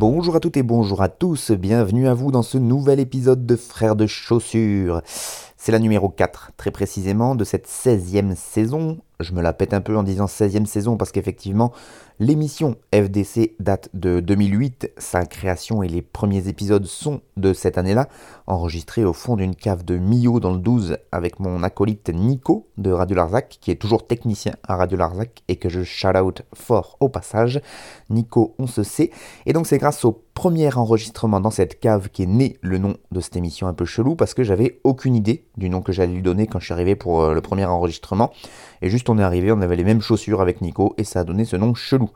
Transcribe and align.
Bonjour 0.00 0.34
à 0.34 0.40
toutes 0.40 0.56
et 0.56 0.62
bonjour 0.62 1.02
à 1.02 1.10
tous, 1.10 1.50
bienvenue 1.50 2.08
à 2.08 2.14
vous 2.14 2.32
dans 2.32 2.42
ce 2.42 2.56
nouvel 2.56 3.00
épisode 3.00 3.44
de 3.44 3.54
Frères 3.54 3.96
de 3.96 4.06
chaussures. 4.06 5.02
C'est 5.58 5.72
la 5.72 5.78
numéro 5.78 6.08
4, 6.08 6.52
très 6.56 6.70
précisément, 6.70 7.34
de 7.34 7.44
cette 7.44 7.68
16e 7.68 8.34
saison. 8.34 8.96
Je 9.20 9.34
me 9.34 9.42
la 9.42 9.52
pète 9.52 9.74
un 9.74 9.82
peu 9.82 9.98
en 9.98 10.02
disant 10.02 10.24
16e 10.24 10.64
saison 10.64 10.96
parce 10.96 11.12
qu'effectivement, 11.12 11.74
l'émission 12.20 12.76
FDC 12.94 13.56
date 13.60 13.88
de 13.94 14.20
2008. 14.20 14.92
Sa 14.98 15.24
création 15.24 15.82
et 15.82 15.88
les 15.88 16.02
premiers 16.02 16.48
épisodes 16.48 16.84
sont 16.84 17.22
de 17.38 17.54
cette 17.54 17.78
année-là, 17.78 18.08
enregistrés 18.46 19.06
au 19.06 19.14
fond 19.14 19.36
d'une 19.36 19.56
cave 19.56 19.84
de 19.86 19.96
Millau 19.96 20.38
dans 20.38 20.52
le 20.52 20.58
12 20.58 20.98
avec 21.12 21.40
mon 21.40 21.62
acolyte 21.62 22.10
Nico 22.10 22.68
de 22.76 22.92
Radio 22.92 23.16
Larzac, 23.16 23.56
qui 23.60 23.70
est 23.70 23.80
toujours 23.80 24.06
technicien 24.06 24.52
à 24.68 24.76
Radio 24.76 24.98
Larzac 24.98 25.42
et 25.48 25.56
que 25.56 25.70
je 25.70 25.82
shout 25.82 26.16
out 26.16 26.42
fort 26.54 26.98
au 27.00 27.08
passage. 27.08 27.62
Nico, 28.10 28.54
on 28.58 28.66
se 28.66 28.82
sait. 28.82 29.10
Et 29.46 29.54
donc, 29.54 29.66
c'est 29.66 29.78
grâce 29.78 30.04
au 30.04 30.22
premier 30.34 30.74
enregistrement 30.74 31.40
dans 31.40 31.50
cette 31.50 31.80
cave 31.80 32.08
qui 32.08 32.22
est 32.22 32.26
né 32.26 32.56
le 32.60 32.78
nom 32.78 32.96
de 33.12 33.20
cette 33.20 33.36
émission 33.36 33.66
un 33.66 33.74
peu 33.74 33.84
chelou 33.84 34.14
parce 34.14 34.32
que 34.32 34.42
j'avais 34.42 34.80
aucune 34.84 35.14
idée 35.14 35.44
du 35.56 35.68
nom 35.68 35.82
que 35.82 35.92
j'allais 35.92 36.14
lui 36.14 36.22
donner 36.22 36.46
quand 36.46 36.60
je 36.60 36.66
suis 36.66 36.72
arrivé 36.72 36.96
pour 36.96 37.22
euh, 37.22 37.34
le 37.34 37.40
premier 37.40 37.64
enregistrement. 37.64 38.32
Et 38.82 38.88
juste 38.88 39.10
on 39.10 39.18
est 39.18 39.22
arrivé, 39.22 39.52
on 39.52 39.60
avait 39.60 39.76
les 39.76 39.84
mêmes 39.84 40.00
chaussures 40.00 40.40
avec 40.40 40.62
Nico 40.62 40.94
et 40.96 41.04
ça 41.04 41.20
a 41.20 41.24
donné 41.24 41.44
ce 41.44 41.56
nom 41.56 41.74
chelou. 41.74 42.09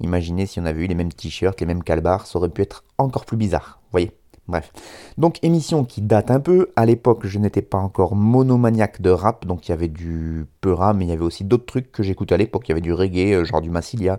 Imaginez 0.00 0.46
si 0.46 0.60
on 0.60 0.64
avait 0.64 0.84
eu 0.84 0.86
les 0.86 0.94
mêmes 0.94 1.12
t-shirts, 1.12 1.60
les 1.60 1.66
mêmes 1.66 1.82
calbars, 1.82 2.26
ça 2.26 2.38
aurait 2.38 2.48
pu 2.48 2.62
être 2.62 2.84
encore 2.98 3.24
plus 3.24 3.36
bizarre. 3.36 3.80
Vous 3.84 3.92
voyez 3.92 4.12
Bref. 4.48 4.72
Donc 5.18 5.38
émission 5.42 5.84
qui 5.84 6.00
date 6.00 6.30
un 6.30 6.40
peu. 6.40 6.68
À 6.74 6.86
l'époque, 6.86 7.26
je 7.26 7.38
n'étais 7.38 7.60
pas 7.60 7.76
encore 7.76 8.16
monomaniaque 8.16 9.02
de 9.02 9.10
rap, 9.10 9.46
donc 9.46 9.68
il 9.68 9.72
y 9.72 9.74
avait 9.74 9.88
du 9.88 10.46
peu 10.62 10.72
rap, 10.72 10.96
mais 10.96 11.04
il 11.04 11.08
y 11.10 11.12
avait 11.12 11.24
aussi 11.24 11.44
d'autres 11.44 11.66
trucs 11.66 11.92
que 11.92 12.02
j'écoutais 12.02 12.34
à 12.34 12.38
l'époque. 12.38 12.66
Il 12.66 12.70
y 12.70 12.72
avait 12.72 12.80
du 12.80 12.94
reggae, 12.94 13.34
euh, 13.34 13.44
genre 13.44 13.60
du 13.60 13.68
Massilia, 13.68 14.18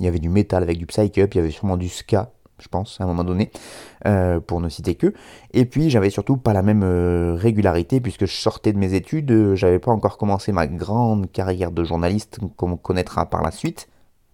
il 0.00 0.06
y 0.06 0.08
avait 0.08 0.18
du 0.18 0.28
metal 0.28 0.64
avec 0.64 0.78
du 0.78 0.86
psych-up, 0.86 1.32
il 1.32 1.36
y 1.36 1.40
avait 1.40 1.52
sûrement 1.52 1.76
du 1.76 1.88
ska, 1.88 2.32
je 2.58 2.66
pense, 2.66 3.00
à 3.00 3.04
un 3.04 3.06
moment 3.06 3.22
donné, 3.22 3.52
euh, 4.06 4.40
pour 4.40 4.60
ne 4.60 4.68
citer 4.68 4.96
que. 4.96 5.14
Et 5.52 5.64
puis, 5.64 5.90
j'avais 5.90 6.10
surtout 6.10 6.38
pas 6.38 6.52
la 6.52 6.62
même 6.62 6.82
euh, 6.82 7.34
régularité, 7.36 8.00
puisque 8.00 8.26
je 8.26 8.34
sortais 8.34 8.72
de 8.72 8.78
mes 8.78 8.94
études, 8.94 9.54
j'avais 9.54 9.78
pas 9.78 9.92
encore 9.92 10.18
commencé 10.18 10.50
ma 10.50 10.66
grande 10.66 11.30
carrière 11.30 11.70
de 11.70 11.84
journaliste, 11.84 12.40
qu'on 12.56 12.76
connaîtra 12.76 13.26
par 13.26 13.42
la 13.42 13.52
suite. 13.52 13.88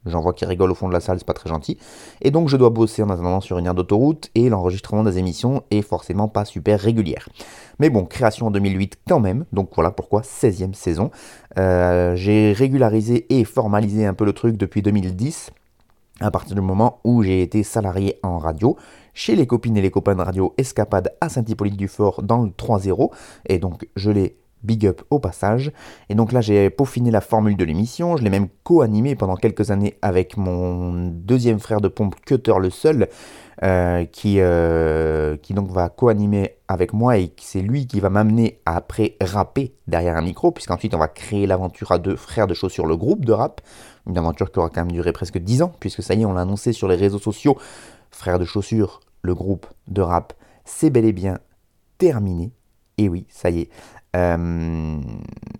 J'en 0.07 0.21
vois 0.21 0.33
qui 0.33 0.45
rigolent 0.45 0.73
au 0.73 0.75
fond 0.75 0.89
de 0.89 0.93
la 0.93 1.01
salle, 1.01 1.19
c'est 1.19 1.27
pas 1.27 1.33
très 1.33 1.49
gentil. 1.49 1.79
Et 2.21 2.31
donc, 2.31 2.49
je 2.49 2.57
dois 2.57 2.71
bosser 2.71 3.03
en 3.03 3.11
attendant 3.11 3.41
sur 3.41 3.59
une 3.59 3.67
aire 3.67 3.75
d'autoroute, 3.75 4.31
et 4.35 4.49
l'enregistrement 4.49 5.03
des 5.03 5.19
émissions 5.19 5.63
est 5.71 5.83
forcément 5.83 6.29
pas 6.29 6.45
super 6.45 6.81
régulière. 6.81 7.29
Mais 7.79 7.91
bon, 7.91 8.05
création 8.05 8.47
en 8.47 8.51
2008 8.51 8.99
quand 9.09 9.21
même, 9.21 9.45
donc 9.53 9.71
voilà 9.75 9.91
pourquoi 9.91 10.21
16e 10.23 10.75
saison. 10.75 11.11
Euh, 11.59 12.15
J'ai 12.15 12.53
régularisé 12.53 13.27
et 13.31 13.45
formalisé 13.45 14.07
un 14.07 14.15
peu 14.15 14.25
le 14.25 14.33
truc 14.33 14.57
depuis 14.57 14.83
2010 14.83 15.51
à 16.21 16.31
partir 16.31 16.55
du 16.55 16.61
moment 16.61 17.01
où 17.05 17.23
j'ai 17.23 17.43
été 17.43 17.63
salarié 17.63 18.19
en 18.23 18.39
radio 18.39 18.77
chez 19.15 19.35
les 19.35 19.47
copines 19.47 19.77
et 19.77 19.83
les 19.83 19.91
copains 19.91 20.15
de 20.15 20.23
radio 20.23 20.55
Escapade 20.59 21.13
à 21.21 21.29
Saint-Hippolyte-du-Fort 21.29 22.23
dans 22.23 22.43
le 22.43 22.51
3-0 22.51 23.11
et 23.47 23.59
donc 23.59 23.89
je 23.97 24.11
l'ai 24.11 24.37
big 24.65 24.87
up 24.87 25.03
au 25.11 25.19
passage 25.19 25.73
et 26.09 26.15
donc 26.15 26.33
là 26.33 26.41
j'ai 26.41 26.71
peaufiné 26.71 27.11
la 27.11 27.21
formule 27.21 27.57
de 27.57 27.65
l'émission, 27.65 28.17
je 28.17 28.25
l'ai 28.25 28.31
même 28.31 28.49
co-animé 28.63 29.15
pendant 29.15 29.37
quelques 29.37 29.71
années 29.71 29.97
avec 30.03 30.37
mon 30.37 31.09
deuxième 31.09 31.61
frère 31.61 31.81
de 31.81 31.89
pompe 31.89 32.17
Cutter 32.25 32.55
le 32.61 32.71
seul 32.71 33.09
euh, 33.63 34.05
qui, 34.07 34.41
euh, 34.41 35.37
qui 35.37 35.55
donc 35.55 35.71
va 35.71 35.89
co-animer 35.89 36.57
avec 36.67 36.93
moi 36.93 37.19
et 37.19 37.33
c'est 37.41 37.63
lui 37.63 37.87
qui 37.87 38.01
va 38.01 38.11
m'amener 38.11 38.59
à 38.67 38.77
après 38.77 39.17
rapper 39.21 39.75
derrière 39.87 40.17
un 40.17 40.23
micro 40.23 40.51
puisqu'ensuite 40.51 40.95
on 40.95 40.99
va 40.99 41.09
créer 41.09 41.47
l'aventure 41.47 41.93
à 41.93 41.99
deux 41.99 42.17
frères 42.17 42.47
de 42.47 42.55
chaussures 42.55 42.87
le 42.87 42.97
groupe 42.97 43.25
de 43.25 43.33
rap 43.33 43.61
une 44.07 44.19
aventure 44.19 44.51
qui 44.51 44.59
aura 44.59 44.69
quand 44.69 44.83
même 44.83 44.93
duré 44.93 45.13
presque 45.13 45.39
10 45.39 45.63
ans, 45.63 45.73
puisque 45.81 46.03
ça 46.03 46.15
y 46.15 46.23
est, 46.23 46.25
on 46.25 46.33
l'a 46.33 46.43
annoncé 46.43 46.73
sur 46.73 46.89
les 46.89 46.97
réseaux 46.97 47.19
sociaux. 47.19 47.57
Frères 48.11 48.39
de 48.39 48.45
chaussures, 48.45 49.01
le 49.23 49.35
groupe 49.35 49.67
de 49.89 50.03
rap, 50.03 50.35
c'est 50.65 50.91
bel 50.91 51.05
et 51.05 51.13
bien 51.13 51.39
terminé. 51.99 52.53
Et 52.99 53.09
oui, 53.09 53.27
ça 53.29 53.51
y 53.51 53.61
est. 53.61 53.71
Euh, 54.15 55.01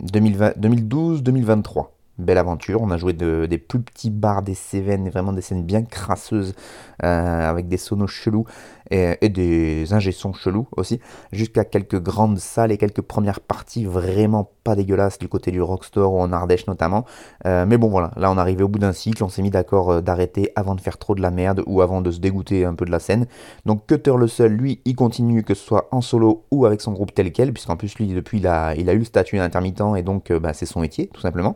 2012-2023. 0.03 1.94
Belle 2.17 2.37
aventure, 2.37 2.81
on 2.81 2.91
a 2.91 2.97
joué 2.97 3.11
de, 3.11 3.45
des 3.45 3.57
plus 3.57 3.81
petits 3.81 4.09
bars, 4.09 4.41
des 4.41 4.53
Cévennes, 4.53 5.09
vraiment 5.09 5.33
des 5.33 5.41
scènes 5.41 5.63
bien 5.63 5.83
crasseuses, 5.83 6.55
euh, 7.03 7.49
avec 7.49 7.67
des 7.67 7.75
sonos 7.75 8.07
chelous 8.07 8.45
et, 8.89 9.29
des 9.29 9.93
ingé-sons 9.93 10.33
chelous 10.33 10.67
aussi, 10.77 10.99
jusqu'à 11.31 11.65
quelques 11.65 11.99
grandes 11.99 12.37
salles 12.37 12.71
et 12.71 12.77
quelques 12.77 13.01
premières 13.01 13.39
parties 13.39 13.83
vraiment 13.83 14.49
pas 14.63 14.75
dégueulasses 14.75 15.19
du 15.19 15.27
côté 15.27 15.51
du 15.51 15.61
Rockstore 15.61 16.13
ou 16.13 16.19
en 16.19 16.31
Ardèche 16.31 16.67
notamment. 16.67 17.05
Euh, 17.45 17.65
mais 17.67 17.77
bon 17.77 17.89
voilà, 17.89 18.11
là 18.15 18.31
on 18.31 18.37
arrivait 18.37 18.63
au 18.63 18.67
bout 18.67 18.79
d'un 18.79 18.93
cycle, 18.93 19.23
on 19.23 19.29
s'est 19.29 19.41
mis 19.41 19.49
d'accord 19.49 19.91
euh, 19.91 20.01
d'arrêter 20.01 20.51
avant 20.55 20.75
de 20.75 20.81
faire 20.81 20.97
trop 20.97 21.15
de 21.15 21.21
la 21.21 21.31
merde 21.31 21.63
ou 21.65 21.81
avant 21.81 22.01
de 22.01 22.11
se 22.11 22.19
dégoûter 22.19 22.65
un 22.65 22.75
peu 22.75 22.85
de 22.85 22.91
la 22.91 22.99
scène. 22.99 23.27
Donc 23.65 23.87
Cutter 23.87 24.13
le 24.17 24.27
seul, 24.27 24.53
lui, 24.53 24.81
il 24.85 24.95
continue 24.95 25.43
que 25.43 25.53
ce 25.53 25.63
soit 25.63 25.87
en 25.91 26.01
solo 26.01 26.45
ou 26.51 26.65
avec 26.65 26.81
son 26.81 26.93
groupe 26.93 27.13
tel 27.13 27.31
quel, 27.31 27.53
puisqu'en 27.53 27.75
plus 27.75 27.95
lui 27.95 28.07
depuis 28.07 28.37
il 28.37 28.47
a, 28.47 28.75
eu 28.75 28.97
le 28.97 29.03
statut 29.03 29.37
d'intermittent 29.37 29.95
et 29.97 30.03
donc 30.03 30.31
bah, 30.31 30.53
c'est 30.53 30.65
son 30.65 30.79
métier 30.79 31.09
tout 31.13 31.21
simplement. 31.21 31.55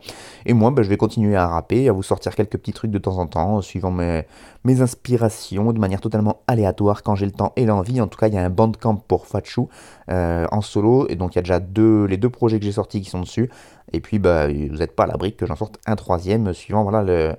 Moi 0.53 0.71
bah, 0.71 0.83
je 0.83 0.89
vais 0.89 0.97
continuer 0.97 1.35
à 1.35 1.47
rapper, 1.47 1.89
à 1.89 1.91
vous 1.91 2.03
sortir 2.03 2.35
quelques 2.35 2.57
petits 2.57 2.73
trucs 2.73 2.91
de 2.91 2.97
temps 2.97 3.17
en 3.17 3.27
temps, 3.27 3.61
suivant 3.61 3.91
mes, 3.91 4.25
inspirations 4.65 5.73
de 5.73 5.79
manière 5.79 6.01
totalement 6.01 6.41
aléatoire 6.47 7.03
quand 7.03 7.15
j'ai 7.15 7.25
le 7.25 7.31
temps 7.31 7.53
et 7.55 7.65
l'envie. 7.65 8.01
En 8.01 8.07
tout 8.07 8.17
cas, 8.17 8.27
il 8.27 8.33
y 8.33 8.37
a 8.37 8.43
un 8.43 8.49
bandcamp 8.49 8.95
pour 8.95 9.27
Fatchou 9.27 9.69
euh, 10.09 10.45
en 10.51 10.61
solo, 10.61 11.07
et 11.09 11.15
donc 11.15 11.35
il 11.35 11.37
y 11.37 11.39
a 11.39 11.41
déjà 11.41 11.59
les 11.59 12.17
deux 12.17 12.29
projets 12.29 12.59
que 12.59 12.65
j'ai 12.65 12.71
sortis 12.71 13.01
qui 13.01 13.09
sont 13.09 13.21
dessus. 13.21 13.49
Et 13.93 13.99
puis, 13.99 14.19
bah, 14.19 14.47
vous 14.47 14.77
n'êtes 14.77 14.95
pas 14.95 15.03
à 15.03 15.07
l'abri 15.07 15.35
que 15.35 15.45
j'en 15.45 15.55
sorte 15.55 15.79
un 15.85 15.95
troisième, 15.95 16.53
suivant, 16.53 16.83
voilà, 16.83 17.01
le, 17.01 17.35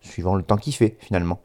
suivant 0.00 0.34
le 0.34 0.42
temps 0.42 0.56
qu'il 0.56 0.74
fait 0.74 0.96
finalement. 1.00 1.40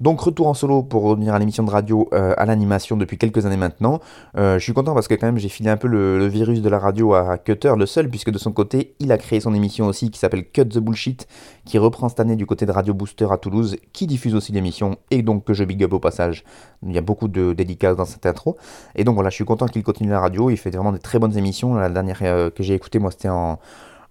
Donc 0.00 0.20
retour 0.20 0.46
en 0.46 0.54
solo 0.54 0.82
pour 0.82 1.02
revenir 1.02 1.34
à 1.34 1.38
l'émission 1.38 1.62
de 1.62 1.70
radio 1.70 2.08
euh, 2.12 2.34
à 2.36 2.46
l'animation 2.46 2.96
depuis 2.96 3.18
quelques 3.18 3.46
années 3.46 3.56
maintenant. 3.56 4.00
Euh, 4.36 4.58
je 4.58 4.64
suis 4.64 4.72
content 4.72 4.94
parce 4.94 5.08
que 5.08 5.14
quand 5.14 5.26
même 5.26 5.38
j'ai 5.38 5.48
filé 5.48 5.70
un 5.70 5.76
peu 5.76 5.88
le, 5.88 6.26
virus 6.26 6.60
de 6.60 6.68
la 6.68 6.78
radio 6.78 7.14
à 7.14 7.38
Cutter 7.38 7.72
le 7.76 7.86
seul 7.86 8.08
puisque 8.08 8.30
de 8.30 8.38
son 8.38 8.52
côté 8.52 8.94
il 8.98 9.12
a 9.12 9.18
créé 9.18 9.40
son 9.40 9.54
émission 9.54 9.86
aussi 9.86 10.10
qui 10.10 10.18
s'appelle 10.18 10.44
Cut 10.50 10.66
the 10.66 10.78
Bullshit 10.78 11.26
qui 11.64 11.78
reprend 11.78 12.08
cette 12.08 12.20
année 12.20 12.36
du 12.36 12.46
côté 12.46 12.66
de 12.66 12.72
Radio 12.72 12.94
Booster 12.94 13.26
à 13.30 13.38
Toulouse 13.38 13.76
qui 13.92 14.06
diffuse 14.06 14.34
aussi 14.34 14.52
l'émission 14.52 14.96
et 15.10 15.22
donc 15.22 15.44
que 15.44 15.54
je 15.54 15.64
big 15.64 15.82
up 15.84 15.92
au 15.92 16.00
passage. 16.00 16.44
Il 16.86 16.92
y 16.92 16.98
a 16.98 17.02
beaucoup 17.02 17.28
de 17.28 17.52
dédicaces 17.52 17.96
dans 17.96 18.04
cette 18.04 18.26
intro 18.26 18.56
et 18.94 19.04
donc 19.04 19.14
voilà 19.14 19.30
je 19.30 19.34
suis 19.34 19.44
content 19.44 19.66
qu'il 19.66 19.82
continue 19.82 20.10
la 20.10 20.20
radio. 20.20 20.50
Il 20.50 20.56
fait 20.56 20.70
vraiment 20.70 20.92
des 20.92 20.98
très 20.98 21.18
bonnes 21.18 21.36
émissions. 21.36 21.74
La 21.74 21.88
dernière 21.88 22.18
euh, 22.22 22.50
que 22.50 22.62
j'ai 22.62 22.74
écoutée 22.74 22.98
moi 22.98 23.10
c'était 23.10 23.28
en 23.28 23.58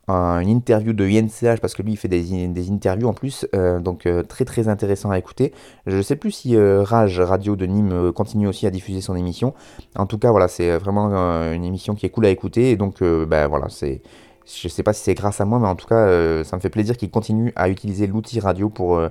une 0.08 0.50
interview 0.50 0.94
de 0.94 1.06
INCH 1.06 1.60
parce 1.60 1.74
que 1.74 1.82
lui 1.82 1.94
il 1.94 1.98
fait 1.98 2.08
des, 2.08 2.48
des 2.48 2.72
interviews 2.72 3.08
en 3.08 3.14
plus, 3.14 3.48
euh, 3.56 3.80
donc 3.80 4.06
euh, 4.06 4.24
très 4.24 4.46
très 4.46 4.68
intéressant 4.68 5.10
à 5.10 5.18
écouter. 5.18 5.54
Je 5.88 6.02
sais 6.02 6.16
plus 6.16 6.32
si 6.32 6.56
euh, 6.56 6.84
Rage 6.84 7.20
Radio 7.20 7.56
de 7.56 7.66
Nîmes 7.66 8.12
continue 8.14 8.48
aussi 8.48 8.68
à 8.68 8.72
diffuser 8.72 9.02
son 9.02 9.16
émission. 9.16 9.54
En 9.96 10.06
tout 10.06 10.18
cas 10.18 10.32
voilà 10.32 10.48
c'est 10.48 10.78
vraiment 10.78 11.10
une 11.54 11.64
émission 11.64 11.96
qui 11.96 12.06
est 12.06 12.10
cool 12.10 12.26
à 12.26 12.30
écouter 12.30 12.72
et 12.72 12.76
donc 12.76 13.02
ben 13.02 13.48
voilà 13.48 13.70
c'est 13.70 14.02
je 14.46 14.68
sais 14.68 14.84
pas 14.84 14.94
si 14.94 15.02
c'est 15.02 15.16
grâce 15.16 15.42
à 15.42 15.46
moi 15.46 15.58
mais 15.60 15.68
en 15.68 15.76
tout 15.76 15.88
cas 15.88 16.44
ça 16.44 16.56
me 16.56 16.62
fait 16.62 16.70
plaisir 16.70 16.98
qu'il 16.98 17.10
continue 17.10 17.52
à 17.56 17.70
utiliser 17.70 18.06
l'outil 18.06 18.40
radio 18.40 18.70
pour 18.70 19.02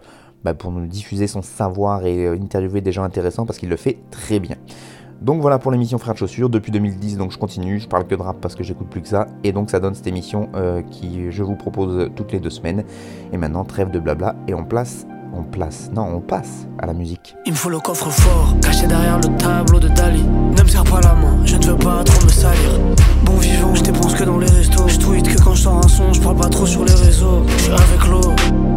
bah, 0.44 0.54
pour 0.54 0.70
nous 0.70 0.86
diffuser 0.86 1.26
son 1.26 1.42
savoir 1.42 2.06
et 2.06 2.28
interviewer 2.28 2.82
des 2.82 2.92
gens 2.92 3.02
intéressants 3.02 3.46
parce 3.46 3.58
qu'il 3.58 3.68
le 3.68 3.76
fait 3.76 3.98
très 4.10 4.38
bien. 4.38 4.56
Donc 5.20 5.40
voilà 5.40 5.58
pour 5.58 5.70
l'émission 5.70 5.98
Frères 5.98 6.14
de 6.14 6.18
Chaussures, 6.18 6.50
depuis 6.50 6.70
2010, 6.70 7.16
donc 7.16 7.32
je 7.32 7.38
continue, 7.38 7.80
je 7.80 7.88
parle 7.88 8.06
que 8.06 8.14
de 8.14 8.20
rap 8.20 8.36
parce 8.40 8.54
que 8.54 8.62
j'écoute 8.62 8.88
plus 8.88 9.00
que 9.00 9.08
ça, 9.08 9.26
et 9.42 9.52
donc 9.52 9.70
ça 9.70 9.80
donne 9.80 9.94
cette 9.94 10.06
émission 10.06 10.48
euh, 10.54 10.82
qui 10.82 11.30
je 11.30 11.42
vous 11.42 11.56
propose 11.56 12.10
toutes 12.14 12.32
les 12.32 12.40
deux 12.40 12.50
semaines. 12.50 12.84
Et 13.32 13.38
maintenant, 13.38 13.64
trêve 13.64 13.90
de 13.90 13.98
blabla, 13.98 14.34
et 14.48 14.54
on 14.54 14.64
place, 14.64 15.06
on 15.32 15.42
place, 15.42 15.90
non, 15.94 16.02
on 16.14 16.20
passe 16.20 16.66
à 16.78 16.86
la 16.86 16.92
musique. 16.92 17.36
Il 17.46 17.52
me 17.52 17.56
faut 17.56 17.70
le 17.70 17.80
coffre 17.80 18.10
fort, 18.10 18.54
caché 18.60 18.86
derrière 18.86 19.16
le 19.18 19.36
tableau 19.36 19.80
de 19.80 19.88
Dali. 19.88 20.22
Ne 20.22 20.62
me 20.62 20.68
serre 20.68 20.84
pas 20.84 21.00
la 21.00 21.14
main, 21.14 21.38
je 21.44 21.56
ne 21.56 21.64
veux 21.64 21.76
pas 21.76 22.04
trop 22.04 22.24
me 22.24 22.30
salir. 22.30 22.80
Bon 23.24 23.36
vivant, 23.36 23.74
je 23.74 23.82
dépense 23.82 24.14
que 24.14 24.24
dans 24.24 24.38
les 24.38 24.50
restos. 24.50 24.88
Je 24.88 24.98
tweet 24.98 25.26
que 25.26 25.42
quand 25.42 25.54
je 25.54 25.62
sors 25.62 25.78
un 25.78 25.88
son, 25.88 26.12
je 26.12 26.20
parle 26.20 26.36
pas 26.36 26.48
trop 26.48 26.66
sur 26.66 26.84
les 26.84 26.94
réseaux. 26.94 27.42
Je 27.46 27.62
suis 27.62 27.72
avec 27.72 28.06
l'eau, 28.08 28.32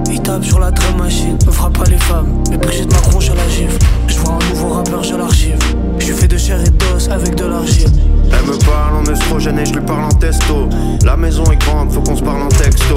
il 0.10 0.22
tape 0.22 0.44
sur 0.44 0.60
la 0.60 0.72
drum 0.72 0.98
machine. 0.98 1.38
Me 1.46 1.52
frappe 1.52 1.78
pas 1.78 1.90
les 1.90 1.98
femmes, 1.98 2.42
mais 2.50 2.58
Brigitte 2.58 2.92
Macron, 2.92 3.20
je 3.20 3.34
la 3.34 3.48
gifle. 3.50 3.78
Je 4.08 4.18
vois 4.20 4.36
un 4.36 4.50
nouveau 4.50 4.70
rappeur, 4.70 5.04
je 5.04 5.16
l'archive. 5.16 5.60
Je 6.00 6.14
suis 6.14 6.28
de 6.28 6.38
chair 6.38 6.60
et 6.62 6.70
d'os 6.70 7.10
avec 7.10 7.36
de 7.36 7.46
l'argile. 7.46 7.90
Elle 8.32 8.46
me 8.46 8.58
parle 8.66 8.98
en 8.98 9.04
estrogène 9.12 9.60
et 9.60 9.66
je 9.66 9.74
lui 9.74 9.82
parle 9.82 10.06
en 10.06 10.10
testo. 10.10 10.70
La 11.04 11.18
maison 11.18 11.44
est 11.46 11.58
grande, 11.58 11.92
faut 11.92 12.02
qu'on 12.02 12.16
se 12.16 12.24
parle 12.24 12.44
en 12.44 12.50
texto. 12.50 12.96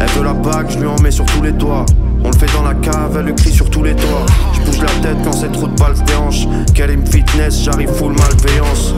Elle 0.00 0.08
veut 0.10 0.24
la 0.24 0.32
bague, 0.32 0.70
je 0.70 0.78
lui 0.78 0.86
en 0.86 0.98
mets 1.00 1.10
sur 1.10 1.24
tous 1.26 1.42
les 1.42 1.52
doigts. 1.52 1.84
On 2.24 2.30
le 2.30 2.36
fait 2.36 2.52
dans 2.54 2.62
la 2.62 2.74
cave, 2.74 3.16
elle 3.18 3.26
le 3.26 3.32
crie 3.32 3.52
sur 3.52 3.68
tous 3.68 3.82
les 3.82 3.94
toits. 3.94 4.26
Je 4.54 4.60
bouge 4.60 4.80
la 4.80 5.08
tête 5.08 5.16
quand 5.24 5.32
cette 5.32 5.56
route 5.56 5.78
balle 5.78 5.96
se 5.96 6.02
déhanche. 6.02 6.46
Karim 6.74 7.06
Fitness, 7.06 7.62
j'arrive 7.62 7.90
full 7.90 8.12
malveillance. 8.12 8.94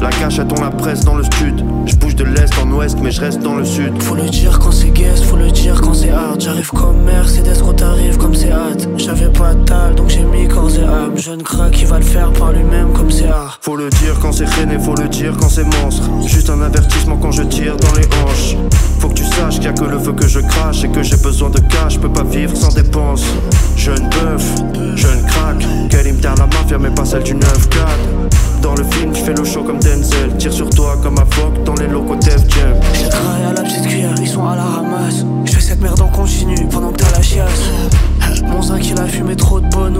La 0.00 0.10
cachette, 0.10 0.52
on 0.56 0.60
la 0.60 0.70
presse 0.70 1.04
dans 1.04 1.16
le 1.16 1.24
stud. 1.24 1.64
Je 1.86 1.96
bouge 1.96 2.14
de 2.14 2.22
l'est 2.22 2.56
en 2.62 2.70
ouest, 2.70 2.96
mais 3.02 3.10
je 3.10 3.20
reste 3.20 3.40
dans 3.40 3.56
le 3.56 3.64
sud. 3.64 4.00
Faut 4.00 4.14
le 4.14 4.28
dire 4.28 4.58
quand 4.60 4.70
c'est 4.70 4.90
guest, 4.90 5.24
faut 5.24 5.36
le 5.36 5.50
dire 5.50 5.80
quand 5.80 5.94
c'est 5.94 6.10
hard. 6.10 6.40
J'arrive 6.40 6.70
comme 6.70 7.02
Mercedes 7.02 7.60
quand 7.60 7.74
t'arrives 7.74 8.16
comme 8.16 8.34
c'est 8.34 8.52
hâte. 8.52 8.88
J'avais 8.96 9.30
pas 9.30 9.54
de 9.54 9.64
tal, 9.64 9.96
donc 9.96 10.08
j'ai 10.08 10.22
mis 10.22 10.46
corps 10.46 10.70
et 10.70 10.84
âme. 10.84 11.16
Jeune 11.16 11.42
crack 11.42 11.72
qui 11.72 11.84
va 11.84 11.98
le 11.98 12.04
faire 12.04 12.32
par 12.32 12.52
lui-même 12.52 12.92
comme. 12.92 13.07
Faut 13.60 13.76
le 13.76 13.90
dire 13.90 14.18
quand 14.20 14.32
c'est 14.32 14.48
rené, 14.56 14.78
faut 14.78 14.94
le 14.94 15.08
dire 15.08 15.36
quand 15.38 15.48
c'est 15.48 15.64
monstre. 15.64 16.08
Juste 16.26 16.48
un 16.48 16.60
avertissement 16.62 17.16
quand 17.16 17.32
je 17.32 17.42
tire 17.42 17.76
dans 17.76 17.92
les 17.92 18.06
hanches. 18.06 18.56
Faut 19.00 19.08
que 19.08 19.14
tu 19.14 19.24
saches 19.24 19.56
qu'il 19.56 19.64
y 19.64 19.68
a 19.68 19.72
que 19.72 19.84
le 19.84 19.98
feu 19.98 20.12
que 20.12 20.28
je 20.28 20.40
crache 20.40 20.84
et 20.84 20.88
que 20.88 21.02
j'ai 21.02 21.16
besoin 21.16 21.50
de 21.50 21.60
cash, 21.60 21.94
je 21.94 21.98
peux 21.98 22.12
pas 22.12 22.22
vivre 22.22 22.56
sans 22.56 22.72
dépenses. 22.72 23.24
Jeune 23.76 24.08
bœuf, 24.10 24.44
jeune 24.96 25.22
crack, 25.26 25.56
me 25.56 26.22
la 26.22 26.46
mafia 26.46 26.78
mais 26.78 26.90
pas 26.90 27.04
celle 27.04 27.24
du 27.24 27.34
9-4. 27.34 27.46
Dans 28.62 28.74
le 28.74 28.84
film, 28.84 29.14
je 29.14 29.22
fais 29.22 29.34
le 29.34 29.44
show 29.44 29.62
comme 29.62 29.80
Denzel. 29.80 30.36
Tire 30.38 30.52
sur 30.52 30.70
toi 30.70 30.96
comme 31.02 31.18
un 31.18 31.26
phoque 31.26 31.62
dans 31.64 31.74
les 31.74 31.88
locaux 31.88 32.16
Def 32.16 32.48
Jam. 32.48 32.74
Travaille 33.10 33.44
à 33.44 33.52
la 33.52 33.62
petite 33.62 33.86
cuillère, 33.86 34.14
ils 34.20 34.28
sont 34.28 34.46
à 34.46 34.56
la 34.56 34.64
ramasse. 34.64 35.24
Je 35.44 35.52
fais 35.52 35.60
cette 35.60 35.80
merde 35.80 36.00
en 36.00 36.08
continu 36.08 36.56
pendant 36.70 36.92
que 36.92 37.02
t'as 37.02 37.10
la 37.10 37.22
chiasse. 37.22 37.70
Mon 38.42 38.62
zinc 38.62 38.88
il 38.88 38.98
a 38.98 39.06
fumé 39.06 39.36
trop 39.36 39.60
de 39.60 39.68
bonne. 39.68 39.96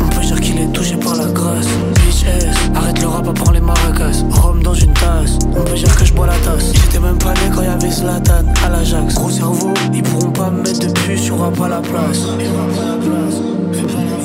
On 0.00 0.08
peut 0.08 0.20
dire 0.20 0.40
qu'il 0.40 0.58
est 0.58 0.72
touché 0.72 0.96
par 0.96 1.16
la 1.16 1.26
grâce. 1.26 1.66
Bitch 1.94 2.24
S, 2.24 2.56
arrête 2.74 3.00
le 3.00 3.08
rap, 3.08 3.32
prendre 3.34 3.52
les 3.52 3.60
maracas. 3.60 4.24
Rome 4.30 4.62
dans 4.62 4.74
une 4.74 4.92
tasse, 4.92 5.38
on 5.56 5.62
peut 5.62 5.74
dire 5.74 5.94
que 5.96 6.04
je 6.04 6.12
bois 6.12 6.26
la 6.26 6.38
tasse. 6.38 6.72
J'étais 6.72 7.00
même 7.00 7.18
pas 7.18 7.34
né 7.34 7.50
quand 7.54 7.62
y'avait 7.62 7.90
Zlatan 7.90 8.44
à 8.64 8.68
l'Ajax. 8.68 9.14
Gros 9.14 9.30
cerveau, 9.30 9.74
ils 9.92 10.02
pourront 10.02 10.30
pas 10.30 10.50
me 10.50 10.62
mettre 10.62 10.80
de 10.80 10.92
puce, 10.92 11.26
y'aura 11.26 11.50
pas 11.50 11.68
la 11.68 11.80
place. 11.80 12.20
Y'aura 12.20 12.66
pas 12.76 12.86
la 12.86 12.96
place, 12.96 13.40
fais 13.72 13.82
pas 13.82 14.00
la 14.00 14.16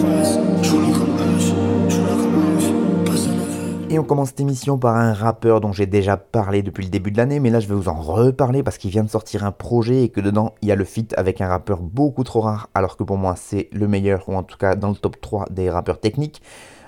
place. 0.00 0.51
Et 3.92 3.98
on 3.98 4.04
commence 4.04 4.28
cette 4.28 4.40
émission 4.40 4.78
par 4.78 4.96
un 4.96 5.12
rappeur 5.12 5.60
dont 5.60 5.70
j'ai 5.70 5.84
déjà 5.84 6.16
parlé 6.16 6.62
depuis 6.62 6.82
le 6.82 6.88
début 6.88 7.10
de 7.10 7.18
l'année, 7.18 7.40
mais 7.40 7.50
là 7.50 7.60
je 7.60 7.68
vais 7.68 7.74
vous 7.74 7.90
en 7.90 8.00
reparler 8.00 8.62
parce 8.62 8.78
qu'il 8.78 8.88
vient 8.90 9.04
de 9.04 9.10
sortir 9.10 9.44
un 9.44 9.52
projet 9.52 10.04
et 10.04 10.08
que 10.08 10.22
dedans 10.22 10.54
il 10.62 10.68
y 10.68 10.72
a 10.72 10.76
le 10.76 10.84
feat 10.86 11.12
avec 11.18 11.42
un 11.42 11.48
rappeur 11.48 11.82
beaucoup 11.82 12.24
trop 12.24 12.40
rare, 12.40 12.70
alors 12.72 12.96
que 12.96 13.04
pour 13.04 13.18
moi 13.18 13.34
c'est 13.36 13.68
le 13.70 13.86
meilleur, 13.88 14.26
ou 14.30 14.34
en 14.34 14.44
tout 14.44 14.56
cas 14.56 14.76
dans 14.76 14.88
le 14.88 14.94
top 14.94 15.20
3 15.20 15.44
des 15.50 15.68
rappeurs 15.68 16.00
techniques. 16.00 16.40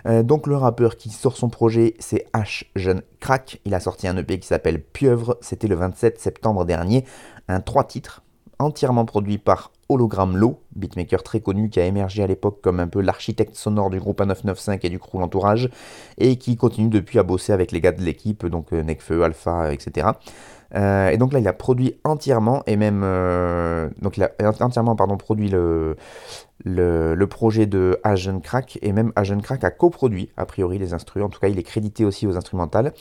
Euh, 0.06 0.22
donc 0.22 0.46
le 0.46 0.56
rappeur 0.56 0.96
qui 0.96 1.10
sort 1.10 1.36
son 1.36 1.50
projet 1.50 1.92
c'est 1.98 2.24
H 2.32 2.64
Jeune 2.74 3.02
Crack, 3.20 3.60
il 3.66 3.74
a 3.74 3.80
sorti 3.80 4.08
un 4.08 4.16
EP 4.16 4.38
qui 4.38 4.48
s'appelle 4.48 4.82
Pieuvre, 4.82 5.36
c'était 5.42 5.68
le 5.68 5.74
27 5.74 6.18
septembre 6.18 6.64
dernier, 6.64 7.04
un 7.48 7.60
3 7.60 7.84
titres 7.84 8.22
entièrement 8.58 9.04
produit 9.04 9.36
par 9.36 9.72
Hologram 9.94 10.36
Low, 10.36 10.60
beatmaker 10.76 11.22
très 11.22 11.40
connu 11.40 11.70
qui 11.70 11.80
a 11.80 11.86
émergé 11.86 12.22
à 12.22 12.26
l'époque 12.26 12.60
comme 12.62 12.80
un 12.80 12.88
peu 12.88 13.00
l'architecte 13.00 13.56
sonore 13.56 13.90
du 13.90 13.98
groupe 13.98 14.20
A995 14.20 14.80
et 14.82 14.90
du 14.90 14.98
crew 14.98 15.18
L'Entourage, 15.18 15.70
et 16.18 16.36
qui 16.36 16.56
continue 16.56 16.88
depuis 16.88 17.18
à 17.18 17.22
bosser 17.22 17.52
avec 17.52 17.72
les 17.72 17.80
gars 17.80 17.92
de 17.92 18.02
l'équipe, 18.02 18.46
donc 18.46 18.72
euh, 18.72 18.82
Nekfeu, 18.82 19.22
Alpha, 19.22 19.72
etc. 19.72 20.08
Euh, 20.74 21.08
et 21.10 21.18
donc 21.18 21.32
là, 21.32 21.38
il 21.38 21.48
a 21.48 21.52
produit 21.52 21.94
entièrement, 22.04 22.62
et 22.66 22.76
même. 22.76 23.02
euh, 23.04 23.88
donc 24.02 24.16
il 24.16 24.22
a 24.22 24.30
entièrement 24.60 24.96
pardon, 24.96 25.16
produit 25.16 25.48
le, 25.48 25.96
le, 26.64 27.26
projet 27.26 27.66
de 27.66 27.98
Agent 28.02 28.40
Crack, 28.40 28.78
et 28.82 28.92
même 28.92 29.12
Agent 29.16 29.40
Crack 29.40 29.64
a 29.64 29.70
coproduit, 29.70 30.30
a 30.36 30.46
priori, 30.46 30.78
les 30.78 30.94
instruments. 30.94 31.26
En 31.26 31.30
tout 31.30 31.40
cas, 31.40 31.48
il 31.48 31.58
est 31.58 31.62
crédité 31.62 32.04
aussi 32.04 32.26
aux 32.26 32.36
instrumentales. 32.36 32.92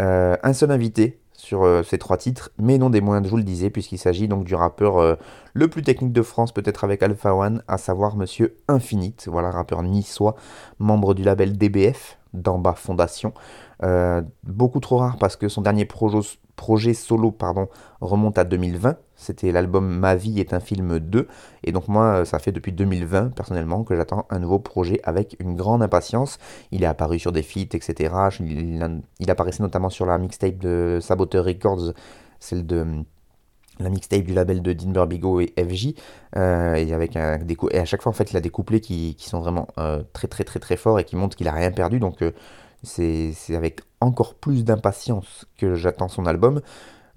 Euh, 0.00 0.36
un 0.42 0.52
seul 0.52 0.70
invité 0.70 1.18
sur 1.40 1.64
euh, 1.64 1.82
ces 1.82 1.98
trois 1.98 2.16
titres, 2.16 2.50
mais 2.58 2.78
non 2.78 2.90
des 2.90 3.00
moindres, 3.00 3.26
je 3.26 3.30
vous 3.30 3.36
le 3.36 3.42
disais, 3.42 3.70
puisqu'il 3.70 3.98
s'agit 3.98 4.28
donc 4.28 4.44
du 4.44 4.54
rappeur 4.54 4.98
euh, 4.98 5.14
le 5.54 5.68
plus 5.68 5.82
technique 5.82 6.12
de 6.12 6.22
France, 6.22 6.52
peut-être 6.52 6.84
avec 6.84 7.02
Alpha 7.02 7.34
One, 7.34 7.62
à 7.66 7.78
savoir 7.78 8.16
Monsieur 8.16 8.56
Infinite, 8.68 9.26
voilà, 9.30 9.50
rappeur 9.50 9.82
niçois, 9.82 10.36
membre 10.78 11.14
du 11.14 11.22
label 11.22 11.56
DBF, 11.56 12.18
d'Amba 12.34 12.74
Fondation. 12.74 13.32
Euh, 13.82 14.20
beaucoup 14.44 14.78
trop 14.80 14.98
rare 14.98 15.16
parce 15.18 15.36
que 15.36 15.48
son 15.48 15.62
dernier 15.62 15.84
projo- 15.84 16.36
projet 16.60 16.92
solo 16.92 17.30
pardon, 17.30 17.68
remonte 18.02 18.36
à 18.36 18.44
2020. 18.44 18.98
C'était 19.16 19.50
l'album 19.50 19.88
Ma 19.88 20.14
vie 20.14 20.40
est 20.40 20.52
un 20.52 20.60
film 20.60 20.98
2. 20.98 21.26
Et 21.64 21.72
donc 21.72 21.88
moi, 21.88 22.20
euh, 22.20 22.24
ça 22.26 22.38
fait 22.38 22.52
depuis 22.52 22.72
2020 22.72 23.30
personnellement 23.34 23.82
que 23.82 23.96
j'attends 23.96 24.26
un 24.28 24.38
nouveau 24.40 24.58
projet 24.58 25.00
avec 25.04 25.36
une 25.40 25.56
grande 25.56 25.82
impatience. 25.82 26.38
Il 26.70 26.82
est 26.82 26.86
apparu 26.86 27.18
sur 27.18 27.32
des 27.32 27.42
feats, 27.42 27.74
etc. 27.74 28.14
Il, 28.40 29.30
apparaissait 29.30 29.62
notamment 29.62 29.88
sur 29.88 30.04
la 30.04 30.18
mixtape 30.18 30.58
de 30.58 30.98
Saboteur 31.00 31.46
Records, 31.46 31.94
celle 32.40 32.66
de 32.66 32.84
la 33.78 33.88
mixtape 33.88 34.24
du 34.24 34.34
label 34.34 34.60
de 34.60 34.74
Dean 34.74 34.90
Burbigo 34.90 35.40
et 35.40 35.54
FJ. 35.56 35.94
Euh, 36.36 36.74
et, 36.74 36.92
avec 36.92 37.16
à 37.16 37.84
chaque 37.86 38.02
fois, 38.02 38.10
en 38.10 38.14
fait, 38.14 38.30
il 38.32 38.36
a 38.36 38.42
des 38.42 38.50
couplets 38.50 38.80
qui, 38.80 39.16
sont 39.18 39.40
vraiment 39.40 39.66
euh, 39.78 40.02
très, 40.12 40.28
très, 40.28 40.44
très, 40.44 40.60
très 40.60 40.76
forts 40.76 41.00
et 41.00 41.04
qui 41.04 41.16
montrent 41.16 41.38
qu'il 41.38 41.48
a 41.48 41.52
rien 41.52 41.70
perdu. 41.70 42.00
Donc, 42.00 42.22
c'est 42.82 43.34
avec 43.54 43.80
encore 44.00 44.34
plus 44.34 44.64
d'impatience 44.64 45.46
que 45.58 45.74
j'attends 45.74 46.08
son 46.08 46.26
album. 46.26 46.60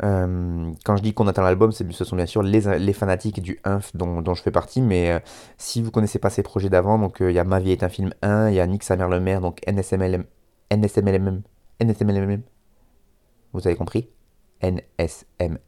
Euh, 0.04 0.72
quand 0.84 0.98
je 0.98 1.04
dis 1.04 1.14
qu'on 1.14 1.28
attend 1.28 1.44
l'album, 1.44 1.72
ce 1.72 2.04
sont 2.04 2.16
bien 2.16 2.26
sûr 2.26 2.42
les, 2.42 2.80
les 2.80 2.94
fanatiques 2.94 3.42
du 3.42 3.60
Inf 3.64 3.96
dont, 3.96 4.22
dont 4.22 4.34
je 4.34 4.42
fais 4.42 4.52
partie, 4.52 4.82
mais 4.82 5.12
euh, 5.12 5.20
si 5.58 5.82
vous 5.82 5.92
connaissez 5.92 6.20
pas 6.20 6.30
ses 6.30 6.44
projets 6.44 6.70
d'avant, 6.70 6.98
donc 6.98 7.22
euh, 7.22 7.32
il 7.32 7.36
y 7.36 7.40
a 7.40 7.44
Ma 7.44 7.60
vie 7.60 7.72
est 7.72 7.84
un 7.84 7.90
film 7.90 8.14
1, 8.22 8.50
il 8.50 8.56
y 8.56 8.60
a 8.60 8.68
Nick 8.68 8.84
sa 8.84 8.96
mère 8.98 9.10
le 9.10 9.40
donc 9.40 9.62
NSMLM, 9.68 10.26
NSMLM, 10.72 11.42
NSMLM, 11.80 12.42
vous 13.54 13.68
avez 13.68 13.76
compris? 13.76 14.10
NSMLM. 14.62 15.60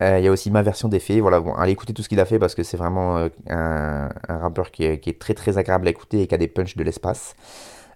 Il 0.00 0.22
y 0.24 0.28
a 0.28 0.30
aussi 0.30 0.50
ma 0.50 0.62
version 0.62 0.88
des 0.88 1.00
faits. 1.00 1.20
Voilà, 1.20 1.40
bon, 1.40 1.54
allez 1.54 1.72
écouter 1.72 1.94
tout 1.94 2.02
ce 2.02 2.08
qu'il 2.08 2.20
a 2.20 2.24
fait 2.24 2.38
parce 2.38 2.54
que 2.54 2.62
c'est 2.62 2.76
vraiment 2.76 3.28
un, 3.48 4.08
un 4.28 4.38
rappeur 4.38 4.70
qui 4.70 4.84
est, 4.84 5.00
qui 5.00 5.10
est 5.10 5.18
très 5.18 5.34
très 5.34 5.56
agréable 5.56 5.88
à 5.88 5.90
écouter 5.90 6.22
et 6.22 6.26
qui 6.26 6.34
a 6.34 6.38
des 6.38 6.48
punchs 6.48 6.76
de 6.76 6.84
l'espace. 6.84 7.34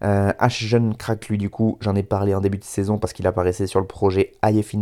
Euh, 0.02 0.32
H 0.40 0.66
Jeune 0.66 0.96
Crack, 0.96 1.28
lui, 1.28 1.38
du 1.38 1.50
coup, 1.50 1.78
j'en 1.80 1.94
ai 1.94 2.02
parlé 2.02 2.34
en 2.34 2.40
début 2.40 2.58
de 2.58 2.64
saison 2.64 2.98
parce 2.98 3.12
qu'il 3.12 3.26
apparaissait 3.26 3.66
sur 3.66 3.80
le 3.80 3.86
projet 3.86 4.32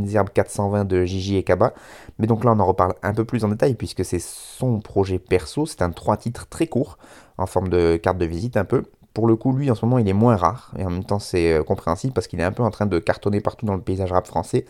Zerb 0.04 0.30
420 0.30 0.84
de 0.84 1.04
Gigi 1.04 1.36
et 1.36 1.42
Kaba. 1.42 1.74
Mais 2.18 2.26
donc 2.26 2.44
là, 2.44 2.52
on 2.52 2.60
en 2.60 2.66
reparle 2.66 2.94
un 3.02 3.14
peu 3.14 3.24
plus 3.24 3.44
en 3.44 3.48
détail 3.48 3.74
puisque 3.74 4.04
c'est 4.04 4.20
son 4.20 4.80
projet 4.80 5.18
perso. 5.18 5.66
C'est 5.66 5.82
un 5.82 5.90
trois 5.90 6.16
titres 6.16 6.46
très 6.48 6.66
court 6.66 6.98
en 7.38 7.46
forme 7.46 7.68
de 7.68 7.96
carte 7.96 8.18
de 8.18 8.26
visite 8.26 8.56
un 8.56 8.64
peu. 8.64 8.84
Pour 9.14 9.26
le 9.26 9.36
coup, 9.36 9.52
lui, 9.52 9.70
en 9.70 9.74
ce 9.74 9.84
moment, 9.84 9.98
il 9.98 10.08
est 10.08 10.14
moins 10.14 10.36
rare 10.36 10.72
et 10.78 10.84
en 10.86 10.90
même 10.90 11.04
temps, 11.04 11.18
c'est 11.18 11.52
euh, 11.52 11.62
compréhensible 11.62 12.14
parce 12.14 12.26
qu'il 12.26 12.40
est 12.40 12.44
un 12.44 12.52
peu 12.52 12.62
en 12.62 12.70
train 12.70 12.86
de 12.86 12.98
cartonner 12.98 13.40
partout 13.40 13.66
dans 13.66 13.74
le 13.74 13.82
paysage 13.82 14.10
rap 14.10 14.26
français. 14.26 14.64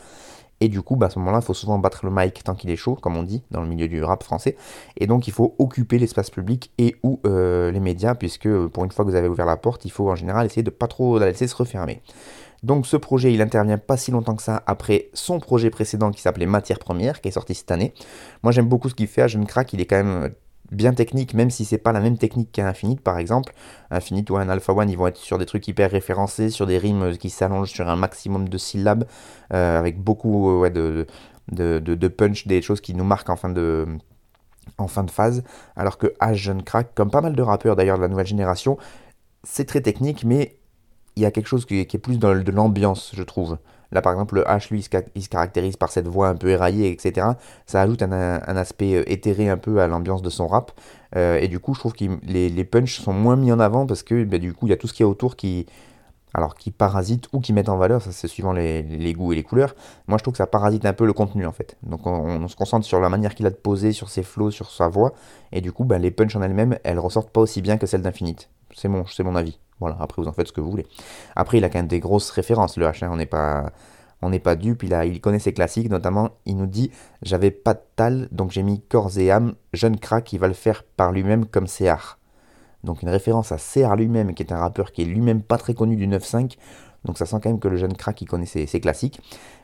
Et 0.63 0.69
du 0.69 0.81
coup, 0.81 0.95
bah, 0.95 1.07
à 1.07 1.11
ce 1.11 1.19
moment-là, 1.19 1.41
il 1.43 1.45
faut 1.45 1.55
souvent 1.55 1.81
battre 1.81 2.07
le 2.07 2.13
mic 2.13 2.45
tant 2.45 2.55
qu'il 2.55 2.71
est 2.71 2.77
chaud, 2.77 2.95
comme 2.95 3.17
on 3.17 3.25
dit 3.25 3.43
dans 3.51 3.63
le 3.63 3.67
milieu 3.67 3.89
du 3.89 4.01
rap 4.05 4.23
français. 4.23 4.57
Et 4.97 5.09
donc, 5.09 5.27
il 5.27 5.33
faut 5.33 5.57
occuper 5.59 5.99
l'espace 5.99 6.31
public 6.31 6.71
et 6.79 6.95
ou 7.03 7.19
euh, 7.27 7.73
les 7.73 7.81
médias, 7.81 8.15
puisque 8.15 8.47
euh, 8.47 8.69
pour 8.69 8.85
une 8.85 8.93
fois 8.93 9.05
que 9.05 9.11
vous 9.11 9.17
avez 9.17 9.27
ouvert 9.27 9.45
la 9.45 9.57
porte, 9.57 9.85
il 9.85 9.91
faut 9.91 10.09
en 10.09 10.15
général 10.15 10.47
essayer 10.47 10.63
de 10.63 10.71
pas 10.71 10.87
trop 10.87 11.19
la 11.19 11.27
laisser 11.27 11.49
se 11.49 11.57
refermer. 11.57 12.01
Donc, 12.63 12.87
ce 12.87 12.97
projet, 12.97 13.33
il 13.33 13.43
intervient 13.43 13.77
pas 13.77 13.97
si 13.97 14.13
longtemps 14.13 14.37
que 14.37 14.43
ça 14.43 14.63
après 14.69 15.09
son 15.15 15.41
projet 15.41 15.69
précédent 15.69 16.13
qui 16.13 16.21
s'appelait 16.21 16.47
Matière 16.47 16.79
Première, 16.79 17.21
qui 17.21 17.27
est 17.27 17.33
sorti 17.33 17.57
cette 17.57 17.73
année. 17.73 17.93
Moi, 18.45 18.53
j'aime 18.53 18.69
beaucoup 18.69 18.89
ce 18.89 18.95
qu'il 18.95 19.09
fait 19.09 19.23
à 19.23 19.27
Jeune 19.27 19.47
Crack. 19.47 19.73
Il 19.73 19.81
est 19.81 19.87
quand 19.87 19.97
même 19.97 20.23
euh, 20.23 20.29
bien 20.73 20.95
technique, 20.95 21.35
même 21.35 21.51
si 21.51 21.65
c'est 21.65 21.79
pas 21.79 21.93
la 21.93 22.01
même 22.01 22.19
technique 22.19 22.53
qu'un 22.53 22.67
Infinite 22.67 23.01
par 23.01 23.19
exemple. 23.19 23.53
Infinite 23.91 24.31
ou 24.31 24.37
un 24.37 24.49
Alpha 24.49 24.73
One, 24.73 24.91
ils 24.91 24.97
vont 24.97 25.07
être 25.07 25.19
sur 25.19 25.39
des 25.39 25.47
trucs 25.47 25.67
hyper 25.69 25.91
référencés, 25.91 26.51
sur 26.51 26.67
des 26.67 26.79
rimes 26.79 27.17
qui 27.19 27.31
s'allongent 27.31 27.71
sur 27.71 27.89
un 27.89 27.97
maximum 27.97 28.49
de 28.49 28.59
syllabes, 28.59 29.05
euh, 29.53 29.79
avec 29.79 30.01
beaucoup 30.01 30.65
euh, 30.65 31.05
de, 31.51 32.09
punch, 32.09 32.47
des 32.47 32.63
choses 32.63 32.81
qui 32.81 32.95
nous 32.95 33.05
marquent 33.05 33.31
en 33.31 33.37
fin 33.37 33.51
de, 33.51 33.87
phase. 35.09 35.45
Alors 35.77 35.99
que 35.99 36.09
H 36.21 36.35
Jeune 36.35 36.63
Crack, 36.63 36.95
comme 36.95 37.11
pas 37.11 37.21
mal 37.21 37.35
de 37.35 37.43
rappeurs 37.43 37.77
d'ailleurs 37.77 37.99
de 37.99 38.03
la 38.03 38.09
nouvelle 38.09 38.27
génération, 38.27 38.79
c'est 39.45 39.67
très 39.67 39.81
technique, 39.81 40.25
mais 40.25 40.57
il 41.17 41.23
y 41.23 41.27
a 41.27 41.31
quelque 41.31 41.49
chose 41.49 41.67
qui, 41.67 41.85
qui 41.87 41.97
est 41.97 42.01
plus 42.01 42.19
dans 42.19 42.35
de 42.35 42.51
l'ambiance, 42.51 43.13
je 43.15 43.23
trouve. 43.23 43.59
Là, 43.93 44.01
par 44.03 44.13
exemple, 44.13 44.37
le 44.37 44.43
H, 44.43 44.71
lui, 44.71 44.81
il 45.15 45.23
se, 45.23 45.29
caractérise 45.29 45.77
par 45.77 45.91
cette 45.91 46.09
voix 46.09 46.29
un 46.29 46.35
peu 46.35 46.49
éraillée, 46.49 46.91
etc. 46.91 47.27
Ça 47.67 47.83
ajoute 47.83 48.03
un, 48.03 48.11
aspect 48.57 48.95
euh, 48.95 49.05
éthéré 49.07 49.49
un 49.49 49.59
peu 49.59 49.81
à 49.81 49.87
l'ambiance 49.87 50.23
de 50.23 50.31
son 50.31 50.47
rap. 50.47 50.73
Euh, 51.15 51.39
et 51.39 51.49
du 51.49 51.61
coup, 51.61 51.75
je 51.75 51.81
trouve 51.81 51.93
que 51.93 52.05
les, 52.25 52.65
punchs 52.65 53.01
sont 53.01 53.13
moins 53.13 53.37
mis 53.37 53.53
en 53.53 53.61
avant 53.61 53.87
parce 53.87 54.03
que 54.03 54.25
bah, 54.25 54.39
du 54.39 54.55
coup, 54.55 54.67
il 54.67 54.71
y 54.71 54.73
a 54.73 54.77
tout 54.77 54.89
ce 54.89 54.95
qu'il 54.95 55.05
y 55.05 55.07
a 55.07 55.09
autour 55.09 55.37
qui, 55.37 55.67
alors, 56.35 56.55
qui 56.55 56.71
parasite 56.71 57.29
ou 57.33 57.41
qui 57.41 57.53
met 57.53 57.69
en 57.69 57.77
valeur, 57.77 58.01
ça 58.01 58.13
c'est 58.13 58.29
suivant 58.29 58.55
les, 58.55 59.13
goûts 59.13 59.33
et 59.33 59.37
les 59.37 59.43
couleurs. 59.43 59.75
Moi, 60.07 60.17
je 60.17 60.23
trouve 60.23 60.33
que 60.33 60.39
ça 60.39 60.47
parasite 60.47 60.87
un 60.87 60.95
peu 60.95 61.05
le 61.05 61.13
contenu 61.13 61.47
en 61.47 61.53
fait. 61.53 61.77
Donc, 61.83 62.07
on, 62.07 62.49
se 62.49 62.57
concentre 62.57 62.87
sur 62.87 63.01
la 63.01 63.11
manière 63.11 63.35
qu'il 63.35 63.47
a 63.47 63.51
de 63.51 63.57
poser, 63.57 63.93
sur 63.93 64.09
ses 64.09 64.23
flows, 64.23 64.51
sur 64.51 64.71
sa 64.71 64.89
voix. 64.89 65.13
Et 65.53 65.61
du 65.61 65.73
coup, 65.73 65.85
bah, 65.85 65.99
les 65.99 66.11
punchs 66.11 66.35
en 66.35 66.43
elles-mêmes, 66.43 66.79
elles 66.85 66.99
ressortent 66.99 67.31
pas 67.31 67.43
aussi 67.43 67.61
bien 67.61 67.77
que 67.77 67.87
celles 67.87 68.03
d'Infinite. 68.03 68.49
C'est 68.75 68.89
mon, 68.89 69.05
c'est 69.05 69.23
mon 69.23 69.37
avis. 69.37 69.59
Après 69.87 70.23
vous 70.23 70.29
en 70.29 70.33
faites 70.33 70.49
ce 70.49 70.53
que 70.53 70.61
vous 70.61 70.71
voulez. 70.71 70.87
Après, 71.37 71.59
il 71.59 71.65
a 71.65 71.69
quand 71.69 71.79
même 71.79 71.87
des 71.87 72.01
grosses 72.01 72.31
références, 72.31 72.77
le 72.77 72.87
H. 72.87 73.05
hein. 73.05 73.11
On 73.13 73.17
n'est 73.17 73.27
pas, 73.27 73.73
on 74.23 74.31
n'est 74.31 74.39
pas 74.39 74.55
dupe. 74.55 74.83
Il, 74.85 75.21
connaît 75.21 75.39
ses 75.39 75.53
classiques, 75.53 75.91
notamment, 75.91 76.31
il 76.47 76.57
nous 76.57 76.67
dit 76.67 76.91
J'avais 77.23 77.51
pas 77.51 77.75
de 77.75 77.83
tal, 77.97 78.29
donc 78.31 78.53
j'ai 78.53 78.63
mis 78.63 78.81
corps 78.81 79.19
et 79.19 79.31
âme. 79.31 79.55
Jeune 79.73 79.99
crack, 79.99 80.33
il 80.33 80.39
va 80.39 80.49
le 80.49 80.55
faire 80.55 80.85
par 80.85 81.13
lui-même 81.13 81.47
comme 81.47 81.67
CR. 81.67 82.19
Donc, 82.85 83.03
une 83.03 83.09
référence 83.11 83.53
à 83.53 83.59
CR 83.59 83.95
lui-même, 83.97 84.35
qui 84.35 84.43
est 84.43 84.53
un 84.53 84.59
rappeur 84.59 84.93
qui 84.93 85.03
est 85.03 85.05
lui-même 85.05 85.43
pas 85.43 85.59
très 85.59 85.75
connu 85.75 85.97
du 85.97 86.09
9-5. 86.09 86.57
Donc, 87.05 87.19
ça 87.19 87.27
sent 87.27 87.37
quand 87.43 87.51
même 87.51 87.61
que 87.61 87.69
le 87.69 87.77
jeune 87.77 87.95
crack, 87.95 88.21
il 88.23 88.27
connaît 88.27 88.47
ses, 88.47 88.67
classiques. 88.81 89.21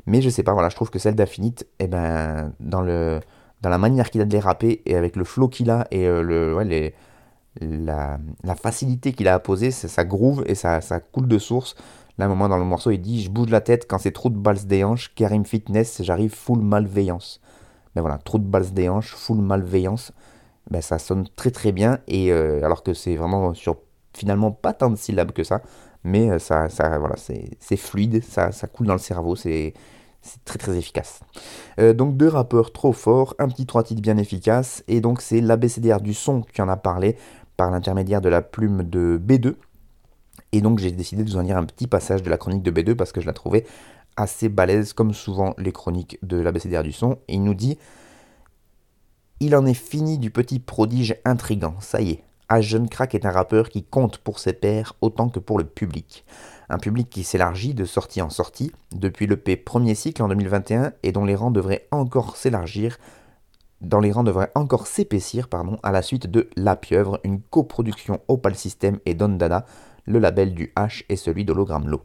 Mais 0.06 0.20
je 0.20 0.28
sais 0.28 0.42
pas, 0.42 0.52
voilà, 0.52 0.68
je 0.68 0.76
trouve 0.76 0.90
que 0.90 0.98
celle 0.98 1.14
d'Infinite, 1.14 1.66
eh 1.78 1.86
ben, 1.86 2.52
dans 2.60 2.82
la 2.82 3.78
manière 3.78 4.10
qu'il 4.10 4.20
a 4.20 4.24
de 4.24 4.32
les 4.32 4.40
rapper 4.40 4.82
et 4.86 4.96
avec 4.96 5.16
le 5.16 5.24
flow 5.24 5.48
qu'il 5.48 5.70
a 5.70 5.86
et 5.90 6.06
euh, 6.06 6.22
le, 6.22 6.60
les, 6.62 6.94
la, 7.60 8.18
la, 8.44 8.54
facilité 8.54 9.12
qu'il 9.12 9.28
a 9.28 9.34
à 9.34 9.38
poser, 9.38 9.70
ça, 9.70 10.04
groove 10.04 10.44
et 10.46 10.54
ça, 10.54 10.80
ça, 10.80 11.00
coule 11.00 11.28
de 11.28 11.38
source. 11.38 11.74
Là, 12.18 12.26
un 12.26 12.28
moment 12.28 12.48
dans 12.48 12.58
le 12.58 12.64
morceau, 12.64 12.90
il 12.90 12.98
dit 12.98 13.22
Je 13.22 13.30
bouge 13.30 13.50
la 13.50 13.60
tête 13.60 13.86
quand 13.88 13.98
c'est 13.98 14.12
trop 14.12 14.28
de 14.28 14.36
balles 14.36 14.64
des 14.66 14.84
hanches, 14.84 15.14
Karim 15.14 15.44
Fitness, 15.44 16.02
j'arrive 16.02 16.34
full 16.34 16.60
malveillance. 16.60 17.40
Mais 17.94 18.00
voilà, 18.00 18.18
trop 18.18 18.38
de 18.38 18.44
balles 18.44 18.72
des 18.72 18.88
hanches, 18.88 19.14
full 19.14 19.38
malveillance. 19.38 20.12
Ben, 20.70 20.82
ça 20.82 20.98
sonne 20.98 21.26
très 21.34 21.50
très 21.50 21.72
bien, 21.72 21.98
et 22.08 22.30
euh, 22.30 22.62
alors 22.64 22.82
que 22.82 22.92
c'est 22.92 23.16
vraiment 23.16 23.54
sur 23.54 23.76
finalement 24.12 24.50
pas 24.50 24.74
tant 24.74 24.90
de 24.90 24.96
syllabes 24.96 25.32
que 25.32 25.44
ça, 25.44 25.62
mais 26.04 26.30
euh, 26.30 26.38
ça, 26.38 26.68
ça 26.68 26.98
voilà, 26.98 27.16
c'est 27.16 27.76
fluide, 27.76 28.22
ça, 28.22 28.52
ça 28.52 28.66
coule 28.66 28.86
dans 28.86 28.94
le 28.94 28.98
cerveau, 28.98 29.34
c'est 29.34 29.72
c'est 30.22 30.44
très 30.44 30.58
très 30.58 30.76
efficace. 30.76 31.20
Euh, 31.78 31.92
donc 31.92 32.16
deux 32.16 32.28
rappeurs 32.28 32.72
trop 32.72 32.92
forts, 32.92 33.34
un 33.38 33.48
petit 33.48 33.66
trois 33.66 33.82
titres 33.82 34.02
bien 34.02 34.16
efficace, 34.16 34.82
et 34.88 35.00
donc 35.00 35.20
c'est 35.20 35.40
l'ABCDR 35.40 36.00
du 36.00 36.14
son 36.14 36.42
qui 36.42 36.62
en 36.62 36.68
a 36.68 36.76
parlé 36.76 37.16
par 37.56 37.70
l'intermédiaire 37.70 38.20
de 38.20 38.28
la 38.28 38.42
plume 38.42 38.84
de 38.84 39.20
B2. 39.22 39.54
Et 40.52 40.60
donc 40.60 40.78
j'ai 40.78 40.92
décidé 40.92 41.24
de 41.24 41.30
vous 41.30 41.36
en 41.36 41.42
lire 41.42 41.56
un 41.56 41.64
petit 41.64 41.86
passage 41.86 42.22
de 42.22 42.30
la 42.30 42.38
chronique 42.38 42.62
de 42.62 42.70
B2 42.70 42.94
parce 42.94 43.12
que 43.12 43.20
je 43.20 43.26
la 43.26 43.32
trouvais 43.32 43.66
assez 44.16 44.48
balèze, 44.48 44.92
comme 44.92 45.14
souvent 45.14 45.54
les 45.58 45.72
chroniques 45.72 46.18
de 46.22 46.38
l'ABCDR 46.38 46.82
du 46.82 46.92
son. 46.92 47.18
Et 47.28 47.34
il 47.34 47.42
nous 47.42 47.54
dit 47.54 47.78
Il 49.40 49.54
en 49.54 49.66
est 49.66 49.74
fini 49.74 50.18
du 50.18 50.30
petit 50.30 50.58
prodige 50.58 51.16
intrigant, 51.24 51.74
ça 51.80 52.00
y 52.00 52.10
est. 52.12 52.24
H. 52.50 52.62
Jeune 52.62 52.88
Crack 52.88 53.14
est 53.14 53.26
un 53.26 53.30
rappeur 53.30 53.68
qui 53.68 53.84
compte 53.84 54.18
pour 54.18 54.38
ses 54.38 54.54
pairs 54.54 54.94
autant 55.02 55.28
que 55.28 55.38
pour 55.38 55.58
le 55.58 55.64
public 55.64 56.24
un 56.68 56.78
public 56.78 57.08
qui 57.08 57.24
s'élargit 57.24 57.74
de 57.74 57.84
sortie 57.84 58.22
en 58.22 58.30
sortie 58.30 58.72
depuis 58.92 59.26
le 59.26 59.36
P 59.36 59.56
premier 59.56 59.94
cycle 59.94 60.22
en 60.22 60.28
2021 60.28 60.92
et 61.02 61.12
dont 61.12 61.24
les 61.24 61.34
rangs 61.34 61.50
devraient 61.50 61.88
encore 61.90 62.36
s'épaissir 62.36 63.08
à 65.82 65.92
la 65.92 66.02
suite 66.02 66.26
de 66.26 66.50
La 66.56 66.76
Pieuvre, 66.76 67.20
une 67.24 67.40
coproduction 67.40 68.20
Opal 68.28 68.54
System 68.54 68.98
et 69.06 69.14
Don 69.14 69.30
Dada, 69.30 69.64
le 70.04 70.18
label 70.18 70.54
du 70.54 70.72
H 70.76 71.04
et 71.08 71.16
celui 71.16 71.44
d'Hologram 71.44 71.88
Low. 71.88 72.02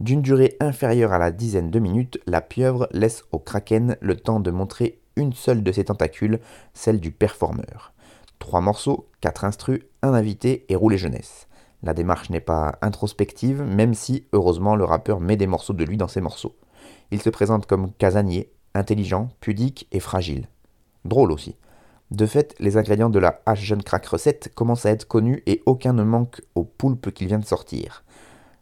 D'une 0.00 0.22
durée 0.22 0.56
inférieure 0.58 1.12
à 1.12 1.18
la 1.18 1.30
dizaine 1.30 1.70
de 1.70 1.78
minutes, 1.78 2.18
La 2.26 2.40
Pieuvre 2.40 2.88
laisse 2.92 3.24
au 3.30 3.38
Kraken 3.38 3.96
le 4.00 4.16
temps 4.16 4.40
de 4.40 4.50
montrer 4.50 5.00
une 5.16 5.32
seule 5.32 5.62
de 5.62 5.70
ses 5.70 5.84
tentacules, 5.84 6.40
celle 6.74 6.98
du 6.98 7.12
performeur. 7.12 7.92
Trois 8.38 8.60
morceaux, 8.60 9.08
quatre 9.20 9.44
instrus, 9.44 9.82
un 10.02 10.14
invité 10.14 10.64
et 10.68 10.74
roulé 10.74 10.98
jeunesse. 10.98 11.46
La 11.82 11.94
démarche 11.94 12.30
n'est 12.30 12.40
pas 12.40 12.78
introspective, 12.80 13.62
même 13.62 13.94
si, 13.94 14.26
heureusement, 14.32 14.76
le 14.76 14.84
rappeur 14.84 15.20
met 15.20 15.36
des 15.36 15.46
morceaux 15.46 15.72
de 15.72 15.84
lui 15.84 15.96
dans 15.96 16.08
ses 16.08 16.20
morceaux. 16.20 16.54
Il 17.10 17.20
se 17.20 17.30
présente 17.30 17.66
comme 17.66 17.92
casanier, 17.92 18.52
intelligent, 18.74 19.28
pudique 19.40 19.88
et 19.92 20.00
fragile. 20.00 20.48
Drôle 21.04 21.32
aussi. 21.32 21.56
De 22.12 22.26
fait, 22.26 22.54
les 22.60 22.76
ingrédients 22.76 23.10
de 23.10 23.18
la 23.18 23.40
H 23.46 23.56
Jeune 23.56 23.82
Crack 23.82 24.06
recette 24.06 24.52
commencent 24.54 24.86
à 24.86 24.90
être 24.90 25.08
connus 25.08 25.42
et 25.46 25.62
aucun 25.66 25.92
ne 25.92 26.04
manque 26.04 26.42
au 26.54 26.62
poulpe 26.62 27.10
qu'il 27.10 27.26
vient 27.26 27.38
de 27.38 27.44
sortir. 27.44 28.04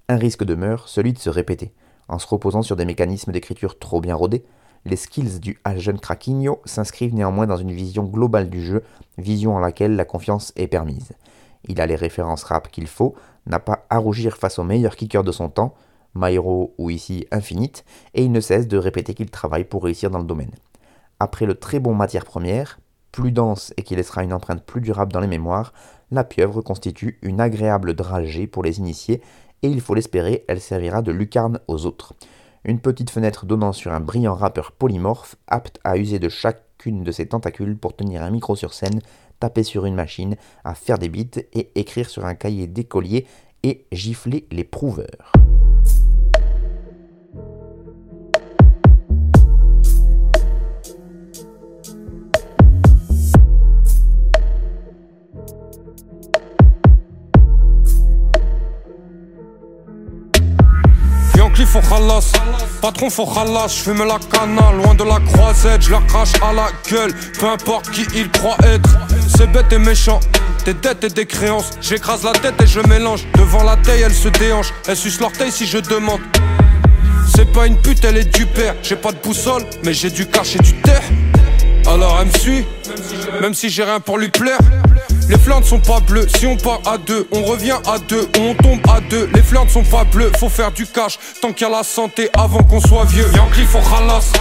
Un 0.09 0.17
risque 0.17 0.45
demeure, 0.45 0.89
celui 0.89 1.13
de 1.13 1.19
se 1.19 1.31
répéter. 1.31 1.73
En 2.09 2.19
se 2.19 2.27
reposant 2.27 2.63
sur 2.63 2.77
des 2.77 2.85
mécanismes 2.85 3.33
d'écriture 3.33 3.79
trop 3.79 4.01
bien 4.01 4.15
rodés, 4.15 4.45
les 4.85 4.97
skills 4.97 5.41
du 5.41 5.61
H 5.65 5.79
Jeune 5.79 6.01
Craquinho 6.01 6.61
s'inscrivent 6.65 7.15
néanmoins 7.15 7.47
dans 7.47 7.57
une 7.57 7.73
vision 7.73 8.05
globale 8.05 8.49
du 8.51 8.65
jeu, 8.65 8.83
vision 9.19 9.55
en 9.55 9.61
laquelle 9.61 9.95
la 9.95 10.05
confiance 10.05 10.53
est 10.57 10.69
permise. 10.69 11.13
Il 11.69 11.81
a 11.81 11.87
les 11.87 11.97
références 11.97 12.45
rap 12.45 12.71
qu'il 12.71 12.87
faut, 12.87 13.15
n'a 13.47 13.59
pas 13.59 13.87
à 13.91 13.99
rougir 13.99 14.37
face 14.37 14.59
aux 14.59 14.65
meilleurs 14.65 14.97
kickers 14.97 15.25
de 15.25 15.33
son 15.33 15.49
temps, 15.49 15.75
Myro 16.15 16.75
ou 16.79 16.91
ici 16.91 17.27
Infinite, 17.31 17.85
et 18.15 18.25
il 18.25 18.33
ne 18.33 18.41
cesse 18.41 18.69
de 18.69 18.79
répéter 18.79 19.15
qu'il 19.15 19.31
travaille 19.31 19.65
pour 19.65 19.85
réussir 19.85 20.11
dans 20.11 20.19
le 20.19 20.25
domaine. 20.25 20.55
Après 21.19 21.47
le 21.47 21.55
très 21.55 21.79
bon 21.79 21.95
matière 21.95 22.25
première, 22.25 22.81
plus 23.13 23.33
dense 23.33 23.75
et 23.77 23.83
qui 23.83 23.97
laissera 23.97 24.23
une 24.23 24.33
empreinte 24.33 24.65
plus 24.65 24.81
durable 24.81 25.13
dans 25.13 25.21
les 25.21 25.27
mémoires, 25.27 25.73
la 26.11 26.25
pieuvre 26.25 26.63
constitue 26.63 27.19
une 27.23 27.41
agréable 27.41 27.95
dragée 27.95 28.47
pour 28.47 28.63
les 28.63 28.79
initiés 28.79 29.23
et 29.63 29.69
il 29.69 29.81
faut 29.81 29.95
l'espérer, 29.95 30.45
elle 30.49 30.61
servira 30.61 31.03
de 31.03 31.13
lucarne 31.13 31.61
aux 31.69 31.87
autres. 31.87 32.15
Une 32.65 32.81
petite 32.81 33.11
fenêtre 33.11 33.47
donnant 33.47 33.73
sur 33.73 33.93
un 33.93 34.01
brillant 34.01 34.35
rappeur 34.35 34.73
polymorphe, 34.73 35.37
apte 35.47 35.79
à 35.85 35.97
user 35.97 36.19
de 36.19 36.29
chacune 36.29 37.05
de 37.05 37.13
ses 37.13 37.27
tentacules 37.27 37.77
pour 37.77 37.97
tenir 37.97 38.23
un 38.23 38.31
micro 38.31 38.57
sur 38.57 38.75
scène, 38.75 39.01
taper 39.41 39.63
sur 39.63 39.87
une 39.87 39.95
machine, 39.95 40.37
à 40.65 40.75
faire 40.75 40.99
des 40.99 41.09
bits 41.09 41.31
et 41.53 41.71
écrire 41.75 42.09
sur 42.09 42.25
un 42.27 42.35
cahier 42.35 42.67
d'écolier 42.67 43.27
et 43.63 43.87
gifler 43.91 44.47
les 44.53 44.65
prouveurs. 44.65 45.33
faut 61.71 61.81
khalas, 61.89 62.33
patron 62.83 63.11
faut 63.11 63.27
khalas, 63.27 63.69
j'fume 63.69 64.05
la 64.05 64.19
cana, 64.19 64.73
loin 64.73 64.95
de 64.95 65.05
la 65.05 65.21
croisette, 65.21 65.83
je 65.83 65.93
la 65.93 66.01
crache 66.01 66.33
à 66.43 66.53
la 66.53 66.69
gueule, 66.91 67.13
peu 67.39 67.49
importe 67.49 67.91
qui 67.91 68.03
il 68.15 68.29
croit 68.31 68.57
être, 68.65 68.91
c'est 69.37 69.51
bête 69.51 69.73
et 69.73 69.79
méchant. 69.79 70.21
Des 70.65 70.75
dettes 70.75 71.05
et 71.05 71.09
des 71.09 71.27
créances, 71.27 71.71
j'écrase 71.81 72.25
la 72.25 72.33
tête 72.33 72.61
et 72.63 72.67
je 72.67 72.81
mélange. 72.81 73.25
Devant 73.35 73.63
la 73.63 73.77
taille, 73.77 74.03
elle 74.03 74.15
se 74.15 74.29
déhanche, 74.29 74.73
elle 74.87 74.97
suce 74.97 75.21
l'orteil 75.21 75.51
si 75.51 75.67
je 75.67 75.79
demande. 75.79 76.21
C'est 77.35 77.51
pas 77.53 77.67
une 77.67 77.77
pute, 77.77 78.05
elle 78.05 78.19
est 78.19 78.35
du 78.37 78.47
père. 78.47 78.75
J'ai 78.83 78.97
pas 78.97 79.13
de 79.13 79.19
boussole, 79.19 79.65
mais 79.85 79.95
j'ai 79.95 80.11
du 80.11 80.27
cash 80.27 80.57
et 80.57 80.59
du 80.59 80.75
terre. 80.83 81.03
Alors 81.87 82.19
elle 82.21 82.29
me 82.29 82.39
suit, 82.39 82.67
même 83.41 83.55
si 83.55 83.71
j'ai 83.71 83.85
rien 83.85 84.01
pour 84.01 84.19
lui 84.19 84.29
plaire. 84.29 84.59
Les 85.29 85.39
flancs 85.39 85.61
ne 85.61 85.65
sont 85.65 85.81
pas 85.81 86.01
bleus, 86.01 86.27
si 86.37 86.47
on 86.47 86.57
part 86.57 86.81
à 86.87 86.99
deux, 86.99 87.29
on 87.31 87.45
revient 87.45 87.79
à 87.87 87.99
deux, 87.99 88.29
on 88.39 88.55
tombe 88.55 88.81
à 88.89 89.01
deux. 89.01 89.31
Les 89.33 89.43
flancs 89.43 89.65
ne 89.65 89.71
sont 89.71 89.85
pas 89.85 90.05
bleus, 90.05 90.33
faut 90.39 90.49
faire 90.49 90.73
du 90.73 90.87
cash, 90.87 91.19
tant 91.41 91.53
qu'il 91.53 91.69
y 91.69 91.71
a 91.71 91.73
la 91.73 91.85
santé 91.85 92.29
avant 92.37 92.63
qu'on 92.65 92.81
soit 92.81 93.05
vieux. 93.05 93.27
Yankee 93.35 93.65
faut 93.65 93.79
ralasse, 93.79 94.33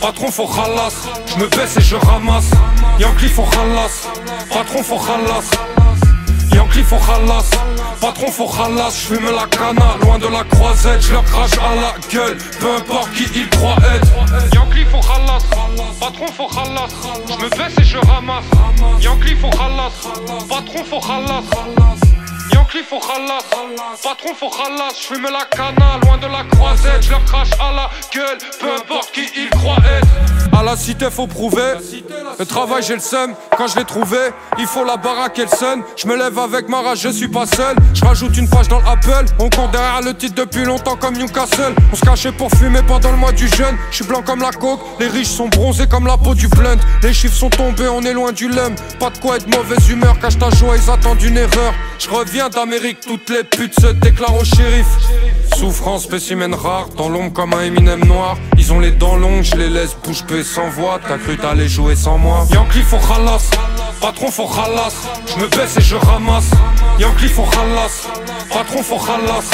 patron 0.00 0.30
faut 0.30 0.46
ralasse, 0.46 1.02
je 1.26 1.38
me 1.42 1.48
baisse 1.48 1.76
et 1.76 1.82
je 1.82 1.96
ramasse. 1.96 2.50
Yankee 2.98 3.28
faut 3.28 3.42
ralasse, 3.42 4.08
patron 4.50 4.82
faut 4.82 4.96
ralasse. 4.96 5.50
Yankee 6.52 6.82
faut 6.82 6.96
ralasse, 6.96 7.50
patron 8.00 8.30
faut 8.32 8.46
ralasse, 8.46 9.00
je 9.00 9.14
fume 9.14 9.30
la 9.30 9.46
cana, 9.46 9.96
loin 10.02 10.18
de 10.18 10.26
la 10.26 10.44
croisette, 10.44 11.00
je 11.02 11.12
leur 11.12 11.24
crache 11.24 11.52
à 11.52 11.74
la 11.74 11.94
gueule, 12.10 12.36
peu 12.58 12.74
importe 12.76 13.12
qui 13.12 13.24
il 13.34 13.48
croit 13.50 13.76
être. 13.94 14.54
Yankee 14.54 14.84
faut 14.90 15.00
ralasse, 15.00 15.44
patron 16.00 16.26
faut 16.36 16.46
ralasse, 16.46 16.94
je 17.28 17.44
me 17.44 17.48
baisse 17.50 17.78
et 17.78 17.84
je 17.84 17.98
ramasse. 17.98 18.44
Yankee 19.00 19.36
faut 19.36 19.50
ralasse, 19.50 20.08
patron 20.48 20.84
faut 20.84 20.98
ralasse. 20.98 21.44
Yankee 22.52 22.82
faut 22.88 22.98
ralasse, 22.98 24.02
patron 24.02 24.34
faut 24.34 24.48
ralasse, 24.48 25.00
je 25.00 25.14
fume 25.14 25.28
la 25.30 25.44
cana, 25.44 25.98
loin 26.02 26.18
de 26.18 26.26
la 26.26 26.44
croisette, 26.50 27.02
je 27.02 27.10
leur 27.10 27.24
crache 27.24 27.52
à 27.60 27.72
la 27.72 27.90
gueule, 28.12 28.38
peu 28.58 28.74
importe 28.74 29.12
qui 29.12 29.28
il 29.36 29.50
croit 29.50 29.76
être. 29.76 30.37
À 30.58 30.64
la 30.64 30.76
cité 30.76 31.06
faut 31.08 31.28
prouver. 31.28 31.74
Le 32.36 32.44
travail 32.44 32.82
j'ai 32.82 32.94
le 32.94 33.00
seum. 33.00 33.32
Quand 33.56 33.68
je 33.68 33.76
l'ai 33.76 33.84
trouvé 33.84 34.18
Il 34.58 34.66
faut 34.66 34.84
la 34.84 34.96
baraque 34.96 35.38
et 35.38 35.42
le 35.42 35.48
sun 35.48 35.82
Je 35.96 36.08
me 36.08 36.16
lève 36.16 36.36
avec 36.36 36.68
ma 36.68 36.80
rage 36.80 36.98
je 36.98 37.10
suis 37.10 37.28
pas 37.28 37.46
seul. 37.46 37.76
Je 37.94 38.04
rajoute 38.04 38.36
une 38.36 38.48
page 38.48 38.66
dans 38.66 38.80
l'Apple 38.80 39.26
On 39.38 39.48
compte 39.50 39.70
derrière 39.70 40.02
le 40.02 40.14
titre 40.14 40.34
depuis 40.34 40.64
longtemps 40.64 40.96
comme 40.96 41.16
Newcastle. 41.16 41.76
On 41.92 41.94
se 41.94 42.00
cachait 42.04 42.32
pour 42.32 42.50
fumer 42.50 42.80
pendant 42.88 43.12
le 43.12 43.18
mois 43.18 43.30
du 43.30 43.46
jeûne. 43.46 43.76
Je 43.92 43.96
suis 43.96 44.04
blanc 44.04 44.20
comme 44.26 44.40
la 44.40 44.50
coke. 44.50 44.80
Les 44.98 45.06
riches 45.06 45.28
sont 45.28 45.46
bronzés 45.46 45.86
comme 45.86 46.08
la 46.08 46.16
peau 46.16 46.34
du 46.34 46.48
blunt. 46.48 46.80
Les 47.04 47.12
chiffres 47.14 47.36
sont 47.36 47.50
tombés 47.50 47.86
on 47.86 48.02
est 48.02 48.12
loin 48.12 48.32
du 48.32 48.48
lum 48.48 48.74
Pas 48.98 49.10
de 49.10 49.18
quoi 49.18 49.36
être 49.36 49.46
mauvaise 49.46 49.88
humeur 49.88 50.18
Cache 50.18 50.38
ta 50.38 50.50
joie 50.50 50.76
ils 50.76 50.90
attendent 50.90 51.22
une 51.22 51.36
erreur. 51.36 51.72
Je 52.00 52.10
reviens 52.10 52.48
d'Amérique 52.48 52.98
Toutes 53.06 53.30
les 53.30 53.44
putes 53.44 53.78
se 53.80 53.92
déclarent 53.92 54.34
au 54.34 54.44
shérif 54.44 54.86
Souffrance, 55.58 56.04
spécimen 56.04 56.54
rare, 56.54 56.88
dans 56.96 57.08
l'ombre 57.08 57.32
comme 57.32 57.52
un 57.52 57.62
Eminem 57.62 58.04
noir. 58.04 58.36
Ils 58.56 58.72
ont 58.72 58.78
les 58.78 58.92
dents 58.92 59.16
longues, 59.16 59.42
je 59.42 59.56
les 59.56 59.68
laisse 59.68 59.96
bouche 60.04 60.24
bée 60.24 60.44
sans 60.44 60.68
voix. 60.68 61.00
T'as 61.04 61.18
cru 61.18 61.36
t'allais 61.36 61.66
jouer 61.66 61.96
sans 61.96 62.16
moi. 62.16 62.46
Yankee 62.52 62.82
faut 62.82 62.98
ralasse, 62.98 63.50
patron 64.00 64.30
faut 64.30 64.46
ralasse. 64.46 65.08
Je 65.26 65.42
me 65.42 65.48
baisse 65.48 65.76
et 65.76 65.80
je 65.80 65.96
ramasse. 65.96 66.52
Yankee 67.00 67.26
faut 67.26 67.42
ralasse, 67.42 68.06
patron 68.52 68.84
faut 68.84 68.98
ralasse. 68.98 69.50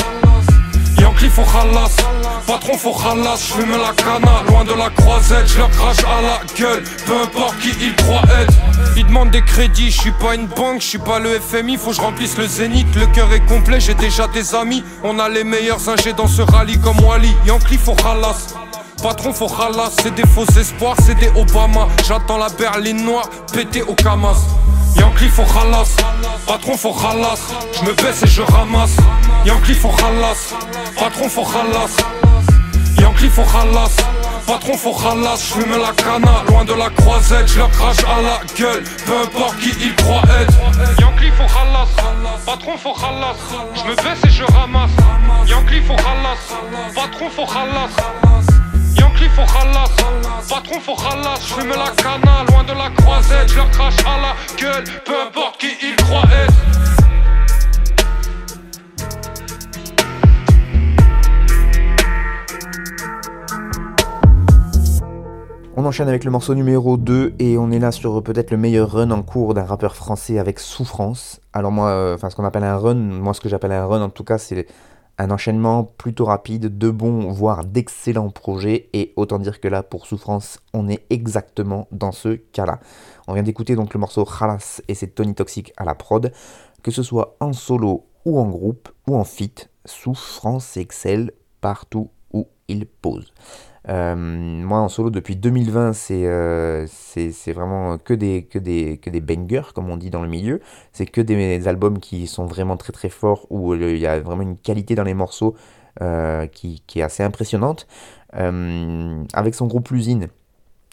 Yankee 1.05 1.29
faut 1.29 1.43
ralasse, 1.43 1.97
patron 2.47 2.79
faut 2.79 2.93
ralasse, 2.93 3.49
j'fume 3.49 3.73
la 3.73 3.93
cana, 3.93 4.43
loin 4.49 4.65
de 4.65 4.73
la 4.73 4.89
croisette, 4.89 5.47
je 5.47 5.59
leur 5.59 5.69
crache 5.69 5.99
à 5.99 6.23
la 6.23 6.41
gueule, 6.59 6.83
peu 7.05 7.21
importe 7.21 7.59
qui 7.59 7.73
il 7.79 7.95
croit 7.97 8.23
être. 8.41 8.55
Ils 8.97 9.05
demandent 9.05 9.31
des 9.31 9.43
crédits, 9.43 9.91
je 9.91 10.01
suis 10.01 10.13
pas 10.13 10.35
une 10.35 10.47
banque, 10.47 10.81
je 10.81 10.87
suis 10.87 10.99
pas 10.99 11.19
le 11.19 11.39
FMI, 11.39 11.77
faut 11.77 11.91
que 11.91 11.97
je 11.97 12.01
remplisse 12.01 12.39
le 12.39 12.47
zénith, 12.47 12.87
le 12.97 13.05
cœur 13.09 13.31
est 13.35 13.45
complet, 13.45 13.81
j'ai 13.81 13.93
déjà 13.93 14.29
des 14.29 14.55
amis, 14.55 14.83
on 15.03 15.19
a 15.19 15.29
les 15.29 15.45
meilleurs 15.45 15.87
ingés 15.91 16.15
dans 16.15 16.27
ce 16.27 16.41
rallye 16.41 16.81
comme 16.81 16.99
Wally, 17.01 17.37
Yankee 17.45 17.77
faut 17.77 17.97
ralasse. 18.03 18.55
Patron 19.03 19.35
faut 19.35 19.49
ralasse, 19.49 19.97
c'est 20.03 20.15
des 20.15 20.27
faux 20.27 20.47
espoirs, 20.59 20.97
c'est 21.05 21.19
des 21.19 21.29
Obama. 21.39 21.89
J'attends 22.09 22.39
la 22.39 22.49
berline 22.49 23.05
noire, 23.05 23.29
pété 23.53 23.83
au 23.83 23.93
Camas 23.93 24.41
Yankee 24.99 25.29
faut 25.29 25.45
ralasse, 25.45 25.97
patron 26.47 26.79
faut 26.79 26.93
ralasse. 26.93 27.43
Je 27.73 27.85
me 27.85 27.93
baisse 27.93 28.23
et 28.23 28.27
je 28.27 28.41
ramasse 28.41 28.97
Yankee 29.45 29.75
faut 29.75 29.89
ralasse, 29.89 30.55
patron 30.99 31.29
faut 31.29 31.43
ralasse 31.43 31.97
Yankee 32.99 33.29
faut 33.29 33.43
ralasse 33.43 33.97
Patron 34.47 34.77
faut 34.77 34.93
khalas, 34.93 35.39
j'fume 35.39 35.81
la 35.81 35.93
cana 35.93 36.45
Loin 36.49 36.65
de 36.65 36.75
la 36.75 36.91
croisette, 36.91 37.49
je 37.49 37.59
leur 37.59 37.71
crache 37.71 38.05
à 38.05 38.21
la 38.21 38.41
gueule 38.59 38.85
Peu 39.07 39.13
importe 39.23 39.59
qui 39.59 39.71
il 39.81 39.95
croit 39.97 40.23
être. 40.41 41.01
Yankee 41.01 41.31
faut 41.31 41.47
khalas, 41.47 41.89
patron 42.45 42.77
faut 42.77 42.93
khalas 42.93 43.37
Je 43.75 43.91
me 43.91 43.97
baisse 43.97 44.25
et 44.27 44.31
je 44.31 44.45
ramasse. 44.53 44.91
Yankee 45.47 45.81
faut 45.81 45.97
khalas, 45.97 46.95
patron 46.95 47.31
faut 47.31 47.47
khalas 47.47 47.91
Yankee 48.99 49.31
faut 49.35 49.47
khalas, 49.47 49.91
patron 50.49 50.81
faut 50.81 50.97
khalas 50.97 51.41
J'fume 51.41 51.71
la 51.71 51.91
cana, 52.03 52.45
loin 52.51 52.65
de 52.65 52.73
la 52.73 52.91
croisette. 52.97 53.49
Je 53.49 53.57
leur 53.57 53.71
crache 53.71 54.01
à 54.01 54.21
la 54.21 54.61
gueule, 54.61 54.85
peu 55.07 55.15
importe 55.27 55.59
qui 55.59 55.69
il 55.83 55.97
croit 55.97 56.23
être 56.33 56.84
On 65.77 65.85
enchaîne 65.87 66.09
avec 66.09 66.23
le 66.23 66.31
morceau 66.31 66.55
numéro 66.55 66.97
2 66.97 67.35
et 67.41 67.59
on 67.59 67.73
est 67.73 67.81
là 67.81 67.91
sur 67.91 68.23
peut-être 68.23 68.53
le 68.53 68.57
meilleur 68.57 68.93
run 68.93 69.11
en 69.11 69.25
cours 69.25 69.55
d'un 69.55 69.65
rappeur 69.65 69.97
français 69.97 70.39
avec 70.39 70.61
Souffrance. 70.61 71.41
Alors 71.53 71.73
moi, 71.73 71.89
euh, 71.89 72.15
enfin 72.15 72.31
ce 72.31 72.37
qu'on 72.37 72.45
appelle 72.45 72.63
un 72.63 72.77
run, 72.77 72.95
moi 72.95 73.35
ce 73.35 73.41
que 73.41 73.49
j'appelle 73.49 73.73
un 73.73 73.85
run 73.85 74.01
en 74.01 74.09
tout 74.09 74.23
cas 74.23 74.39
c'est 74.39 74.69
un 75.19 75.33
enchaînement 75.33 75.83
plutôt 75.83 76.27
rapide 76.27 76.79
de 76.79 76.91
bons 76.91 77.29
voire 77.33 77.65
d'excellents 77.65 78.31
projets 78.31 78.89
et 78.93 79.13
autant 79.17 79.41
dire 79.41 79.61
que 79.61 79.67
là 79.67 79.83
pour 79.83 80.07
Souffrance 80.07 80.61
on 80.75 80.89
est 80.89 81.07
exactement 81.11 81.89
dans 81.91 82.13
ce 82.13 82.37
cas-là. 82.37 82.79
On 83.27 83.35
vient 83.35 83.43
d'écouter 83.43 83.75
donc 83.75 83.95
le 83.95 83.99
morceau 83.99 84.25
Khalas 84.25 84.81
et 84.87 84.95
c'est 84.95 85.09
Tony 85.09 85.35
Toxic 85.35 85.73
à 85.77 85.85
la 85.85 85.97
prod, 85.97 86.31
que 86.85 86.93
ce 86.93 87.03
soit 87.03 87.37
en 87.41 87.53
solo 87.53 88.07
ou 88.25 88.39
en 88.39 88.47
groupe 88.47 88.91
ou 89.09 89.17
en 89.17 89.25
feat, 89.25 89.71
Souffrance 89.87 90.77
excelle 90.77 91.33
partout 91.61 92.11
où 92.33 92.47
il 92.69 92.87
pose. 92.87 93.33
Euh, 93.91 94.15
moi 94.17 94.79
en 94.79 94.89
solo 94.89 95.11
depuis 95.11 95.37
2020 95.37 95.93
euh, 96.11 96.87
c'est 96.89 97.33
c'est 97.33 97.53
vraiment 97.53 97.99
que 97.99 98.15
des, 98.15 98.45
que, 98.45 98.59
des, 98.59 98.97
que 98.97 99.11
des 99.11 99.21
bangers 99.21 99.75
comme 99.75 99.91
on 99.91 99.97
dit 99.97 100.11
dans 100.11 100.23
le 100.23 100.29
milieu. 100.29 100.61
C'est 100.93 101.07
que 101.07 101.21
des, 101.21 101.69
albums 101.69 101.99
qui 101.99 102.27
sont 102.27 102.47
vraiment 102.47 102.77
très 102.77 102.93
très 102.93 103.09
forts 103.09 103.47
où 103.51 103.75
il 103.75 103.99
y 103.99 104.07
a 104.07 104.21
vraiment 104.21 104.43
une 104.43 104.57
qualité 104.57 104.95
dans 104.95 105.05
les 105.05 105.15
morceaux 105.15 105.55
euh, 106.03 106.47
qui, 106.47 106.83
qui, 106.87 107.01
est 107.01 107.03
assez 107.03 107.23
impressionnante. 107.23 107.87
avec 108.33 109.55
son 109.55 109.67
groupe 109.67 109.91
L'usine, 109.91 110.29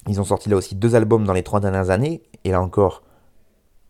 ils 0.08 0.20
ont 0.20 0.26
sorti 0.26 0.50
là 0.50 0.58
aussi 0.58 0.76
deux 0.76 0.96
albums 0.96 1.26
dans 1.26 1.34
les 1.34 1.44
trois 1.44 1.60
dernières 1.60 1.90
années 1.90 2.22
et 2.44 2.52
là 2.52 2.62
encore 2.62 3.04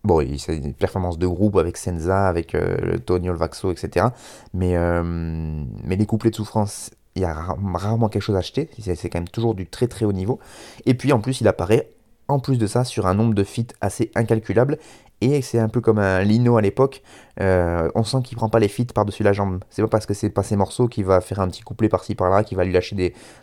Bon, 0.03 0.25
c'est 0.39 0.57
une 0.57 0.73
performance 0.73 1.19
de 1.19 1.27
groupe 1.27 1.57
avec 1.57 1.77
Senza, 1.77 2.27
avec 2.27 2.55
euh, 2.55 2.97
Tony 3.05 3.29
Olvaxo, 3.29 3.71
etc. 3.71 4.07
Mais, 4.51 4.75
mais 5.83 5.95
les 5.95 6.07
couplets 6.07 6.31
de 6.31 6.35
souffrance 6.35 6.89
il 7.15 7.21
y 7.21 7.25
a 7.25 7.33
rarement 7.33 8.09
quelque 8.09 8.21
chose 8.21 8.35
à 8.35 8.39
acheter, 8.39 8.69
c'est 8.79 9.09
quand 9.09 9.19
même 9.19 9.27
toujours 9.27 9.55
du 9.55 9.67
très 9.67 9.87
très 9.87 10.05
haut 10.05 10.13
niveau. 10.13 10.39
Et 10.85 10.93
puis 10.93 11.11
en 11.11 11.19
plus, 11.19 11.41
il 11.41 11.47
apparaît 11.47 11.89
en 12.27 12.39
plus 12.39 12.57
de 12.57 12.67
ça 12.67 12.83
sur 12.83 13.07
un 13.07 13.13
nombre 13.13 13.33
de 13.33 13.43
feats 13.43 13.73
assez 13.81 14.11
incalculable. 14.15 14.77
Et 15.23 15.43
c'est 15.43 15.59
un 15.59 15.69
peu 15.69 15.81
comme 15.81 15.99
un 15.99 16.23
Lino 16.23 16.57
à 16.57 16.61
l'époque, 16.61 17.03
euh, 17.39 17.91
on 17.93 18.03
sent 18.03 18.17
qu'il 18.23 18.35
prend 18.37 18.49
pas 18.49 18.57
les 18.57 18.67
feats 18.67 18.91
par-dessus 18.95 19.21
la 19.21 19.33
jambe. 19.33 19.59
C'est 19.69 19.83
pas 19.83 19.87
parce 19.87 20.07
que 20.07 20.15
c'est 20.15 20.31
pas 20.31 20.41
ses 20.41 20.55
morceaux 20.55 20.87
qu'il 20.87 21.05
va 21.05 21.21
faire 21.21 21.39
un 21.39 21.47
petit 21.47 21.61
couplet 21.61 21.89
par-ci 21.89 22.15
par-là, 22.15 22.43
qu'il 22.43 22.57
va 22.57 22.63
lui 22.63 22.73
lâcher 22.73 22.95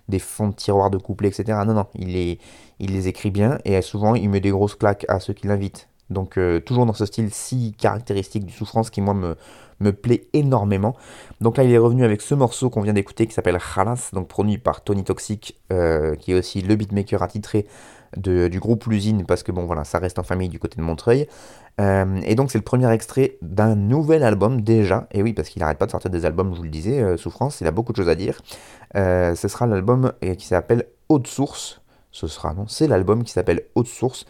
des, 0.08 0.18
fonds 0.18 0.48
de 0.48 0.54
tiroir 0.54 0.90
de 0.90 0.98
couplets, 0.98 1.28
etc. 1.28 1.56
Non, 1.64 1.74
non, 1.74 1.86
il 1.94 2.14
les, 2.14 2.40
il 2.80 2.92
les 2.92 3.06
écrit 3.06 3.30
bien 3.30 3.58
et 3.64 3.80
souvent 3.80 4.16
il 4.16 4.28
met 4.28 4.40
des 4.40 4.50
grosses 4.50 4.74
claques 4.74 5.06
à 5.08 5.20
ceux 5.20 5.34
qui 5.34 5.46
l'invitent. 5.46 5.88
Donc 6.10 6.36
euh, 6.36 6.58
toujours 6.58 6.84
dans 6.84 6.94
ce 6.94 7.06
style 7.06 7.32
si 7.32 7.74
caractéristique 7.78 8.44
du 8.44 8.52
souffrance 8.52 8.90
qui 8.90 9.00
moi 9.00 9.14
me, 9.14 9.36
me 9.80 9.92
plaît 9.92 10.28
énormément. 10.32 10.96
Donc 11.40 11.56
là, 11.56 11.64
il 11.64 11.72
est 11.72 11.78
revenu 11.78 12.04
avec 12.04 12.20
ce 12.20 12.34
morceau 12.34 12.70
qu'on 12.70 12.80
vient 12.80 12.92
d'écouter 12.92 13.26
qui 13.26 13.34
s'appelle 13.34 13.58
Khalas, 13.58 14.10
donc 14.12 14.28
produit 14.28 14.58
par 14.58 14.82
Tony 14.82 15.04
Toxic, 15.04 15.58
euh, 15.72 16.14
qui 16.16 16.32
est 16.32 16.34
aussi 16.34 16.62
le 16.62 16.74
beatmaker 16.76 17.22
attitré 17.22 17.66
du 18.16 18.58
groupe 18.58 18.86
L'usine, 18.86 19.26
parce 19.26 19.42
que 19.42 19.52
bon 19.52 19.66
voilà, 19.66 19.84
ça 19.84 19.98
reste 19.98 20.18
en 20.18 20.22
famille 20.22 20.48
du 20.48 20.58
côté 20.58 20.76
de 20.76 20.82
Montreuil. 20.82 21.28
Euh, 21.78 22.18
et 22.24 22.34
donc 22.34 22.50
c'est 22.50 22.58
le 22.58 22.64
premier 22.64 22.90
extrait 22.90 23.36
d'un 23.42 23.76
nouvel 23.76 24.22
album 24.22 24.62
déjà, 24.62 25.06
et 25.12 25.22
oui, 25.22 25.34
parce 25.34 25.50
qu'il 25.50 25.60
n'arrête 25.60 25.78
pas 25.78 25.84
de 25.84 25.90
sortir 25.90 26.10
des 26.10 26.24
albums, 26.24 26.52
je 26.52 26.56
vous 26.56 26.64
le 26.64 26.70
disais, 26.70 27.02
euh, 27.02 27.16
Souffrance, 27.18 27.60
il 27.60 27.66
a 27.66 27.70
beaucoup 27.70 27.92
de 27.92 27.98
choses 27.98 28.08
à 28.08 28.14
dire. 28.14 28.40
ce 28.94 29.34
sera 29.48 29.66
l'album 29.66 30.12
qui 30.38 30.46
s'appelle 30.46 30.86
Haute 31.10 31.26
Source, 31.26 31.82
ce 32.10 32.26
sera, 32.26 32.54
non, 32.54 32.66
c'est 32.66 32.88
l'album 32.88 33.22
qui 33.24 33.32
s'appelle 33.32 33.64
Haute 33.74 33.88
Source. 33.88 34.24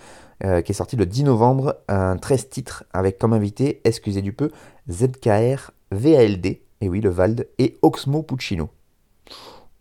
Euh, 0.45 0.63
qui 0.63 0.71
est 0.71 0.75
sorti 0.75 0.95
le 0.95 1.05
10 1.05 1.25
novembre, 1.25 1.75
un 1.89 2.17
13 2.17 2.49
titres 2.49 2.85
avec 2.93 3.19
comme 3.19 3.33
invité, 3.33 3.81
excusez 3.83 4.23
du 4.23 4.33
peu, 4.33 4.53
ZKR, 4.89 5.73
VALD, 5.91 6.47
et 6.81 6.89
oui, 6.89 7.01
le 7.01 7.11
Vald, 7.11 7.49
et 7.59 7.77
Oxmo 7.83 8.23
Puccino. 8.23 8.69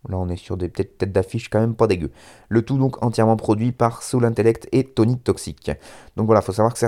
Là, 0.09 0.17
on 0.17 0.29
est 0.29 0.37
sur 0.37 0.57
des 0.57 0.69
têtes 0.69 1.11
d'affiche 1.11 1.49
quand 1.49 1.59
même 1.59 1.75
pas 1.75 1.85
dégueu. 1.85 2.09
Le 2.49 2.63
tout 2.63 2.77
donc 2.77 3.03
entièrement 3.03 3.35
produit 3.35 3.71
par 3.71 4.01
Soul 4.01 4.25
Intellect 4.25 4.67
et 4.71 4.83
Tony 4.83 5.19
Toxic. 5.19 5.71
Donc 6.15 6.25
voilà, 6.25 6.41
faut 6.41 6.53
savoir 6.53 6.73
que 6.73 6.79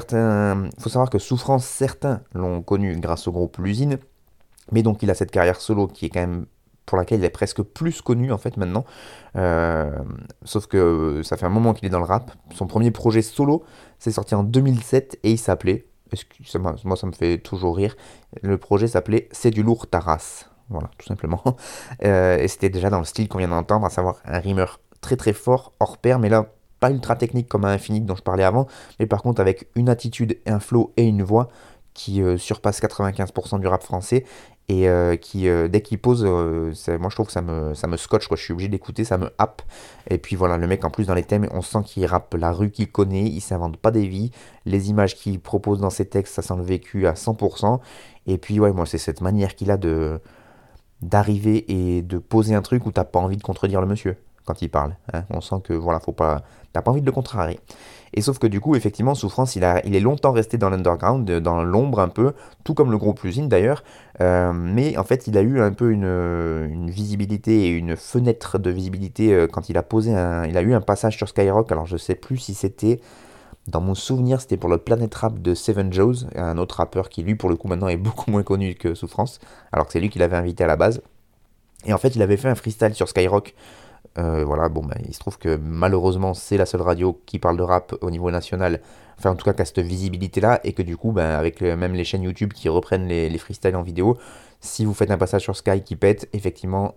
faut 0.79 0.89
savoir 0.89 1.09
que 1.11 1.19
Souffrance, 1.19 1.65
certains 1.65 2.21
l'ont 2.33 2.63
connu 2.63 2.95
grâce 2.95 3.27
au 3.27 3.31
groupe 3.31 3.57
L'usine, 3.57 3.99
mais 4.71 4.81
donc 4.81 5.03
il 5.03 5.11
a 5.11 5.13
cette 5.13 5.31
carrière 5.31 5.61
solo 5.61 5.87
qui 5.87 6.05
est 6.05 6.09
quand 6.09 6.21
même 6.21 6.45
pour 6.89 6.97
laquelle 6.97 7.19
il 7.19 7.25
est 7.25 7.29
presque 7.29 7.61
plus 7.61 8.01
connu 8.01 8.31
en 8.31 8.39
fait 8.39 8.57
maintenant. 8.57 8.83
Euh, 9.35 9.91
sauf 10.43 10.65
que 10.65 11.21
ça 11.23 11.37
fait 11.37 11.45
un 11.45 11.49
moment 11.49 11.73
qu'il 11.73 11.85
est 11.85 11.91
dans 11.91 11.99
le 11.99 12.05
rap. 12.05 12.31
Son 12.55 12.65
premier 12.65 12.89
projet 12.89 13.21
solo, 13.21 13.63
c'est 13.99 14.09
sorti 14.09 14.33
en 14.33 14.41
2007 14.41 15.19
et 15.21 15.31
il 15.33 15.37
s'appelait, 15.37 15.85
moi 16.83 16.95
ça 16.95 17.05
me 17.05 17.11
fait 17.11 17.37
toujours 17.37 17.77
rire, 17.77 17.95
le 18.41 18.57
projet 18.57 18.87
s'appelait 18.87 19.29
C'est 19.31 19.51
du 19.51 19.61
lourd 19.61 19.85
Taras. 19.85 20.45
Voilà, 20.69 20.89
tout 20.97 21.05
simplement. 21.05 21.43
Euh, 22.05 22.37
et 22.37 22.47
c'était 22.47 22.69
déjà 22.69 22.89
dans 22.89 22.99
le 22.99 23.05
style 23.05 23.27
qu'on 23.27 23.39
vient 23.39 23.49
d'entendre, 23.49 23.85
à 23.85 23.89
savoir 23.89 24.21
un 24.23 24.39
rimeur 24.39 24.79
très 25.01 25.17
très 25.17 25.33
fort, 25.33 25.73
hors 25.79 25.97
pair, 25.97 26.17
mais 26.17 26.29
là 26.29 26.47
pas 26.79 26.91
ultra 26.91 27.17
technique 27.17 27.49
comme 27.49 27.65
un 27.65 27.73
Infinite 27.73 28.05
dont 28.05 28.15
je 28.15 28.23
parlais 28.23 28.45
avant, 28.45 28.67
mais 28.99 29.05
par 29.05 29.21
contre 29.21 29.41
avec 29.41 29.67
une 29.75 29.89
attitude, 29.89 30.39
un 30.47 30.59
flow 30.59 30.93
et 30.95 31.03
une 31.03 31.23
voix 31.23 31.49
qui 31.93 32.21
euh, 32.21 32.37
surpasse 32.37 32.81
95% 32.81 33.59
du 33.59 33.67
rap 33.67 33.83
français 33.83 34.23
et 34.69 34.87
euh, 34.87 35.15
qui 35.15 35.49
euh, 35.49 35.67
dès 35.67 35.81
qu'il 35.81 35.97
pose 35.97 36.23
moi 36.23 37.09
je 37.09 37.15
trouve 37.15 37.25
que 37.25 37.33
ça 37.33 37.41
me 37.41 37.73
ça 37.73 37.87
me 37.87 37.97
scotche 37.97 38.27
quoi. 38.27 38.37
Je 38.37 38.43
suis 38.43 38.53
obligé 38.53 38.69
d'écouter 38.69 39.03
ça 39.03 39.17
me 39.17 39.31
happe. 39.37 39.63
Et 40.09 40.19
puis 40.19 40.35
voilà 40.35 40.57
le 40.57 40.67
mec 40.67 40.85
en 40.85 40.91
plus 40.91 41.07
dans 41.07 41.15
les 41.15 41.23
thèmes 41.23 41.47
on 41.51 41.61
sent 41.61 41.79
qu'il 41.85 42.05
rappe 42.05 42.35
la 42.35 42.51
rue 42.51 42.69
qu'il 42.69 42.91
connaît 42.91 43.25
il 43.25 43.41
s'invente 43.41 43.77
pas 43.77 43.91
des 43.91 44.07
vies. 44.07 44.31
Les 44.65 44.89
images 44.89 45.15
qu'il 45.15 45.39
propose 45.39 45.79
dans 45.79 45.89
ses 45.89 46.05
textes 46.05 46.35
ça 46.35 46.41
sent 46.43 46.55
le 46.55 46.63
vécu 46.63 47.07
à 47.07 47.13
100% 47.13 47.79
et 48.27 48.37
puis 48.37 48.59
ouais 48.59 48.71
moi 48.71 48.85
c'est 48.85 48.99
cette 48.99 49.21
manière 49.21 49.55
qu'il 49.55 49.71
a 49.71 49.77
de 49.77 50.21
d'arriver 51.01 51.65
et 51.71 52.01
de 52.01 52.17
poser 52.17 52.53
un 52.55 52.61
truc 52.61 52.85
où 52.85 52.91
t'as 52.91 53.05
pas 53.05 53.19
envie 53.19 53.37
de 53.37 53.43
contredire 53.43 53.81
le 53.81 53.87
monsieur 53.87 54.17
quand 54.49 54.61
il 54.61 54.69
parle 54.69 54.95
hein. 55.13 55.23
on 55.29 55.41
sent 55.41 55.61
que 55.63 55.73
voilà 55.73 55.99
faut 55.99 56.11
pas 56.11 56.41
t'as 56.73 56.81
pas 56.81 56.91
envie 56.91 57.01
de 57.01 57.05
le 57.05 57.11
contrarier 57.11 57.59
et 58.13 58.21
sauf 58.21 58.39
que 58.39 58.47
du 58.47 58.59
coup, 58.59 58.75
effectivement, 58.75 59.15
Souffrance, 59.15 59.55
il, 59.55 59.63
est 59.63 59.99
longtemps 59.99 60.31
resté 60.31 60.57
dans 60.57 60.69
l'underground, 60.69 61.29
dans 61.29 61.63
l'ombre 61.63 61.99
un 61.99 62.09
peu, 62.09 62.33
tout 62.63 62.73
comme 62.73 62.91
le 62.91 62.97
groupe 62.97 63.23
Usine 63.23 63.47
d'ailleurs. 63.47 63.83
Euh, 64.21 64.51
mais 64.53 64.97
en 64.97 65.03
fait, 65.03 65.27
il 65.27 65.37
a 65.37 65.41
eu 65.41 65.61
un 65.61 65.71
peu 65.71 65.91
une, 65.91 66.89
visibilité 66.89 67.65
et 67.65 67.69
une 67.69 67.95
fenêtre 67.95 68.57
de 68.57 68.69
visibilité 68.69 69.33
euh, 69.33 69.47
quand 69.47 69.69
il 69.69 69.77
a 69.77 69.83
posé 69.83 70.13
un, 70.15 70.45
il 70.45 70.57
a 70.57 70.61
eu 70.61 70.73
un 70.73 70.81
passage 70.81 71.17
sur 71.17 71.29
Skyrock. 71.29 71.71
Alors 71.71 71.85
je 71.85 71.97
sais 71.97 72.15
plus 72.15 72.37
si 72.37 72.53
c'était, 72.53 72.99
dans 73.67 73.81
mon 73.81 73.95
souvenir, 73.95 74.41
c'était 74.41 74.57
pour 74.57 74.69
le 74.69 74.79
Planet 74.79 75.13
Rap 75.13 75.39
de 75.39 75.53
Seven 75.53 75.93
Joes, 75.93 76.27
un 76.35 76.57
autre 76.57 76.77
rappeur 76.77 77.09
qui 77.09 77.21
lui, 77.23 77.35
pour 77.35 77.49
le 77.49 77.55
coup, 77.55 77.67
maintenant 77.67 77.89
est 77.89 77.97
beaucoup 77.97 78.31
moins 78.31 78.43
connu 78.43 78.75
que 78.75 78.95
Souffrance, 78.95 79.39
alors 79.71 79.85
que 79.85 79.93
c'est 79.93 79.99
lui 79.99 80.09
qui 80.09 80.19
l'avait 80.19 80.37
invité 80.37 80.63
à 80.63 80.67
la 80.67 80.75
base. 80.75 81.01
Et 81.85 81.93
en 81.93 81.97
fait, 81.97 82.15
il 82.15 82.21
avait 82.21 82.37
fait 82.37 82.49
un 82.49 82.55
freestyle 82.55 82.93
sur 82.93 83.07
Skyrock 83.07 83.55
euh, 84.17 84.43
voilà, 84.43 84.69
bon, 84.69 84.81
bah, 84.81 84.95
il 85.07 85.13
se 85.13 85.19
trouve 85.19 85.37
que 85.37 85.57
malheureusement, 85.57 86.33
c'est 86.33 86.57
la 86.57 86.65
seule 86.65 86.81
radio 86.81 87.19
qui 87.25 87.39
parle 87.39 87.57
de 87.57 87.63
rap 87.63 87.95
au 88.01 88.11
niveau 88.11 88.31
national, 88.31 88.81
enfin 89.17 89.31
en 89.31 89.35
tout 89.35 89.45
cas 89.45 89.53
qui 89.53 89.61
a 89.61 89.65
cette 89.65 89.79
visibilité-là, 89.79 90.59
et 90.63 90.73
que 90.73 90.81
du 90.81 90.97
coup, 90.97 91.11
bah, 91.11 91.37
avec 91.37 91.61
même 91.61 91.93
les 91.93 92.03
chaînes 92.03 92.23
YouTube 92.23 92.53
qui 92.53 92.69
reprennent 92.69 93.07
les, 93.07 93.29
les 93.29 93.37
freestyles 93.37 93.75
en 93.75 93.83
vidéo, 93.83 94.17
si 94.61 94.85
vous 94.85 94.93
faites 94.93 95.11
un 95.11 95.17
passage 95.17 95.43
sur 95.43 95.55
Sky 95.55 95.81
qui 95.81 95.95
pète, 95.95 96.27
effectivement, 96.33 96.95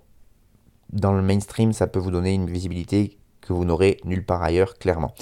dans 0.92 1.12
le 1.12 1.22
mainstream, 1.22 1.72
ça 1.72 1.86
peut 1.86 1.98
vous 1.98 2.10
donner 2.10 2.34
une 2.34 2.50
visibilité 2.50 3.18
que 3.42 3.52
vous 3.52 3.64
n'aurez 3.64 3.98
nulle 4.04 4.24
part 4.24 4.42
ailleurs, 4.42 4.78
clairement. 4.78 5.14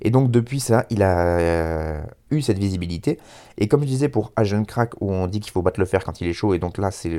Et 0.00 0.10
donc 0.10 0.30
depuis 0.30 0.60
ça, 0.60 0.86
il 0.90 1.02
a 1.02 1.38
euh, 1.38 2.02
eu 2.30 2.42
cette 2.42 2.58
visibilité. 2.58 3.18
Et 3.58 3.68
comme 3.68 3.82
je 3.82 3.86
disais 3.86 4.08
pour 4.08 4.32
Agent 4.36 4.64
Crack, 4.64 4.94
où 5.00 5.12
on 5.12 5.26
dit 5.26 5.40
qu'il 5.40 5.52
faut 5.52 5.62
battre 5.62 5.80
le 5.80 5.86
fer 5.86 6.04
quand 6.04 6.20
il 6.20 6.28
est 6.28 6.32
chaud, 6.32 6.54
et 6.54 6.58
donc 6.58 6.78
là 6.78 6.90
c'est 6.90 7.10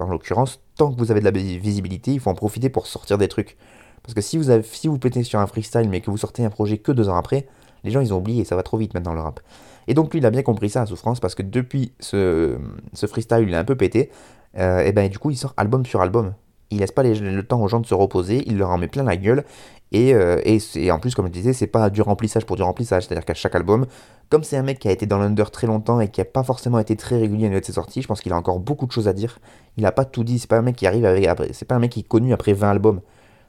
en 0.00 0.06
l'occurrence, 0.06 0.60
tant 0.76 0.92
que 0.92 0.98
vous 0.98 1.10
avez 1.10 1.20
de 1.20 1.24
la 1.24 1.30
visibilité, 1.30 2.12
il 2.12 2.20
faut 2.20 2.30
en 2.30 2.34
profiter 2.34 2.68
pour 2.68 2.86
sortir 2.86 3.18
des 3.18 3.28
trucs. 3.28 3.56
Parce 4.02 4.14
que 4.14 4.20
si 4.20 4.36
vous, 4.36 4.50
avez, 4.50 4.62
si 4.62 4.88
vous 4.88 4.98
pétez 4.98 5.22
sur 5.22 5.38
un 5.38 5.46
freestyle 5.46 5.88
mais 5.88 6.00
que 6.00 6.10
vous 6.10 6.16
sortez 6.16 6.44
un 6.44 6.50
projet 6.50 6.78
que 6.78 6.92
deux 6.92 7.08
ans 7.08 7.16
après, 7.16 7.46
les 7.84 7.90
gens 7.90 8.00
ils 8.00 8.12
ont 8.12 8.18
oublié 8.18 8.44
ça 8.44 8.56
va 8.56 8.62
trop 8.62 8.76
vite 8.76 8.94
maintenant 8.94 9.14
le 9.14 9.20
rap. 9.20 9.40
Et 9.86 9.94
donc 9.94 10.12
lui 10.12 10.20
il 10.20 10.26
a 10.26 10.30
bien 10.30 10.42
compris 10.42 10.70
ça 10.70 10.82
à 10.82 10.86
Souffrance 10.86 11.20
parce 11.20 11.34
que 11.34 11.42
depuis 11.42 11.92
ce, 12.00 12.58
ce 12.92 13.06
freestyle 13.06 13.44
il 13.46 13.54
a 13.54 13.58
un 13.58 13.64
peu 13.64 13.76
pété, 13.76 14.10
euh, 14.58 14.80
et 14.80 14.92
ben 14.92 15.08
du 15.08 15.18
coup 15.18 15.30
il 15.30 15.36
sort 15.36 15.54
album 15.56 15.86
sur 15.86 16.00
album. 16.00 16.34
Il 16.70 16.78
laisse 16.78 16.90
pas 16.90 17.02
le 17.02 17.42
temps 17.42 17.62
aux 17.62 17.68
gens 17.68 17.80
de 17.80 17.86
se 17.86 17.94
reposer, 17.94 18.44
il 18.46 18.56
leur 18.56 18.70
en 18.70 18.78
met 18.78 18.88
plein 18.88 19.02
la 19.02 19.16
gueule 19.16 19.44
et, 19.92 20.14
euh, 20.14 20.40
et, 20.44 20.90
en 20.90 20.98
plus, 20.98 21.14
comme 21.14 21.26
je 21.26 21.32
disais, 21.32 21.52
c'est 21.52 21.66
pas 21.66 21.90
du 21.90 22.02
remplissage 22.02 22.46
pour 22.46 22.56
du 22.56 22.62
remplissage. 22.62 23.06
C'est-à-dire 23.06 23.24
qu'à 23.24 23.34
chaque 23.34 23.54
album, 23.54 23.86
comme 24.30 24.42
c'est 24.42 24.56
un 24.56 24.62
mec 24.62 24.78
qui 24.78 24.88
a 24.88 24.90
été 24.90 25.06
dans 25.06 25.18
l'under 25.18 25.50
très 25.52 25.66
longtemps 25.66 26.00
et 26.00 26.08
qui 26.08 26.20
a 26.20 26.24
pas 26.24 26.42
forcément 26.42 26.78
été 26.78 26.96
très 26.96 27.18
régulier 27.18 27.46
à 27.46 27.48
niveau 27.50 27.60
de 27.60 27.64
ses 27.64 27.74
sorties, 27.74 28.02
je 28.02 28.08
pense 28.08 28.22
qu'il 28.22 28.32
a 28.32 28.36
encore 28.36 28.58
beaucoup 28.58 28.86
de 28.86 28.92
choses 28.92 29.06
à 29.06 29.12
dire. 29.12 29.38
Il 29.76 29.84
a 29.84 29.92
pas 29.92 30.06
tout 30.06 30.24
dit. 30.24 30.38
C'est 30.38 30.48
pas 30.48 30.58
un 30.58 30.62
mec 30.62 30.76
qui 30.76 30.86
arrive 30.86 31.04
avec. 31.04 31.28
C'est 31.52 31.66
pas 31.66 31.74
un 31.74 31.78
mec 31.78 31.92
qui 31.92 32.00
est 32.00 32.08
connu 32.08 32.32
après 32.32 32.54
20 32.54 32.70
albums. 32.70 33.00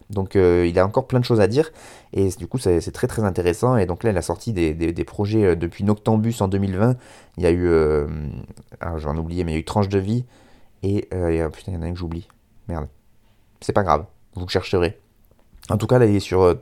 Donc 0.09 0.35
euh, 0.35 0.67
il 0.67 0.77
a 0.79 0.85
encore 0.85 1.07
plein 1.07 1.19
de 1.19 1.25
choses 1.25 1.41
à 1.41 1.47
dire 1.47 1.71
et 2.13 2.29
du 2.29 2.47
coup 2.47 2.57
c'est 2.57 2.79
très 2.91 3.07
très 3.07 3.23
intéressant. 3.23 3.77
Et 3.77 3.85
donc 3.85 4.03
là 4.03 4.11
il 4.11 4.17
a 4.17 4.21
sorti 4.21 4.53
des, 4.53 4.73
des, 4.73 5.03
projets 5.03 5.45
euh, 5.45 5.55
depuis 5.55 5.83
Noctambus 5.83 6.41
en 6.41 6.47
2020. 6.47 6.95
Il 7.37 7.43
y 7.43 7.47
a 7.47 7.51
eu, 7.51 7.67
euh, 7.67 8.07
ah, 8.79 8.97
j'en 8.97 9.17
oublié, 9.17 9.43
mais 9.43 9.51
il 9.51 9.55
y 9.55 9.57
a 9.57 9.61
eu 9.61 9.65
Tranche 9.65 9.89
de 9.89 9.99
vie 9.99 10.25
et 10.83 11.07
euh, 11.13 11.49
putain 11.49 11.71
il 11.71 11.75
y 11.75 11.77
en 11.77 11.81
a 11.81 11.85
un 11.85 11.93
que 11.93 11.99
j'oublie. 11.99 12.27
Merde. 12.67 12.87
C'est 13.61 13.73
pas 13.73 13.83
grave, 13.83 14.05
vous 14.35 14.47
chercherez. 14.47 14.99
En 15.69 15.77
tout 15.77 15.87
cas 15.87 15.99
là 15.99 16.05
il 16.05 16.15
est 16.15 16.19
sur 16.19 16.55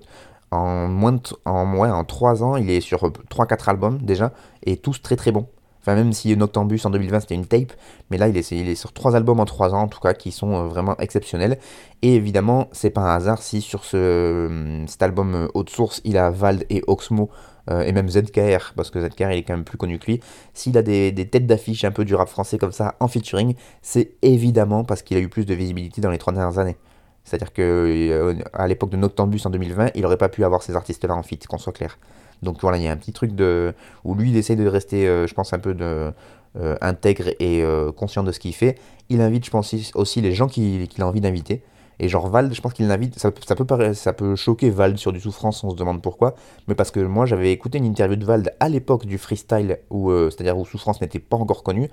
en 0.52 0.88
moins 0.88 1.20
en, 1.46 1.78
ouais, 1.78 1.90
en 1.90 2.04
3 2.04 2.44
ans 2.44 2.58
il 2.58 2.70
est 2.70 2.82
sur 2.82 3.10
3-4 3.30 3.70
albums 3.70 3.98
déjà 4.02 4.34
et 4.64 4.78
tous 4.78 5.02
très 5.02 5.16
très 5.16 5.32
bons. 5.32 5.48
Enfin, 5.82 5.96
même 5.96 6.14
si 6.14 6.36
Noctambus 6.38 6.86
en 6.86 6.92
2020 6.92 7.22
c'était 7.22 7.36
une 7.36 7.48
tape, 7.48 7.74
mais 8.12 8.18
là 8.18 8.28
il 8.28 8.38
est, 8.38 8.76
sur 8.76 8.94
trois 8.94 9.16
albums 9.16 9.40
en 9.40 9.46
trois 9.46 9.74
ans 9.74 9.82
en 9.82 9.88
tout 9.88 10.00
cas 10.00 10.14
qui 10.14 10.32
sont 10.32 10.54
euh, 10.54 10.64
vraiment 10.66 10.96
exceptionnels. 10.98 11.58
Et 12.04 12.16
évidemment, 12.16 12.68
c'est 12.72 12.92
pas 12.92 13.02
un 13.02 13.16
hasard 13.16 13.42
si 13.42 13.62
sur 13.62 13.84
ce, 13.84 13.98
euh, 13.98 14.86
cet 14.88 15.02
album 15.02 15.34
euh, 15.34 15.48
Haute 15.56 15.72
Source 15.72 16.02
il 16.04 16.18
a 16.18 16.30
Vald 16.30 16.66
et 16.70 16.84
Oxmo 16.88 17.30
et 17.70 17.92
même 17.94 18.10
ZKR, 18.10 18.74
parce 18.76 18.90
que 18.90 19.00
ZKR 19.00 19.32
il 19.32 19.38
est 19.38 19.44
quand 19.44 19.54
même 19.54 19.64
plus 19.64 19.78
connu 19.78 19.98
que 19.98 20.08
lui. 20.08 20.20
S'il 20.54 20.78
a 20.78 20.82
des, 20.82 21.12
des 21.12 21.30
têtes 21.30 21.46
d'affiche 21.46 21.86
un 21.86 21.92
peu 21.92 22.04
du 22.04 22.16
rap 22.16 22.28
français 22.28 22.58
comme 22.58 22.72
ça 22.72 22.96
en 23.00 23.08
featuring, 23.08 23.54
c'est 23.82 24.16
évidemment 24.24 24.84
parce 24.84 25.04
qu'il 25.04 25.16
a 25.16 25.20
eu 25.22 25.30
plus 25.30 25.46
de 25.46 25.54
visibilité 25.54 26.02
dans 26.02 26.10
les 26.10 26.18
trois 26.18 26.34
dernières 26.34 26.58
années. 26.58 26.76
C'est-à-dire 27.24 27.54
qu'à 27.54 28.68
l'époque 28.68 28.90
de 28.90 28.98
Noctambus 28.98 29.46
en 29.46 29.50
2020, 29.50 29.92
il 29.96 30.06
aurait 30.06 30.18
pas 30.18 30.30
pu 30.30 30.44
avoir 30.44 30.64
ces 30.64 30.76
artistes-là 30.76 31.16
en 31.16 31.24
feat, 31.24 31.48
qu'on 31.48 31.58
soit 31.58 31.74
clair. 31.74 31.98
Donc 32.42 32.58
voilà, 32.62 32.78
il 32.78 32.84
y 32.84 32.88
a 32.88 32.92
un 32.92 32.98
petit 32.98 33.14
truc 33.14 33.36
de 33.36 33.74
où 34.04 34.16
lui 34.16 34.32
il 34.32 34.38
essaie 34.38 34.56
de 34.56 34.68
rester, 34.68 35.08
euh, 35.08 35.28
je 35.28 35.34
pense, 35.34 35.54
un 35.54 35.60
peu 35.60 35.74
de, 35.74 36.12
euh, 36.58 36.76
intègre 36.82 37.30
et 37.40 37.64
euh, 37.64 37.92
conscient 37.92 38.24
de 38.24 38.32
ce 38.32 38.40
qu'il 38.40 38.54
fait. 38.54 38.78
Il 39.10 39.22
invite, 39.22 39.46
je 39.46 39.52
pense, 39.52 39.74
aussi 39.96 40.22
les 40.22 40.34
gens 40.34 40.48
qu'il 40.48 40.90
a 41.00 41.08
envie 41.08 41.22
d'inviter. 41.22 41.62
Et 42.00 42.10
genre 42.10 42.28
Vald, 42.30 42.52
je 42.52 42.62
pense 42.62 42.74
qu'il 42.74 42.88
l'invite, 42.88 43.20
ça, 43.20 43.30
ça, 43.46 43.56
peut 43.56 43.94
ça 43.94 44.14
peut 44.14 44.36
choquer 44.36 44.72
Vald 44.72 44.98
sur 44.98 45.14
du 45.14 45.20
souffrance, 45.20 45.64
on 45.64 45.70
se 45.70 45.76
demande 45.76 46.02
pourquoi, 46.02 46.34
mais 46.68 46.74
parce 46.74 46.90
que 46.90 47.00
moi 47.00 47.28
j'avais 47.28 47.52
écouté 47.52 47.78
une 47.78 47.86
interview 47.86 48.16
de 48.16 48.26
Vald 48.26 48.56
à 48.60 48.70
l'époque 48.70 49.06
du 49.06 49.20
freestyle, 49.20 49.78
où, 49.92 50.12
c'est-à-dire 50.12 50.58
où 50.58 50.66
souffrance 50.66 51.00
n'était 51.00 51.20
pas 51.20 51.38
encore 51.38 51.62
connue, 51.62 51.92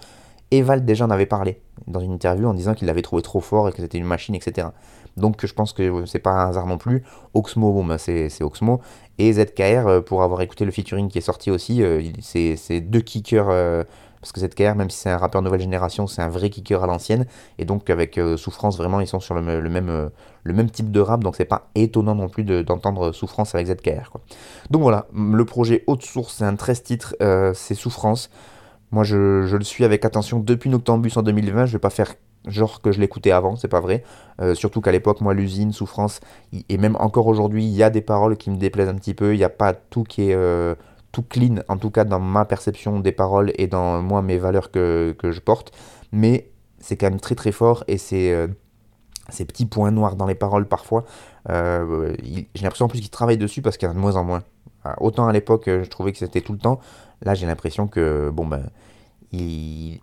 et 0.50 0.62
Vald 0.62 0.86
déjà 0.86 1.04
en 1.04 1.10
avait 1.10 1.26
parlé 1.26 1.60
dans 1.86 2.00
une 2.00 2.12
interview 2.12 2.48
en 2.48 2.54
disant 2.54 2.72
qu'il 2.72 2.86
l'avait 2.86 3.02
trouvé 3.02 3.20
trop 3.20 3.40
fort 3.40 3.68
et 3.68 3.72
que 3.72 3.82
c'était 3.82 3.98
une 3.98 4.06
machine, 4.06 4.34
etc. 4.34 4.68
Donc 5.18 5.44
je 5.44 5.52
pense 5.52 5.72
que 5.72 6.07
c'est 6.07 6.18
pas 6.18 6.31
un 6.31 6.48
hasard 6.48 6.66
non 6.66 6.78
plus. 6.78 7.02
Oxmo, 7.35 7.72
bon 7.72 7.85
bah 7.85 7.98
c'est 7.98 8.42
Oxmo. 8.42 8.81
Et 9.18 9.33
ZKR, 9.33 9.87
euh, 9.87 10.00
pour 10.00 10.22
avoir 10.22 10.40
écouté 10.42 10.64
le 10.64 10.70
featuring 10.70 11.09
qui 11.09 11.18
est 11.18 11.22
sorti 11.22 11.50
aussi, 11.50 11.83
euh, 11.83 12.02
c'est 12.20 12.81
deux 12.81 13.00
kickers. 13.00 13.48
Euh, 13.50 13.83
parce 14.20 14.33
que 14.33 14.40
ZKR, 14.40 14.74
même 14.74 14.90
si 14.90 14.98
c'est 14.98 15.11
un 15.11 15.16
rappeur 15.16 15.42
nouvelle 15.42 15.61
génération, 15.61 16.09
c'est 16.09 16.22
un 16.22 16.28
vrai 16.28 16.50
kicker 16.50 16.83
à 16.83 16.87
l'ancienne. 16.88 17.26
Et 17.59 17.64
donc 17.64 17.88
avec 17.88 18.18
Souffrance, 18.37 18.76
vraiment, 18.76 19.00
ils 19.00 19.07
sont 19.07 19.20
sur 19.20 19.37
le, 19.37 19.42
même, 19.42 20.70
type 20.70 20.90
de 20.90 20.98
rap. 20.98 21.22
Donc 21.22 21.37
c'est 21.37 21.44
pas 21.44 21.68
étonnant 21.76 22.16
non 22.16 22.28
plus 22.28 22.42
d'entendre 22.42 23.12
Souffrance 23.12 23.54
avec 23.54 23.68
ZKR. 23.68 24.11
Donc 24.70 24.83
voilà, 24.83 25.07
le 25.14 25.44
projet 25.44 25.85
Haute 25.87 26.02
Source, 26.02 26.35
c'est 26.38 26.44
un 26.44 26.57
13 26.57 26.83
titres, 26.83 27.16
c'est 27.54 27.76
Souffrance. 27.76 28.28
Moi, 28.90 29.04
je, 29.04 29.54
le 29.54 29.64
suis 29.64 29.85
avec 29.85 30.04
attention 30.04 30.40
depuis 30.40 30.70
Noctambus 30.70 31.16
en 31.16 31.22
2020. 31.22 31.66
Je 31.66 31.72
vais 31.72 31.78
pas 31.78 31.90
faire 31.90 32.14
genre 32.46 32.81
que 32.81 32.92
je 32.92 33.01
l'écoutais 33.01 33.31
avant, 33.31 33.57
c'est 33.57 33.68
pas 33.68 33.81
vrai. 33.81 34.03
Euh, 34.40 34.55
surtout 34.55 34.81
qu'à 34.81 34.92
l'époque, 34.92 35.20
moi, 35.20 35.35
l'usine, 35.35 35.72
souffrance, 35.72 36.20
et 36.68 36.79
même 36.79 36.96
encore 36.96 37.27
aujourd'hui, 37.27 37.64
il 37.64 37.72
y 37.72 37.83
a 37.83 37.90
des 37.90 38.01
paroles 38.01 38.37
qui 38.37 38.51
me 38.51 38.57
déplaisent 38.57 38.88
un 38.88 38.94
petit 38.94 39.14
peu. 39.14 39.35
Il 39.35 39.38
n'y 39.38 39.44
a 39.44 39.51
pas 39.51 39.72
tout 39.72 40.05
qui 40.05 40.31
est 40.31 40.35
euh, 40.35 40.74
tout 41.12 41.22
clean, 41.22 41.57
en 41.68 41.77
tout 41.77 41.90
cas 41.90 42.05
dans 42.05 42.20
ma 42.20 42.44
perception 42.44 43.01
des 43.01 43.12
paroles 43.12 43.53
et 43.57 43.66
dans 43.66 44.03
moi 44.03 44.22
mes 44.22 44.38
valeurs 44.38 44.70
que, 44.70 45.14
que 45.18 45.33
je 45.33 45.40
porte. 45.40 45.72
Mais 46.12 46.51
c'est 46.79 46.96
quand 46.96 47.11
même 47.11 47.20
très 47.20 47.35
très 47.35 47.53
fort 47.53 47.85
et 47.88 47.98
c'est 47.98 48.33
euh, 48.33 48.46
ces 49.29 49.44
petits 49.44 49.66
points 49.66 49.90
noirs 49.90 50.16
dans 50.16 50.27
les 50.27 50.35
paroles 50.35 50.66
parfois. 50.66 51.05
j'ai 51.48 52.62
l'impression 52.62 52.87
en 52.87 52.88
plus 52.88 53.01
qu'il 53.01 53.11
travaille 53.11 53.38
dessus 53.38 53.62
parce 53.62 53.77
qu'il 53.77 53.87
y 53.87 53.88
en 53.88 53.92
a 53.92 53.94
de 53.94 54.01
moins 54.01 54.16
en 54.16 54.24
moins. 54.24 54.42
Autant 54.98 55.27
à 55.29 55.33
l'époque, 55.33 55.64
je 55.66 55.88
trouvais 55.88 56.12
que 56.12 56.18
c'était 56.18 56.40
tout 56.40 56.53
le 56.53 56.59
temps. 56.59 56.81
Là, 57.22 57.35
j'ai 57.35 57.46
l'impression 57.46 57.88
que 57.88 58.31
bon 58.31 58.46
ben 58.46 58.70
il, 59.33 60.01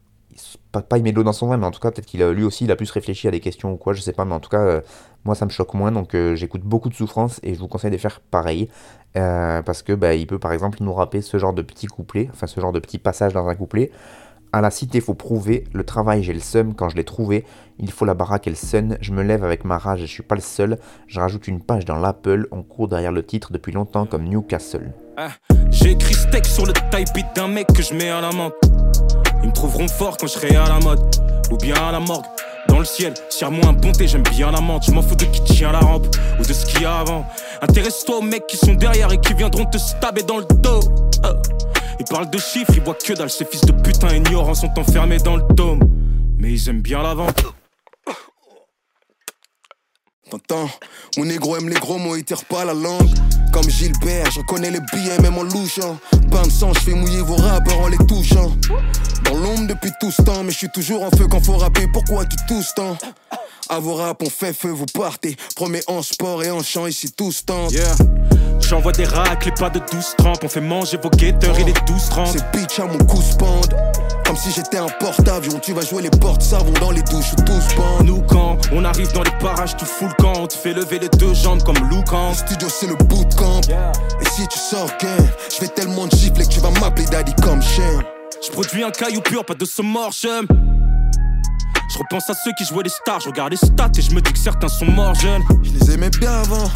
pas, 0.72 0.82
pas 0.82 0.98
il 0.98 1.04
met 1.04 1.12
de 1.12 1.18
l'eau 1.18 1.24
dans 1.24 1.34
son 1.34 1.48
vin, 1.48 1.58
mais 1.58 1.66
en 1.66 1.72
tout 1.72 1.80
cas, 1.80 1.92
peut-être 1.92 2.06
qu'il 2.06 2.24
lui 2.24 2.44
aussi, 2.44 2.66
il 2.66 2.72
a 2.72 2.76
plus 2.76 2.92
réfléchi 2.92 3.28
à 3.28 3.32
des 3.32 3.40
questions 3.40 3.72
ou 3.72 3.78
quoi, 3.78 3.94
je 3.94 4.02
sais 4.02 4.14
pas, 4.14 4.26
mais 4.26 4.34
en 4.34 4.40
tout 4.40 4.50
cas, 4.50 4.62
euh, 4.62 4.82
moi 5.24 5.36
ça 5.36 5.46
me 5.46 5.50
choque 5.50 5.74
moins, 5.74 5.92
donc 5.92 6.14
euh, 6.14 6.36
j'écoute 6.36 6.62
beaucoup 6.62 6.90
de 6.90 6.94
souffrance 6.94 7.40
et 7.44 7.54
je 7.54 7.60
vous 7.60 7.68
conseille 7.68 7.92
de 7.92 7.98
faire 7.98 8.20
pareil, 8.20 8.70
euh, 9.18 9.62
parce 9.62 9.82
que 9.82 9.94
bah, 9.94 10.14
il 10.14 10.28
peut 10.28 10.40
par 10.40 10.52
exemple 10.52 10.80
nous 10.82 10.94
rappeler 10.94 11.22
ce 11.22 11.38
genre 11.38 11.54
de 11.54 11.62
petits 11.62 11.88
couplets, 11.88 12.30
enfin 12.32 12.48
ce 12.48 12.60
genre 12.60 12.72
de 12.72 12.80
petits 12.80 13.00
passages 13.00 13.34
dans 13.34 13.48
un 13.48 13.56
couplet. 13.56 13.92
À 14.54 14.62
la 14.62 14.72
cité, 14.72 15.02
faut 15.02 15.16
prouver, 15.16 15.66
le 15.74 15.84
travail, 15.84 16.24
j'ai 16.24 16.32
le 16.32 16.40
seum, 16.40 16.76
quand 16.76 16.88
je 16.88 16.96
l'ai 16.96 17.04
trouvé, 17.04 17.44
il 17.78 17.92
faut 17.92 18.06
la 18.06 18.14
baraque, 18.14 18.48
elle 18.48 18.56
sonne, 18.56 18.98
je 19.02 19.12
me 19.12 19.22
lève 19.22 19.44
avec 19.44 19.66
ma 19.66 19.78
rage, 19.78 20.00
je 20.00 20.06
suis 20.06 20.24
pas 20.24 20.36
le 20.36 20.42
seul, 20.42 20.78
je 21.08 21.20
rajoute 21.20 21.50
une 21.50 21.62
page 21.62 21.84
dans 21.84 21.98
l'Apple, 21.98 22.48
on 22.52 22.64
court 22.64 22.88
derrière 22.88 23.12
le 23.12 23.26
titre 23.26 23.52
depuis 23.52 23.74
longtemps 23.74 24.06
comme 24.06 24.24
Newcastle. 24.24 24.94
Ah, 25.18 25.32
j'ai 25.72 25.92
écrit 25.92 26.14
steak 26.14 26.46
sur 26.46 26.66
le 26.66 26.72
type 26.74 27.26
d'un 27.36 27.50
mec 27.50 27.68
que 27.68 27.82
je 27.82 27.94
mets 27.94 28.10
à 28.10 28.22
la. 28.22 28.30
Ils 29.46 29.50
me 29.50 29.54
trouveront 29.54 29.88
fort 29.88 30.18
quand 30.18 30.26
je 30.26 30.32
serai 30.32 30.56
à 30.56 30.68
la 30.68 30.80
mode 30.80 31.00
ou 31.52 31.58
bien 31.58 31.76
à 31.76 31.92
la 31.92 32.00
morgue. 32.00 32.26
Dans 32.68 32.80
le 32.80 32.86
ciel, 32.86 33.14
tire-moi 33.30 33.68
un 33.68 33.74
bonté, 33.74 34.08
j'aime 34.08 34.24
bien 34.24 34.50
la 34.50 34.60
menthe. 34.60 34.86
Je 34.88 34.92
m'en 34.92 35.04
fous 35.04 35.16
de 35.16 35.26
qui 35.26 35.40
tient 35.44 35.72
la 35.72 35.82
rampe 35.82 36.08
ou 36.40 36.44
de 36.44 36.52
ce 36.52 36.66
qu'il 36.66 36.82
y 36.82 36.86
a 36.86 36.98
avant. 36.98 37.24
Intéresse-toi 37.62 38.18
aux 38.18 38.22
mecs 38.24 38.48
qui 38.48 38.58
sont 38.58 38.74
derrière 38.74 39.14
et 39.14 39.20
qui 39.20 39.36
viendront 39.36 39.66
te 39.66 39.78
stabber 39.78 40.24
dans 40.24 40.40
le 40.40 40.46
dos. 40.46 40.80
Euh. 41.26 41.34
Ils 42.00 42.06
parlent 42.10 42.32
de 42.32 42.40
chiffres, 42.40 42.72
ils 42.74 42.82
voient 42.82 42.96
que 42.96 43.14
dalle. 43.14 43.30
Ces 43.30 43.46
fils 43.46 43.62
de 43.62 43.72
putain 43.72 44.16
ignorants 44.16 44.56
sont 44.56 44.72
enfermés 44.80 45.20
dans 45.20 45.36
le 45.36 45.44
dôme. 45.54 45.82
Mais 46.40 46.54
ils 46.54 46.68
aiment 46.68 46.82
bien 46.82 47.04
la 47.04 47.14
vente. 47.14 47.44
T'entends? 50.30 50.70
Mon 51.18 51.26
négro 51.26 51.56
aime 51.56 51.70
les 51.70 51.76
gros 51.76 52.00
mots, 52.00 52.16
il 52.16 52.24
tire 52.24 52.44
pas 52.46 52.66
la 52.66 52.74
langue. 52.74 53.14
Comme 53.54 53.70
Gilbert, 53.70 54.32
je 54.32 54.42
connais 54.42 54.72
les 54.72 54.80
billets 54.92 55.20
même 55.22 55.38
en 55.38 55.44
louchant. 55.44 55.98
Pain 56.32 56.42
de 56.42 56.52
sang, 56.52 56.74
je 56.74 56.80
fais 56.80 56.94
mouiller 56.94 57.22
vos 57.22 57.36
rappeurs 57.36 57.80
en 57.80 57.88
les 57.88 57.98
touchant. 57.98 58.52
Dans 59.26 59.36
l'ombre 59.38 59.68
depuis 59.68 59.92
tout 60.02 60.10
ce 60.10 60.24
temps, 60.24 60.44
mais 60.44 60.52
je 60.52 60.58
suis 60.58 60.72
toujours 60.72 61.04
en 61.04 61.12
feu 61.12 61.28
quand 61.30 61.44
faut 61.44 61.58
rapper. 61.58 61.88
Pourquoi 61.94 62.26
tu 62.26 62.38
tousses 62.48 62.74
tant? 62.76 62.98
À 63.70 63.80
vos 63.80 63.96
rap, 63.96 64.22
on 64.22 64.30
fait 64.30 64.54
feu, 64.54 64.70
vous 64.70 64.86
partez. 64.86 65.36
Promets 65.56 65.84
en 65.88 66.02
sport 66.02 66.44
et 66.44 66.52
en 66.52 66.62
chant, 66.62 66.88
ici 66.88 67.12
tous 67.12 67.46
tentent. 67.46 67.72
Yeah. 67.72 67.96
J'envoie 68.60 68.92
des 68.92 69.06
racles 69.06 69.50
et 69.50 69.52
pas 69.52 69.70
de 69.70 69.80
12 69.80 70.16
trempes. 70.18 70.44
On 70.44 70.50
fait 70.50 70.62
manger 70.62 70.98
vos 71.02 71.10
guetteurs 71.10 71.58
et 71.60 71.64
les 71.64 71.74
12 71.74 72.10
30. 72.10 72.28
C'est 72.28 72.52
bitch 72.52 72.80
à 72.80 72.86
mon 72.86 72.98
cou 72.98 73.22
spande. 73.22 73.76
Comme 74.26 74.36
si 74.36 74.52
j'étais 74.52 74.78
un 74.78 74.88
porte-avions. 75.00 75.60
Tu 75.60 75.74
vas 75.74 75.82
jouer 75.82 76.02
les 76.02 76.10
portes 76.10 76.42
savons 76.42 76.72
dans 76.82 76.92
les 76.92 77.04
douches 77.04 77.34
où 77.34 77.42
tous 77.44 77.76
bandent. 77.76 78.06
Nous, 78.06 78.22
quand 78.24 78.58
on 78.72 78.84
arrive 78.84 79.12
dans 79.14 79.24
les 79.24 79.38
parages, 79.40 79.76
fous 79.78 80.08
le 80.08 80.24
camp. 80.24 80.34
On 80.38 80.48
te 80.48 80.56
fait 80.56 80.74
lever 80.74 81.00
les 81.00 81.10
deux 81.10 81.34
jambes 81.34 81.62
comme 81.64 81.78
Lucan. 81.90 82.30
Le 82.30 82.36
studio, 82.36 82.68
c'est 82.70 82.88
le 82.88 82.96
bootcamp. 82.96 83.62
Et 84.22 84.26
si 84.36 84.48
tu 84.48 84.58
sors 84.58 84.90
gain, 85.00 85.26
je 85.54 85.62
vais 85.62 85.68
tellement 85.68 86.08
te 86.08 86.16
gifler 86.16 86.46
que 86.46 86.50
tu 86.50 86.60
vas 86.60 86.72
m'appeler 86.72 87.06
daddy 87.06 87.34
comme 87.44 87.62
chien. 87.62 88.04
Je 88.44 88.52
produis 88.52 88.84
un 88.84 88.92
caillou 88.92 89.22
pur, 89.22 89.46
pas 89.46 89.54
de 89.54 89.66
j'aime 89.66 90.75
je 91.90 91.98
repense 91.98 92.30
à 92.30 92.34
ceux 92.34 92.52
qui 92.58 92.66
jouaient 92.66 92.84
les 92.84 92.90
stars, 92.90 93.20
je 93.20 93.30
regarde 93.30 93.52
les 93.52 93.58
stats 93.58 93.92
et 93.98 94.02
je 94.02 94.12
me 94.12 94.22
dis 94.22 94.34
que 94.34 94.40
certains 94.40 94.68
sont 94.68 94.86
morts 94.86 95.16
jeunes. 95.16 95.44
Je 95.64 95.72
les 95.72 95.92
aimais 95.94 96.10
bien 96.10 96.34
avant. 96.34 96.70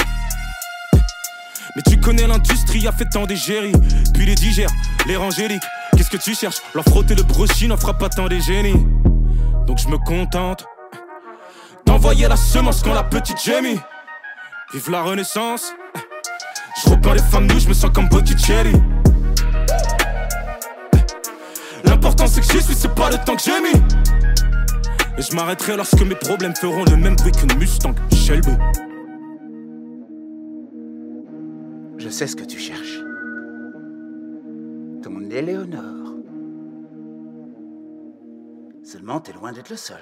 Mais 1.75 1.81
tu 1.83 1.99
connais 1.99 2.27
l'industrie, 2.27 2.87
a 2.87 2.91
fait 2.91 3.05
tant 3.05 3.25
d'égéries. 3.25 3.73
Puis 4.13 4.25
les 4.25 4.35
digères, 4.35 4.71
les 5.07 5.15
rangéliques. 5.15 5.63
Qu'est-ce 5.95 6.09
que 6.09 6.17
tu 6.17 6.33
cherches? 6.33 6.61
Leur 6.73 6.85
frotter 6.85 7.15
le 7.15 7.23
brochet 7.23 7.67
n'en 7.67 7.77
fera 7.77 7.97
pas 7.97 8.09
tant 8.09 8.27
des 8.27 8.41
génies. 8.41 8.85
Donc 9.67 9.77
je 9.77 9.87
me 9.87 9.97
contente 9.97 10.65
d'envoyer 11.85 12.27
la 12.27 12.37
semence 12.37 12.81
quand 12.81 12.93
la 12.93 13.03
petite 13.03 13.43
Jamie. 13.43 13.79
Vive 14.73 14.89
la 14.89 15.01
renaissance. 15.01 15.73
Je 16.83 16.89
repeins 16.89 17.13
les 17.13 17.23
femmes 17.23 17.47
nues, 17.47 17.59
je 17.59 17.67
me 17.67 17.73
sens 17.73 17.91
comme 17.93 18.07
Botticelli. 18.07 18.73
L'important 21.83 22.27
c'est 22.27 22.41
que 22.41 22.47
j'y 22.47 22.61
suis, 22.63 22.75
c'est 22.75 22.93
pas 22.93 23.09
le 23.09 23.17
temps 23.17 23.35
que 23.35 23.41
j'ai 23.41 23.59
mis. 23.59 23.81
Et 25.19 25.21
je 25.21 25.35
m'arrêterai 25.35 25.75
lorsque 25.75 26.01
mes 26.01 26.15
problèmes 26.15 26.55
feront 26.55 26.85
le 26.85 26.95
même 26.95 27.17
bruit 27.17 27.33
qu'une 27.33 27.53
Mustang 27.59 27.93
Shelby. 28.13 28.53
Je 31.97 32.07
sais 32.07 32.25
ce 32.25 32.37
que 32.37 32.45
tu 32.45 32.57
cherches. 32.57 32.99
Ton 35.03 35.29
Éléonore. 35.29 36.13
Seulement, 38.81 39.19
t'es 39.19 39.33
loin 39.33 39.51
d'être 39.51 39.69
le 39.69 39.75
seul. 39.75 39.99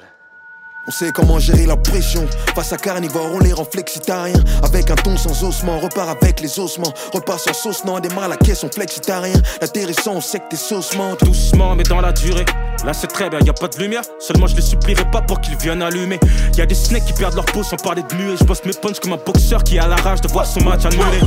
On 0.90 0.92
sait 0.92 1.12
comment 1.12 1.38
gérer 1.38 1.66
la 1.66 1.76
pression. 1.76 2.26
Face 2.56 2.72
à 2.72 2.78
carnivore, 2.78 3.30
on 3.34 3.40
les 3.40 3.52
rend 3.52 3.66
flexitarien 3.66 4.42
Avec 4.64 4.90
un 4.90 4.96
ton 4.96 5.18
sans 5.18 5.44
ossements, 5.44 5.80
repart 5.80 6.10
avec 6.10 6.40
les 6.40 6.60
ossements. 6.60 6.94
Repart 7.14 7.42
sans 7.42 7.54
sauce, 7.54 7.84
non, 7.84 8.00
démarre 8.00 8.30
la 8.30 8.38
caisse, 8.38 8.64
on 8.64 8.70
flexitarien. 8.70 9.36
L'atterrissant, 9.60 10.14
on 10.14 10.22
sait 10.22 10.40
que 10.40 10.46
t'es 10.52 10.56
saucement. 10.56 11.16
Doucement, 11.22 11.76
mais 11.76 11.84
dans 11.84 12.00
la 12.00 12.14
durée. 12.14 12.46
Là, 12.86 12.94
c'est 12.94 13.08
très 13.08 13.30
bien, 13.30 13.40
y 13.42 13.50
a 13.50 13.54
pas 13.54 13.68
de 13.68 13.78
lumière. 13.78 14.04
Seulement, 14.20 14.48
je 14.48 14.56
les 14.56 14.62
supplierai 14.62 15.04
pas 15.12 15.22
pour 15.22 15.42
qu'ils 15.42 15.58
viennent 15.58 15.82
allumer. 15.82 16.22
Y 16.56 16.62
a 16.62 16.66
des 16.66 16.76
snakes 16.76 17.04
qui 17.04 17.14
perdent 17.14 17.36
leur 17.36 17.46
peau 17.46 17.64
sans 17.64 17.76
parler 17.76 18.04
de 18.10 18.16
muet. 18.16 18.38
Je 18.40 18.46
bosse 18.46 18.64
mes 18.64 18.72
punches 18.72 19.02
comme 19.02 19.12
un 19.12 19.20
boxeur 19.26 19.66
qui 19.66 19.78
a 19.80 19.88
la 19.88 19.98
rage 19.98 20.22
de 20.22 20.30
voir 20.30 20.46
son 20.46 20.64
match 20.64 20.86
annulé. 20.86 21.20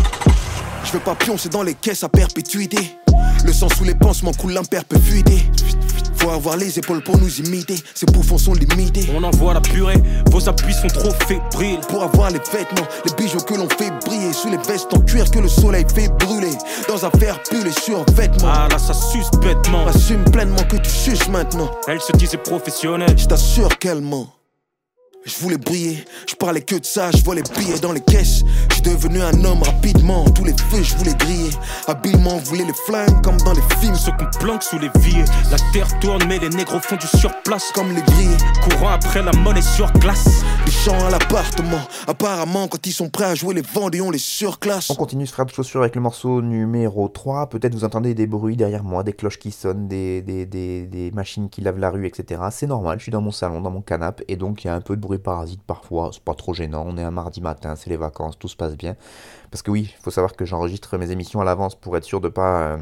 Je 0.85 0.93
veux 0.93 1.01
pas 1.01 1.15
pioncer 1.15 1.51
dans 1.51 1.63
les 1.63 1.75
caisses 1.75 2.03
à 2.03 2.09
perpétuité. 2.09 2.99
Le 3.45 3.53
sang 3.53 3.69
sous 3.69 3.85
les 3.85 3.95
pansements 3.95 4.33
coule 4.33 4.53
l'imperpétuité. 4.53 5.51
Faut 6.21 6.31
avoir 6.31 6.57
les 6.57 6.79
épaules 6.79 7.03
pour 7.03 7.19
nous 7.19 7.41
imiter, 7.41 7.77
ces 7.95 8.05
bouffons 8.07 8.37
sont 8.37 8.53
limités. 8.53 9.09
On 9.17 9.23
envoie 9.23 9.55
la 9.55 9.61
purée, 9.61 9.97
vos 10.31 10.49
appuis 10.49 10.75
sont 10.75 10.89
trop 10.89 11.13
fébriles. 11.27 11.81
Pour 11.89 12.03
avoir 12.03 12.31
les 12.31 12.41
vêtements, 12.53 12.87
les 13.07 13.13
bijoux 13.15 13.41
que 13.41 13.55
l'on 13.55 13.69
fait 13.71 13.91
briller, 14.05 14.33
sous 14.33 14.51
les 14.51 14.59
vestes 14.59 14.93
en 14.93 15.01
cuir 15.01 15.31
que 15.31 15.39
le 15.39 15.49
soleil 15.49 15.87
fait 15.95 16.09
brûler. 16.19 16.53
Dans 16.89 17.05
un 17.07 17.11
fer 17.13 17.43
pull 17.45 17.67
et 17.67 17.73
sur 17.73 18.05
vêtements. 18.13 18.53
Ah 18.53 18.69
là, 18.71 18.79
ça 18.79 18.93
suce 18.93 19.31
bêtement. 19.41 19.87
Assume 19.87 20.25
pleinement 20.25 20.63
que 20.69 20.77
tu 20.77 20.91
suces 20.91 21.29
maintenant. 21.29 21.71
Elle 21.89 22.01
se 22.01 22.13
disait 22.13 22.37
professionnelle. 22.39 23.19
Je 23.19 23.27
t'assure 23.27 23.79
qu'elle 23.79 24.03
ment. 24.03 24.40
Je 25.27 25.37
voulais 25.41 25.59
briller, 25.59 26.03
je 26.27 26.35
parlais 26.35 26.63
que 26.63 26.77
de 26.77 26.85
ça, 26.85 27.11
je 27.11 27.23
vois 27.23 27.35
les 27.35 27.43
billets 27.43 27.79
dans 27.79 27.93
les 27.93 28.01
caisses. 28.01 28.43
Je 28.75 28.81
devenu 28.81 29.21
un 29.21 29.45
homme 29.45 29.63
rapidement, 29.63 30.25
tous 30.31 30.45
les 30.45 30.55
feux 30.71 30.83
je 30.83 30.97
voulais 30.97 31.13
griller. 31.15 31.51
Habilement, 31.87 32.39
voulait 32.39 32.65
les 32.65 32.73
flingues 32.87 33.23
comme 33.23 33.37
dans 33.39 33.53
les 33.53 33.63
films. 33.81 33.95
Ceux 33.95 34.13
qu'on 34.13 34.39
planque 34.39 34.63
sous 34.63 34.79
les 34.79 34.89
vies. 35.01 35.23
La 35.51 35.59
terre 35.75 35.87
tourne, 36.01 36.23
mais 36.27 36.39
les 36.39 36.49
négros 36.49 36.81
font 36.81 36.97
du 36.97 37.07
surplace. 37.07 37.71
Comme 37.75 37.95
les 37.95 38.01
grilles, 38.01 38.37
Courant 38.63 38.89
après 38.93 39.23
la 39.23 39.33
monnaie 39.33 39.61
sur 39.61 39.93
glace. 39.93 40.43
des 40.65 40.73
chants 40.73 41.05
à 41.07 41.11
l'appartement. 41.11 41.81
Apparemment, 42.09 42.67
quand 42.69 42.87
ils 42.87 42.93
sont 42.93 43.11
prêts 43.11 43.25
à 43.25 43.35
jouer 43.35 43.55
les 43.55 43.63
vendés, 43.63 44.01
on 44.01 44.11
les 44.11 44.19
surclasse. 44.19 44.89
On 44.89 44.95
continue 44.95 45.27
ce 45.27 45.33
frère 45.35 45.45
de 45.45 45.51
chaussures 45.51 45.81
avec 45.81 45.95
le 45.97 46.01
morceau 46.01 46.41
numéro 46.41 47.09
3. 47.09 47.51
Peut-être 47.51 47.75
vous 47.75 47.85
entendez 47.85 48.15
des 48.15 48.27
bruits 48.27 48.57
derrière 48.57 48.85
moi, 48.85 49.03
des 49.03 49.13
cloches 49.13 49.39
qui 49.39 49.51
sonnent, 49.51 49.87
des, 49.87 50.23
des, 50.23 50.47
des, 50.47 50.87
des 50.87 51.11
machines 51.11 51.51
qui 51.51 51.61
lavent 51.61 51.79
la 51.79 51.91
rue, 51.91 52.07
etc. 52.07 52.41
C'est 52.51 52.67
normal, 52.67 52.99
je 52.99 53.05
suis 53.05 53.13
dans 53.13 53.21
mon 53.21 53.31
salon, 53.33 53.61
dans 53.61 53.71
mon 53.71 53.83
canapé, 53.83 54.25
et 54.29 54.37
donc 54.37 54.65
il 54.65 54.69
y 54.69 54.71
a 54.71 54.75
un 54.75 54.81
peu 54.81 54.97
de 54.97 55.01
bruit 55.01 55.10
parasite 55.19 55.63
parfois. 55.63 56.11
C'est 56.13 56.23
pas 56.23 56.35
trop 56.35 56.55
gênant. 56.55 56.85
On 56.87 56.97
est 56.97 57.03
un 57.03 57.11
mardi 57.11 57.41
matin, 57.41 57.77
c'est 57.77 57.91
les 57.91 57.97
vacances, 57.97 58.39
tout 58.39 58.49
se 58.49 58.57
passe 58.57 58.77
bien. 58.77 58.97
Parce 59.51 59.63
que 59.63 59.71
oui, 59.71 59.93
il 59.99 60.03
faut 60.03 60.11
savoir 60.11 60.35
que 60.37 60.45
j'enregistre 60.45 60.97
mes 60.99 61.11
émissions 61.11 61.41
à 61.41 61.45
l'avance 61.45 61.75
pour 61.75 61.97
être 61.97 62.05
sûr 62.05 62.21
de 62.21 62.29
pas. 62.29 62.63
euh, 62.75 62.79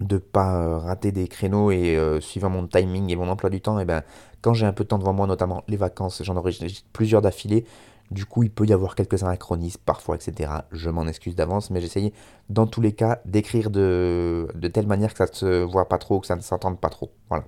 de 0.00 0.16
pas 0.18 0.56
euh, 0.56 0.78
rater 0.78 1.12
des 1.12 1.28
créneaux 1.28 1.70
et 1.70 1.96
euh, 1.96 2.20
suivant 2.20 2.48
mon 2.50 2.66
timing 2.66 3.10
et 3.10 3.16
mon 3.16 3.28
emploi 3.28 3.50
du 3.50 3.60
temps, 3.60 3.78
et 3.78 3.84
ben 3.84 4.02
quand 4.40 4.54
j'ai 4.54 4.66
un 4.66 4.72
peu 4.72 4.84
de 4.84 4.88
temps 4.88 4.98
devant 4.98 5.12
moi, 5.12 5.26
notamment 5.26 5.62
les 5.68 5.76
vacances, 5.76 6.22
j'en 6.24 6.36
enregistre 6.36 6.84
plusieurs 6.92 7.20
d'affilée. 7.22 7.64
Du 8.10 8.26
coup, 8.26 8.42
il 8.42 8.50
peut 8.50 8.66
y 8.66 8.72
avoir 8.74 8.94
quelques 8.94 9.22
anachronismes 9.22 9.80
parfois, 9.86 10.16
etc. 10.16 10.50
Je 10.72 10.90
m'en 10.90 11.06
excuse 11.06 11.34
d'avance, 11.34 11.70
mais 11.70 11.80
j'essaye 11.80 12.12
dans 12.50 12.66
tous 12.66 12.80
les 12.82 12.92
cas 12.92 13.20
d'écrire 13.24 13.70
de, 13.70 14.48
de 14.54 14.68
telle 14.68 14.86
manière 14.86 15.12
que 15.12 15.18
ça 15.18 15.26
ne 15.26 15.32
se 15.34 15.62
voit 15.62 15.88
pas 15.88 15.98
trop, 15.98 16.20
que 16.20 16.26
ça 16.26 16.36
ne 16.36 16.42
s'entende 16.42 16.78
pas 16.78 16.90
trop. 16.90 17.10
Voilà. 17.30 17.44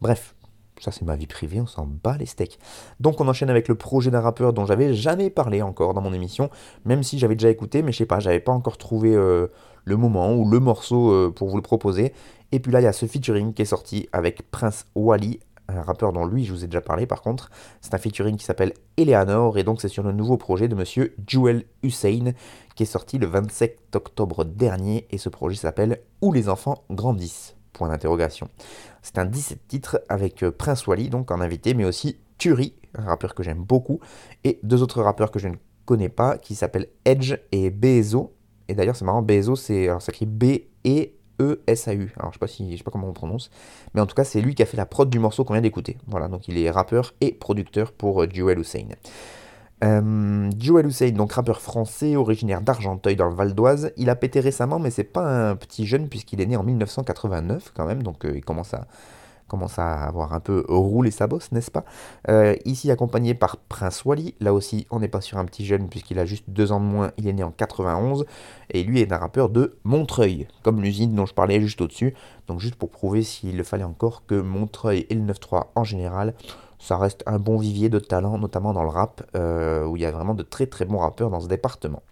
Bref, 0.00 0.34
ça 0.82 0.92
c'est 0.92 1.04
ma 1.04 1.16
vie 1.16 1.26
privée, 1.26 1.60
on 1.60 1.66
s'en 1.66 1.86
bat 1.86 2.16
les 2.18 2.26
steaks. 2.26 2.58
Donc 3.00 3.20
on 3.20 3.28
enchaîne 3.28 3.50
avec 3.50 3.68
le 3.68 3.74
projet 3.74 4.10
d'un 4.10 4.20
rappeur 4.20 4.52
dont 4.52 4.66
j'avais 4.66 4.94
jamais 4.94 5.30
parlé 5.30 5.62
encore 5.62 5.94
dans 5.94 6.00
mon 6.00 6.12
émission, 6.12 6.50
même 6.84 7.02
si 7.02 7.18
j'avais 7.18 7.34
déjà 7.34 7.50
écouté, 7.50 7.82
mais 7.82 7.92
je 7.92 7.98
sais 7.98 8.06
pas, 8.06 8.20
j'avais 8.20 8.40
pas 8.40 8.52
encore 8.52 8.78
trouvé 8.78 9.14
euh, 9.14 9.48
le 9.84 9.96
moment 9.96 10.34
ou 10.34 10.48
le 10.48 10.60
morceau 10.60 11.12
euh, 11.12 11.32
pour 11.34 11.48
vous 11.48 11.56
le 11.56 11.62
proposer. 11.62 12.12
Et 12.52 12.60
puis 12.60 12.72
là, 12.72 12.80
il 12.80 12.84
y 12.84 12.86
a 12.86 12.92
ce 12.92 13.06
featuring 13.06 13.52
qui 13.52 13.62
est 13.62 13.66
sorti 13.66 14.08
avec 14.12 14.50
Prince 14.50 14.86
Wally, 14.94 15.40
un 15.68 15.82
rappeur 15.82 16.12
dont 16.12 16.24
lui 16.24 16.44
je 16.44 16.52
vous 16.52 16.64
ai 16.64 16.66
déjà 16.66 16.80
parlé 16.80 17.06
par 17.06 17.22
contre. 17.22 17.50
C'est 17.80 17.94
un 17.94 17.98
featuring 17.98 18.36
qui 18.36 18.44
s'appelle 18.44 18.72
Eleanor 18.96 19.58
et 19.58 19.64
donc 19.64 19.80
c'est 19.80 19.88
sur 19.88 20.02
le 20.02 20.12
nouveau 20.12 20.36
projet 20.36 20.68
de 20.68 20.74
monsieur 20.74 21.14
Jewel 21.26 21.64
Hussein 21.82 22.32
qui 22.74 22.84
est 22.84 22.86
sorti 22.86 23.18
le 23.18 23.26
27 23.26 23.94
octobre 23.94 24.44
dernier 24.44 25.06
et 25.10 25.18
ce 25.18 25.28
projet 25.28 25.56
s'appelle 25.56 26.00
Où 26.22 26.32
les 26.32 26.48
enfants 26.48 26.84
grandissent 26.90 27.57
Point 27.72 27.88
d'interrogation. 27.88 28.48
C'est 29.02 29.18
un 29.18 29.24
17 29.24 29.68
titres 29.68 30.00
avec 30.08 30.42
euh, 30.42 30.50
Prince 30.50 30.86
Wally 30.86 31.10
donc 31.10 31.30
en 31.30 31.40
invité 31.40 31.74
mais 31.74 31.84
aussi 31.84 32.18
Turi, 32.38 32.74
un 32.94 33.04
rappeur 33.04 33.34
que 33.34 33.42
j'aime 33.42 33.62
beaucoup 33.62 34.00
et 34.44 34.58
deux 34.62 34.82
autres 34.82 35.02
rappeurs 35.02 35.30
que 35.30 35.38
je 35.38 35.48
ne 35.48 35.56
connais 35.86 36.08
pas 36.08 36.38
qui 36.38 36.54
s'appellent 36.54 36.88
Edge 37.04 37.36
et 37.52 37.70
Bezo. 37.70 38.34
Et 38.68 38.74
d'ailleurs 38.74 38.96
c'est 38.96 39.04
marrant, 39.04 39.22
Bezo 39.22 39.56
c'est 39.56 39.88
ça 40.00 40.12
écrit 40.12 40.26
B 40.26 40.44
E 40.86 41.08
E-S-A-U. 41.40 42.12
Alors, 42.18 42.32
je 42.32 42.46
sais 42.46 42.76
sais 42.76 42.82
pas 42.82 42.90
comment 42.90 43.08
on 43.08 43.12
prononce, 43.12 43.50
mais 43.94 44.00
en 44.00 44.06
tout 44.06 44.14
cas, 44.14 44.24
c'est 44.24 44.40
lui 44.40 44.54
qui 44.54 44.62
a 44.62 44.66
fait 44.66 44.76
la 44.76 44.86
prod 44.86 45.08
du 45.08 45.18
morceau 45.18 45.44
qu'on 45.44 45.52
vient 45.52 45.62
d'écouter. 45.62 45.96
Voilà, 46.06 46.28
donc 46.28 46.48
il 46.48 46.58
est 46.58 46.70
rappeur 46.70 47.14
et 47.20 47.32
producteur 47.32 47.92
pour 47.92 48.22
euh, 48.22 48.28
Jewel 48.30 48.58
Hussein. 48.58 48.88
Euh, 49.84 50.50
Jewel 50.58 50.86
Hussein, 50.86 51.10
donc 51.10 51.32
rappeur 51.32 51.60
français, 51.60 52.16
originaire 52.16 52.60
d'Argenteuil 52.60 53.14
dans 53.14 53.28
le 53.28 53.34
Val 53.34 53.54
d'Oise. 53.54 53.92
Il 53.96 54.10
a 54.10 54.16
pété 54.16 54.40
récemment, 54.40 54.78
mais 54.78 54.90
c'est 54.90 55.04
pas 55.04 55.50
un 55.50 55.56
petit 55.56 55.86
jeune 55.86 56.08
puisqu'il 56.08 56.40
est 56.40 56.46
né 56.46 56.56
en 56.56 56.64
1989 56.64 57.72
quand 57.74 57.86
même, 57.86 58.02
donc 58.02 58.24
euh, 58.24 58.32
il 58.34 58.44
commence 58.44 58.74
à, 58.74 58.86
commence 59.46 59.78
à 59.78 60.04
avoir 60.04 60.32
un 60.32 60.40
peu 60.40 60.64
roulé 60.68 61.12
sa 61.12 61.28
bosse, 61.28 61.52
n'est-ce 61.52 61.70
pas? 61.70 61.84
Euh, 62.28 62.56
Ici 62.64 62.90
accompagné 62.90 63.34
par 63.34 63.56
Prince 63.56 64.04
Wally, 64.04 64.34
là 64.40 64.52
aussi 64.52 64.88
on 64.90 64.98
n'est 64.98 65.08
pas 65.08 65.20
sur 65.20 65.38
un 65.38 65.44
petit 65.44 65.64
jeune 65.64 65.88
puisqu'il 65.88 66.18
a 66.18 66.26
juste 66.26 66.44
deux 66.48 66.72
ans 66.72 66.80
de 66.80 66.84
moins, 66.84 67.12
il 67.16 67.28
est 67.28 67.32
né 67.32 67.44
en 67.44 67.52
91, 67.52 68.26
et 68.70 68.82
lui 68.82 69.00
est 69.00 69.12
un 69.12 69.18
rappeur 69.18 69.48
de 69.48 69.78
Montreuil, 69.84 70.48
comme 70.64 70.82
l'usine 70.82 71.14
dont 71.14 71.26
je 71.26 71.34
parlais 71.34 71.60
juste 71.60 71.80
au-dessus, 71.80 72.14
donc 72.48 72.58
juste 72.58 72.74
pour 72.74 72.90
prouver 72.90 73.22
s'il 73.22 73.56
le 73.56 73.62
fallait 73.62 73.84
encore 73.84 74.26
que 74.26 74.34
Montreuil 74.34 75.06
et 75.08 75.14
le 75.14 75.22
9-3 75.22 75.66
en 75.76 75.84
général, 75.84 76.34
ça 76.78 76.96
reste 76.96 77.22
un 77.26 77.38
bon 77.38 77.58
vivier 77.58 77.88
de 77.88 77.98
talent, 77.98 78.38
notamment 78.38 78.72
dans 78.72 78.82
le 78.82 78.88
rap, 78.88 79.22
euh, 79.34 79.84
où 79.84 79.96
il 79.96 80.02
y 80.02 80.06
a 80.06 80.10
vraiment 80.10 80.34
de 80.34 80.42
très 80.42 80.66
très 80.66 80.84
bons 80.84 80.98
rappeurs 80.98 81.30
dans 81.30 81.40
ce 81.40 81.48
département. 81.48 82.02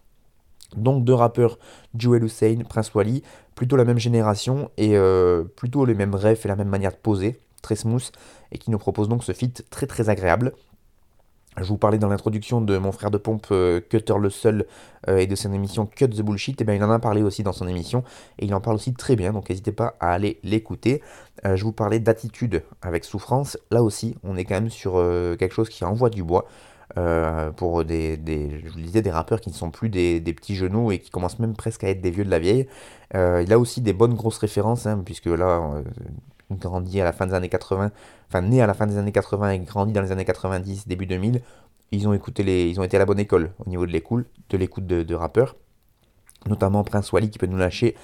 Donc 0.76 1.04
deux 1.04 1.14
rappeurs, 1.14 1.58
Jewel 1.96 2.24
Hussein, 2.24 2.58
Prince 2.68 2.92
Wally, 2.94 3.22
plutôt 3.54 3.76
la 3.76 3.84
même 3.84 3.98
génération 3.98 4.70
et 4.76 4.96
euh, 4.96 5.44
plutôt 5.44 5.84
les 5.84 5.94
mêmes 5.94 6.14
rêves 6.14 6.40
et 6.44 6.48
la 6.48 6.56
même 6.56 6.68
manière 6.68 6.90
de 6.90 6.96
poser, 6.96 7.38
très 7.62 7.76
smooth, 7.76 8.10
et 8.52 8.58
qui 8.58 8.70
nous 8.70 8.78
propose 8.78 9.08
donc 9.08 9.24
ce 9.24 9.32
feat 9.32 9.64
très 9.70 9.86
très 9.86 10.08
agréable. 10.08 10.52
Je 11.58 11.64
vous 11.64 11.78
parlais 11.78 11.98
dans 11.98 12.08
l'introduction 12.08 12.60
de 12.60 12.76
mon 12.76 12.92
frère 12.92 13.10
de 13.10 13.16
pompe 13.16 13.46
euh, 13.50 13.80
Cutter 13.80 14.14
le 14.20 14.28
Seul 14.28 14.66
euh, 15.08 15.16
et 15.16 15.26
de 15.26 15.34
son 15.34 15.52
émission 15.54 15.86
Cut 15.86 16.08
the 16.08 16.20
Bullshit, 16.20 16.60
et 16.60 16.64
bien 16.64 16.74
il 16.74 16.84
en 16.84 16.90
a 16.90 16.98
parlé 16.98 17.22
aussi 17.22 17.42
dans 17.42 17.54
son 17.54 17.66
émission, 17.66 18.04
et 18.38 18.44
il 18.44 18.54
en 18.54 18.60
parle 18.60 18.76
aussi 18.76 18.92
très 18.92 19.16
bien, 19.16 19.32
donc 19.32 19.48
n'hésitez 19.48 19.72
pas 19.72 19.94
à 19.98 20.12
aller 20.12 20.38
l'écouter. 20.42 21.02
Euh, 21.46 21.56
je 21.56 21.64
vous 21.64 21.72
parlais 21.72 21.98
d'attitude 21.98 22.62
avec 22.82 23.04
souffrance, 23.04 23.56
là 23.70 23.82
aussi 23.82 24.16
on 24.22 24.36
est 24.36 24.44
quand 24.44 24.54
même 24.54 24.70
sur 24.70 24.94
quelque 25.38 25.54
chose 25.54 25.68
qui 25.70 25.84
envoie 25.84 26.10
du 26.10 26.22
bois. 26.22 26.46
Pour 27.56 27.84
des, 27.84 28.16
des- 28.16 28.62
je 28.64 28.72
vous 28.72 28.80
disais, 28.80 29.02
des 29.02 29.10
rappeurs 29.10 29.40
qui 29.42 29.50
ne 29.50 29.54
sont 29.54 29.70
plus 29.70 29.90
des, 29.90 30.18
des 30.20 30.32
petits 30.32 30.54
genoux 30.54 30.92
et 30.92 30.98
qui 30.98 31.10
commencent 31.10 31.38
même 31.38 31.54
presque 31.54 31.84
à 31.84 31.90
être 31.90 32.00
des 32.00 32.10
vieux 32.10 32.24
de 32.24 32.30
la 32.30 32.38
vieille. 32.38 32.68
Il 33.12 33.52
a 33.52 33.58
aussi 33.58 33.82
des 33.82 33.92
bonnes 33.92 34.14
grosses 34.14 34.38
références, 34.38 34.86
hein, 34.86 35.02
puisque 35.04 35.26
là, 35.26 35.82
il 36.50 36.58
grandit 36.58 37.00
à 37.00 37.04
la 37.04 37.12
fin 37.12 37.26
des 37.26 37.34
années 37.34 37.48
80, 37.48 37.90
enfin 38.28 38.42
né 38.42 38.62
à 38.62 38.66
la 38.66 38.74
fin 38.74 38.86
des 38.86 38.98
années 38.98 39.12
80 39.12 39.50
et 39.50 39.58
grandi 39.60 39.92
dans 39.92 40.02
les 40.02 40.12
années 40.12 40.24
90, 40.24 40.86
début 40.86 41.06
2000. 41.06 41.42
Ils 41.92 42.08
ont 42.08 42.12
écouté 42.12 42.42
les, 42.42 42.68
ils 42.68 42.80
ont 42.80 42.84
été 42.84 42.96
à 42.96 42.98
la 42.98 43.06
bonne 43.06 43.18
école 43.18 43.52
au 43.64 43.68
niveau 43.68 43.86
de 43.86 43.92
l'écoute, 43.92 44.26
de 44.50 44.56
l'écoute 44.56 44.86
de, 44.86 45.14
rappeurs, 45.14 45.56
notamment 46.46 46.84
Prince 46.84 47.12
Wally 47.12 47.30
qui 47.30 47.38
peut 47.38 47.46
nous 47.46 47.56
lâcher 47.56 47.96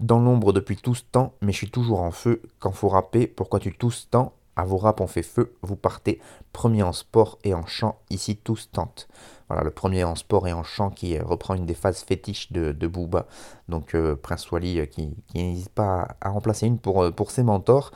dans 0.00 0.20
l'ombre 0.20 0.52
depuis 0.52 0.76
tout 0.76 0.94
ce 0.94 1.02
temps, 1.02 1.34
mais 1.40 1.52
je 1.52 1.58
suis 1.58 1.70
toujours 1.70 2.00
en 2.00 2.10
feu 2.10 2.42
quand 2.58 2.72
faut 2.72 2.88
rapper. 2.88 3.26
Pourquoi 3.26 3.60
tu 3.60 3.72
tousses 3.72 4.08
tant? 4.10 4.32
À 4.54 4.64
vos 4.64 4.76
raps 4.76 5.00
on 5.00 5.06
fait 5.06 5.22
feu, 5.22 5.54
vous 5.62 5.76
partez 5.76 6.20
premier 6.52 6.82
en 6.82 6.92
sport 6.92 7.38
et 7.44 7.54
en 7.54 7.64
chant, 7.66 8.00
ici 8.10 8.36
tous 8.36 8.70
tentent. 8.72 9.08
Voilà, 9.48 9.64
le 9.64 9.70
premier 9.70 10.04
en 10.04 10.14
sport 10.14 10.46
et 10.46 10.52
en 10.52 10.62
chant 10.62 10.90
qui 10.90 11.16
euh, 11.16 11.22
reprend 11.24 11.54
une 11.54 11.64
des 11.64 11.74
phases 11.74 12.02
fétiches 12.02 12.52
de, 12.52 12.72
de 12.72 12.86
Booba. 12.86 13.26
Donc 13.68 13.94
euh, 13.94 14.16
Prince 14.16 14.50
Wally 14.50 14.80
euh, 14.80 14.86
qui, 14.86 15.14
n'hésite 15.34 15.68
pas 15.68 16.16
à, 16.20 16.30
remplacer 16.30 16.66
une 16.66 16.78
pour, 16.78 17.12
pour 17.12 17.30
ses 17.30 17.42
mentors. 17.42 17.92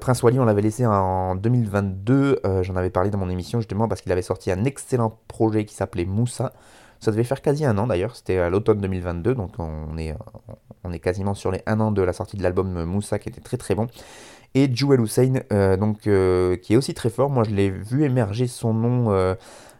Prince 0.00 0.24
Wally, 0.24 0.40
on 0.40 0.44
l'avait 0.44 0.62
laissé 0.62 0.84
en 0.84 1.36
2022, 1.36 2.40
euh, 2.44 2.64
j'en 2.64 2.74
avais 2.74 2.90
parlé 2.90 3.10
dans 3.10 3.18
mon 3.18 3.30
émission 3.30 3.60
justement 3.60 3.86
parce 3.86 4.00
qu'il 4.00 4.10
avait 4.10 4.22
sorti 4.22 4.50
un 4.50 4.64
excellent 4.64 5.20
projet 5.28 5.64
qui 5.64 5.74
s'appelait 5.74 6.04
Moussa. 6.04 6.52
Ça 6.98 7.12
devait 7.12 7.22
faire 7.22 7.40
quasi 7.40 7.64
un 7.64 7.78
an 7.78 7.86
d'ailleurs, 7.86 8.16
c'était 8.16 8.38
à 8.38 8.50
l'automne 8.50 8.80
2022, 8.80 9.36
donc 9.36 9.52
on 9.60 9.96
est, 9.96 10.98
quasiment 10.98 11.34
sur 11.34 11.52
les 11.52 11.62
un 11.66 11.78
an 11.78 11.92
de 11.92 12.02
la 12.02 12.12
sortie 12.12 12.36
de 12.36 12.42
l'album 12.42 12.82
Moussa 12.82 13.20
qui 13.20 13.28
était 13.28 13.40
très 13.40 13.56
très 13.56 13.76
bon. 13.76 13.86
Et 14.56 14.68
Jewel 14.74 15.00
Hussein, 15.00 15.34
donc, 15.76 16.00
qui 16.00 16.10
est 16.10 16.76
aussi 16.76 16.94
très 16.94 17.10
fort. 17.10 17.30
Moi, 17.30 17.44
je 17.44 17.50
l'ai 17.50 17.70
vu 17.70 18.02
émerger 18.02 18.48
son 18.48 18.74
nom, 18.74 19.36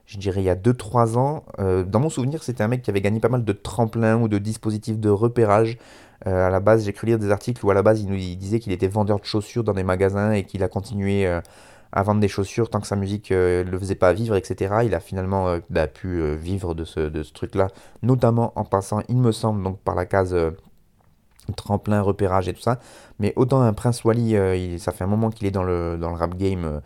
je 0.08 0.18
dirais, 0.18 0.40
il 0.40 0.44
y 0.44 0.50
a 0.50 0.56
2-3 0.56 1.18
ans. 1.18 1.44
Euh, 1.58 1.84
dans 1.84 2.00
mon 2.00 2.08
souvenir, 2.08 2.42
c'était 2.42 2.64
un 2.64 2.68
mec 2.68 2.82
qui 2.82 2.90
avait 2.90 3.02
gagné 3.02 3.20
pas 3.20 3.28
mal 3.28 3.44
de 3.44 3.52
tremplins 3.52 4.16
ou 4.20 4.26
de 4.26 4.38
dispositifs 4.38 4.98
de 4.98 5.10
repérage. 5.10 5.76
Euh, 6.26 6.46
à 6.46 6.50
la 6.50 6.60
base, 6.60 6.84
j'ai 6.86 6.92
cru 6.94 7.06
lire 7.06 7.18
des 7.18 7.30
articles 7.30 7.64
où 7.64 7.70
à 7.70 7.74
la 7.74 7.82
base, 7.82 8.00
il 8.00 8.08
nous 8.08 8.16
disait 8.16 8.58
qu'il 8.58 8.72
était 8.72 8.88
vendeur 8.88 9.20
de 9.20 9.24
chaussures 9.24 9.64
dans 9.64 9.74
des 9.74 9.84
magasins 9.84 10.32
et 10.32 10.44
qu'il 10.44 10.62
a 10.64 10.68
continué 10.68 11.26
euh, 11.26 11.40
à 11.92 12.02
vendre 12.02 12.20
des 12.20 12.28
chaussures 12.28 12.70
tant 12.70 12.80
que 12.80 12.86
sa 12.86 12.96
musique 12.96 13.30
ne 13.30 13.62
le 13.62 13.78
faisait 13.78 13.94
pas 13.94 14.12
vivre, 14.14 14.34
etc. 14.34 14.76
Il 14.84 14.94
a 14.94 15.00
finalement 15.00 15.48
euh, 15.48 15.58
bah, 15.70 15.86
pu 15.86 16.08
euh, 16.08 16.34
vivre 16.34 16.74
de 16.74 16.84
ce, 16.84 17.00
de 17.00 17.22
ce 17.22 17.32
truc-là, 17.32 17.68
notamment 18.02 18.52
en 18.56 18.64
passant, 18.64 19.00
il 19.08 19.18
me 19.18 19.32
semble, 19.32 19.62
donc 19.62 19.78
par 19.80 19.94
la 19.94 20.06
case 20.06 20.34
euh, 20.34 20.50
tremplin, 21.56 22.00
repérage 22.00 22.48
et 22.48 22.54
tout 22.54 22.60
ça. 22.60 22.78
Mais 23.18 23.32
autant 23.36 23.60
un 23.62 23.72
Prince 23.72 24.04
Wally, 24.04 24.36
euh, 24.36 24.78
ça 24.78 24.92
fait 24.92 25.04
un 25.04 25.08
moment 25.08 25.30
qu'il 25.30 25.46
est 25.46 25.50
dans 25.50 25.64
le, 25.64 25.96
dans 25.98 26.10
le 26.10 26.16
rap 26.16 26.36
game, 26.36 26.64
euh, 26.64 26.80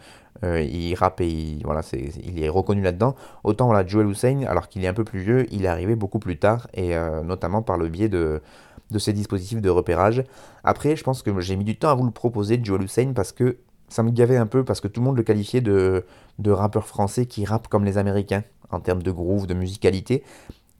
euh, 0.44 0.60
il 0.62 0.94
rappe 0.94 1.20
et 1.20 1.28
il, 1.28 1.62
voilà, 1.64 1.82
il 1.92 2.42
est 2.42 2.48
reconnu 2.48 2.82
là-dedans. 2.82 3.14
Autant 3.44 3.66
voilà, 3.66 3.86
Joel 3.86 4.08
Hussein, 4.08 4.42
alors 4.46 4.68
qu'il 4.68 4.84
est 4.84 4.88
un 4.88 4.94
peu 4.94 5.04
plus 5.04 5.20
vieux, 5.20 5.46
il 5.52 5.64
est 5.64 5.68
arrivé 5.68 5.96
beaucoup 5.96 6.18
plus 6.18 6.38
tard, 6.38 6.68
et 6.74 6.96
euh, 6.96 7.22
notamment 7.22 7.62
par 7.62 7.78
le 7.78 7.88
biais 7.88 8.08
de, 8.08 8.40
de 8.90 8.98
ces 8.98 9.12
dispositifs 9.12 9.60
de 9.60 9.70
repérage. 9.70 10.24
Après, 10.64 10.96
je 10.96 11.04
pense 11.04 11.22
que 11.22 11.40
j'ai 11.40 11.56
mis 11.56 11.64
du 11.64 11.76
temps 11.76 11.90
à 11.90 11.94
vous 11.94 12.04
le 12.04 12.10
proposer, 12.10 12.60
Joel 12.62 12.82
Hussein, 12.82 13.12
parce 13.14 13.32
que 13.32 13.58
ça 13.88 14.02
me 14.02 14.10
gavait 14.10 14.38
un 14.38 14.46
peu, 14.46 14.64
parce 14.64 14.80
que 14.80 14.88
tout 14.88 15.00
le 15.00 15.06
monde 15.06 15.16
le 15.16 15.22
qualifiait 15.22 15.60
de, 15.60 16.04
de 16.38 16.50
rappeur 16.50 16.86
français 16.86 17.26
qui 17.26 17.44
rappe 17.44 17.68
comme 17.68 17.84
les 17.84 17.98
Américains, 17.98 18.42
en 18.70 18.80
termes 18.80 19.02
de 19.02 19.10
groove, 19.10 19.46
de 19.46 19.54
musicalité. 19.54 20.22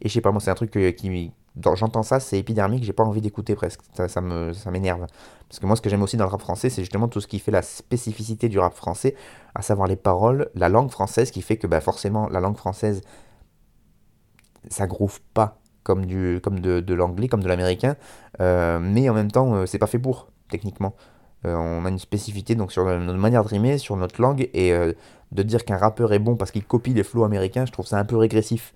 Et 0.01 0.09
je 0.09 0.14
sais 0.14 0.20
pas, 0.20 0.33
moi, 0.33 0.40
c'est 0.40 0.51
un 0.51 0.55
truc 0.55 0.70
qui, 0.70 1.33
j'entends 1.61 2.03
ça, 2.03 2.21
c'est 2.21 2.38
épidermique, 2.38 2.85
j'ai 2.85 2.93
pas 2.93 3.05
envie 3.05 3.21
d'écouter 3.21 3.55
presque. 3.55 3.81
Ça, 3.95 4.09
ça 4.09 4.21
m'énerve. 4.21 5.07
Parce 5.49 5.61
que 5.61 5.67
moi, 5.67 5.77
ce 5.77 5.83
que 5.83 5.91
j'aime 5.91 6.03
aussi 6.03 6.17
dans 6.17 6.25
le 6.25 6.31
rap 6.31 6.41
français, 6.41 6.71
c'est 6.71 6.83
justement 6.83 7.09
tout 7.09 7.21
ce 7.21 7.27
qui 7.27 7.38
fait 7.38 7.51
la 7.51 7.62
spécificité 7.62 8.49
du 8.49 8.59
rap 8.59 8.75
français, 8.75 9.15
à 9.55 9.61
savoir 9.61 9.87
les 9.87 9.97
paroles, 9.97 10.51
la 10.55 10.71
langue 10.71 10.91
française, 10.91 11.31
qui 11.31 11.43
fait 11.43 11.59
que 11.59 11.67
bah, 11.67 11.83
forcément, 11.83 12.29
la 12.29 12.41
langue 12.41 12.57
française, 12.57 13.03
ça 14.71 14.87
groove 14.87 15.21
pas 15.35 15.59
comme, 15.83 16.07
du, 16.07 16.41
comme 16.43 16.61
de, 16.61 16.95
l'anglais, 16.95 17.29
comme 17.29 17.43
de 17.43 17.49
l'américain, 17.49 17.97
euh, 18.41 18.79
mais 18.81 19.09
en 19.09 19.15
même 19.15 19.31
temps, 19.31 19.55
euh, 19.55 19.67
c'est 19.67 19.79
pas 19.79 19.87
fait 19.87 19.99
pour, 19.99 20.29
techniquement. 20.49 20.95
Euh, 21.45 21.55
on 21.57 21.85
a 21.85 21.88
une 21.88 21.99
spécificité 21.99 22.55
donc 22.55 22.73
sur 22.73 22.85
notre 22.85 23.19
manière 23.19 23.43
de 23.43 23.49
rimer, 23.49 23.77
sur 23.79 23.97
notre 23.97 24.23
langue, 24.23 24.49
et 24.55 24.73
de 25.33 25.43
dire 25.43 25.65
qu'un 25.65 25.77
rappeur 25.77 26.12
est 26.12 26.19
bon 26.19 26.37
parce 26.37 26.51
qu'il 26.51 26.65
copie 26.65 26.95
les 26.95 27.03
flots 27.03 27.25
américains, 27.25 27.67
je 27.67 27.73
trouve 27.73 27.87
ça 27.87 27.99
un 27.99 28.05
peu 28.05 28.17
régressif 28.17 28.75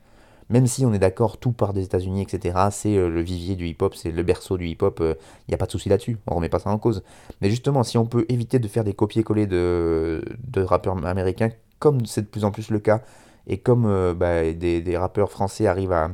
même 0.48 0.66
si 0.66 0.86
on 0.86 0.92
est 0.92 0.98
d'accord, 0.98 1.38
tout 1.38 1.52
part 1.52 1.72
des 1.72 1.82
États-Unis, 1.82 2.22
etc., 2.22 2.56
c'est 2.70 2.96
euh, 2.96 3.08
le 3.08 3.20
vivier 3.20 3.56
du 3.56 3.66
hip-hop, 3.66 3.94
c'est 3.94 4.12
le 4.12 4.22
berceau 4.22 4.56
du 4.56 4.68
hip-hop, 4.68 4.98
il 5.00 5.06
euh, 5.06 5.14
n'y 5.48 5.54
a 5.54 5.58
pas 5.58 5.66
de 5.66 5.70
souci 5.70 5.88
là-dessus, 5.88 6.18
on 6.26 6.36
remet 6.36 6.48
pas 6.48 6.58
ça 6.58 6.70
en 6.70 6.78
cause. 6.78 7.02
Mais 7.40 7.50
justement, 7.50 7.82
si 7.82 7.98
on 7.98 8.06
peut 8.06 8.26
éviter 8.28 8.58
de 8.58 8.68
faire 8.68 8.84
des 8.84 8.94
copier-coller 8.94 9.46
de, 9.46 10.22
de 10.46 10.62
rappeurs 10.62 11.04
américains, 11.04 11.50
comme 11.78 12.06
c'est 12.06 12.22
de 12.22 12.26
plus 12.26 12.44
en 12.44 12.50
plus 12.50 12.70
le 12.70 12.78
cas, 12.78 13.02
et 13.48 13.58
comme 13.58 13.86
euh, 13.86 14.14
bah, 14.14 14.52
des, 14.52 14.96
rappeurs 14.96 15.30
français 15.30 15.66
arrivent 15.66 15.92
à, 15.92 16.10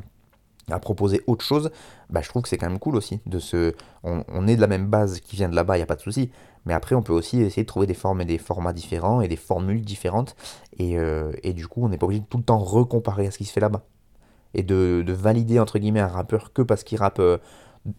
proposer 0.81 1.23
autre 1.27 1.45
chose, 1.45 1.71
bah, 2.09 2.23
je 2.23 2.29
trouve 2.31 2.42
que 2.42 2.49
c'est 2.49 2.57
quand 2.57 2.68
même 2.68 2.79
cool 2.79 2.97
aussi. 2.97 3.21
De 3.27 3.38
se, 3.38 3.75
on, 4.03 4.47
est 4.47 4.57
de 4.57 4.61
la 4.61 4.66
même 4.66 4.87
base 4.87 5.21
qui 5.21 5.37
vient 5.37 5.51
de 5.51 5.55
là-bas, 5.55 5.77
il 5.77 5.81
n'y 5.81 5.85
a 5.85 5.87
pas 5.87 5.97
de 5.97 6.01
souci. 6.01 6.31
Mais 6.64 6.73
après, 6.73 6.95
on 6.95 7.03
peut 7.03 7.12
aussi 7.12 7.42
essayer 7.42 7.64
de 7.64 7.68
trouver 7.68 7.87
des 7.87 7.95
formes 7.95 8.23
et 8.23 8.25
des 8.25 8.38
formats 8.38 8.73
différents 8.73 9.21
et 9.21 9.29
des 9.29 9.37
formules 9.37 9.83
différentes. 9.83 10.35
Et, 10.79 10.97
et 11.42 11.53
du 11.53 11.66
coup, 11.66 11.85
on 11.85 11.88
n'est 11.88 11.99
pas 11.99 12.07
obligé 12.07 12.21
de 12.21 12.27
tout 12.27 12.38
le 12.38 12.45
temps 12.45 12.59
recomparer 12.59 13.27
à 13.27 13.31
ce 13.31 13.38
qui 13.38 13.45
se 13.45 13.53
fait 13.53 13.61
là-bas 13.61 13.83
et 14.54 14.62
de, 14.62 15.04
valider 15.08 15.58
entre 15.58 15.78
guillemets 15.78 16.00
un 16.00 16.08
rappeur 16.08 16.52
que 16.52 16.62
parce 16.62 16.84
qu'il 16.84 16.98
rappe 16.98 17.18
euh, 17.18 17.38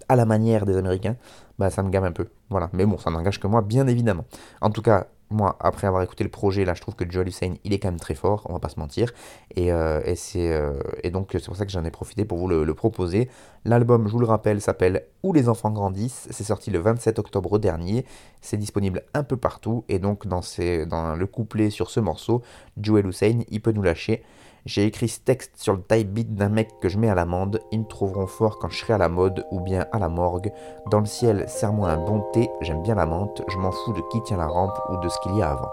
à 0.08 0.16
la 0.16 0.26
manière 0.26 0.66
des 0.66 0.78
Américains, 0.78 1.18
bah 1.60 1.70
ça 1.70 1.84
me 1.84 1.90
gamme 1.90 2.06
un 2.06 2.12
peu. 2.12 2.28
Voilà. 2.50 2.70
Mais 2.74 2.86
bon, 2.86 2.98
ça 2.98 3.12
n'engage 3.12 3.40
que 3.40 3.48
moi, 3.48 3.62
bien 3.62 3.88
évidemment. 3.88 4.26
En 4.62 4.70
tout 4.70 4.82
cas, 4.82 5.08
moi, 5.34 5.58
après 5.60 5.88
avoir 5.88 6.04
écouté 6.04 6.24
le 6.24 6.30
projet, 6.30 6.64
là, 6.64 6.74
je 6.74 6.82
trouve 6.82 6.96
que 6.96 7.10
Joel 7.10 7.28
Hussein, 7.28 7.56
il 7.64 7.74
est 7.74 7.80
quand 7.80 7.90
même 7.90 8.00
très 8.00 8.14
fort, 8.14 8.46
on 8.50 8.54
va 8.54 8.60
pas 8.60 8.70
se 8.70 8.80
mentir. 8.80 9.12
Et, 9.56 9.74
euh, 9.74 10.02
c'est, 10.16 10.52
euh, 10.52 10.74
et 11.04 11.10
donc, 11.10 11.30
c'est 11.34 11.46
pour 11.46 11.56
ça 11.56 11.66
que 11.66 11.72
j'en 11.72 11.84
ai 11.84 11.92
profité 11.92 12.24
pour 12.24 12.38
vous 12.38 12.48
le, 12.48 12.74
proposer. 12.74 13.30
L'album, 13.66 14.08
je 14.08 14.12
vous 14.12 14.20
le 14.20 14.26
rappelle, 14.26 14.62
s'appelle 14.62 15.04
Où 15.24 15.34
les 15.34 15.50
enfants 15.50 15.72
grandissent. 15.72 16.28
C'est 16.30 16.44
sorti 16.44 16.72
le 16.72 16.80
27 16.80 17.20
octobre 17.20 17.60
dernier. 17.60 18.06
C'est 18.42 18.58
disponible 18.58 19.04
un 19.14 19.24
peu 19.24 19.38
partout. 19.38 19.84
Et 19.90 20.00
donc, 20.00 20.28
dans, 20.28 20.42
dans 20.88 21.16
le 21.16 21.26
couplet 21.28 21.70
sur 21.70 21.90
ce 21.90 22.00
morceau, 22.00 22.42
Joel 22.80 23.08
Hussein, 23.08 23.40
il 23.50 23.62
peut 23.62 23.72
nous 23.72 23.84
lâcher. 23.84 24.24
J'ai 24.66 24.86
écrit 24.86 25.10
ce 25.10 25.20
texte 25.20 25.52
sur 25.58 25.74
le 25.74 25.84
type 25.84 26.14
beat 26.14 26.36
d'un 26.36 26.48
mec 26.48 26.80
que 26.80 26.88
je 26.88 26.98
mets 26.98 27.10
à 27.10 27.16
l'amende, 27.16 27.60
ils 27.74 27.82
me 27.82 27.86
trouveront 27.86 28.28
fort 28.28 28.60
quand 28.60 28.70
je 28.70 28.80
serai 28.80 28.94
à 28.94 28.98
la 28.98 29.10
mode 29.10 29.46
ou 29.52 29.60
bien 29.60 29.86
à 29.92 30.00
la 30.00 30.08
morgue. 30.08 30.54
Dans 30.90 31.02
le 31.02 31.06
ciel, 31.06 31.44
serre-moi 31.50 31.90
un 31.90 31.98
bon 31.98 32.24
thé, 32.32 32.50
j'aime 32.62 32.82
bien 32.82 32.96
la 32.96 33.06
menthe, 33.06 33.42
je 33.50 33.58
m'en 33.58 33.72
fous 33.72 33.92
de 33.92 34.00
qui 34.10 34.24
tient 34.24 34.38
la 34.38 34.48
rampe 34.48 34.80
ou 34.90 34.98
de 35.04 35.10
ce 35.10 35.18
qu'il 35.20 35.36
y 35.36 35.42
a 35.42 35.50
avant. 35.50 35.70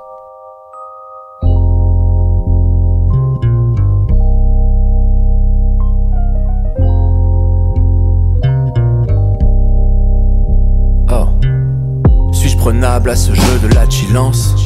Oh, 11.12 12.32
suis-je 12.32 12.58
prenable 12.58 13.10
à 13.10 13.14
ce 13.14 13.32
jeu 13.34 13.58
de 13.60 13.72
la 13.72 13.88
chillance 13.88 14.56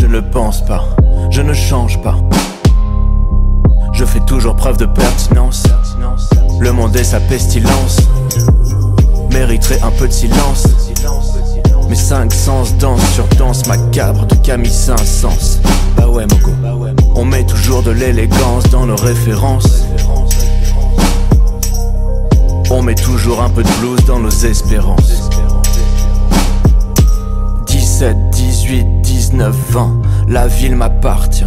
Je 0.00 0.06
ne 0.06 0.20
pense 0.20 0.66
pas 0.66 0.82
je 1.30 1.42
ne 1.42 1.52
change 1.54 2.00
pas. 2.02 2.16
Je 3.92 4.04
fais 4.04 4.20
toujours 4.20 4.56
preuve 4.56 4.76
de 4.76 4.86
pertinence. 4.86 5.62
Le 6.58 6.72
monde 6.72 6.94
est 6.96 7.04
sa 7.04 7.20
pestilence. 7.20 7.98
Mériterait 9.30 9.80
un 9.82 9.90
peu 9.90 10.08
de 10.08 10.12
silence. 10.12 10.66
Mes 11.88 11.94
cinq 11.94 12.32
sens 12.32 12.74
dansent 12.76 13.14
sur 13.14 13.26
danse 13.38 13.66
macabre 13.66 14.26
de 14.26 14.34
Camille 14.36 14.72
Saint-Sens. 14.72 15.60
Bah 15.96 16.08
ouais, 16.08 16.26
Mogo. 16.26 16.52
On 17.14 17.24
met 17.24 17.44
toujours 17.44 17.82
de 17.82 17.90
l'élégance 17.90 18.64
dans 18.70 18.86
nos 18.86 18.96
références. 18.96 19.84
On 22.70 22.82
met 22.82 22.94
toujours 22.94 23.42
un 23.42 23.50
peu 23.50 23.62
de 23.62 23.80
blues 23.80 24.04
dans 24.06 24.20
nos 24.20 24.30
espérances. 24.30 25.30
17, 27.66 28.30
18, 28.30 29.00
19, 29.02 29.56
20, 29.70 29.92
la 30.30 30.46
ville 30.46 30.76
m'appartient. 30.76 31.44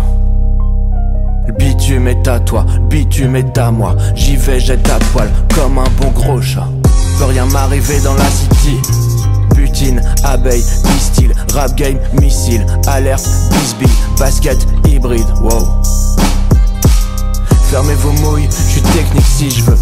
Le 1.47 1.53
bitume 1.53 2.09
est 2.09 2.27
à 2.27 2.39
toi, 2.41 2.65
le 2.73 2.87
bitume 2.87 3.37
est 3.37 3.57
à 3.57 3.71
moi. 3.71 3.95
J'y 4.13 4.35
vais, 4.35 4.59
jette 4.59 4.87
à 4.89 4.99
poil 5.13 5.29
comme 5.55 5.77
un 5.79 5.89
bon 6.01 6.11
gros 6.11 6.41
chat. 6.41 6.67
Peut 7.17 7.25
rien 7.25 7.45
m'arriver 7.45 7.99
dans 8.01 8.13
la 8.15 8.25
city. 8.25 8.77
Butine, 9.55 10.01
abeille, 10.25 10.63
pistil, 10.83 11.33
rap 11.53 11.73
game, 11.75 11.97
missile, 12.19 12.65
alerte, 12.87 13.25
bisbee, 13.51 13.91
basket, 14.19 14.57
hybride, 14.85 15.27
wow. 15.41 15.65
Fermez 17.69 17.95
vos 17.95 18.11
mouilles, 18.11 18.49
je 18.51 18.71
suis 18.71 18.81
technique 18.81 19.25
si 19.25 19.49
je 19.49 19.63
veux. 19.63 19.77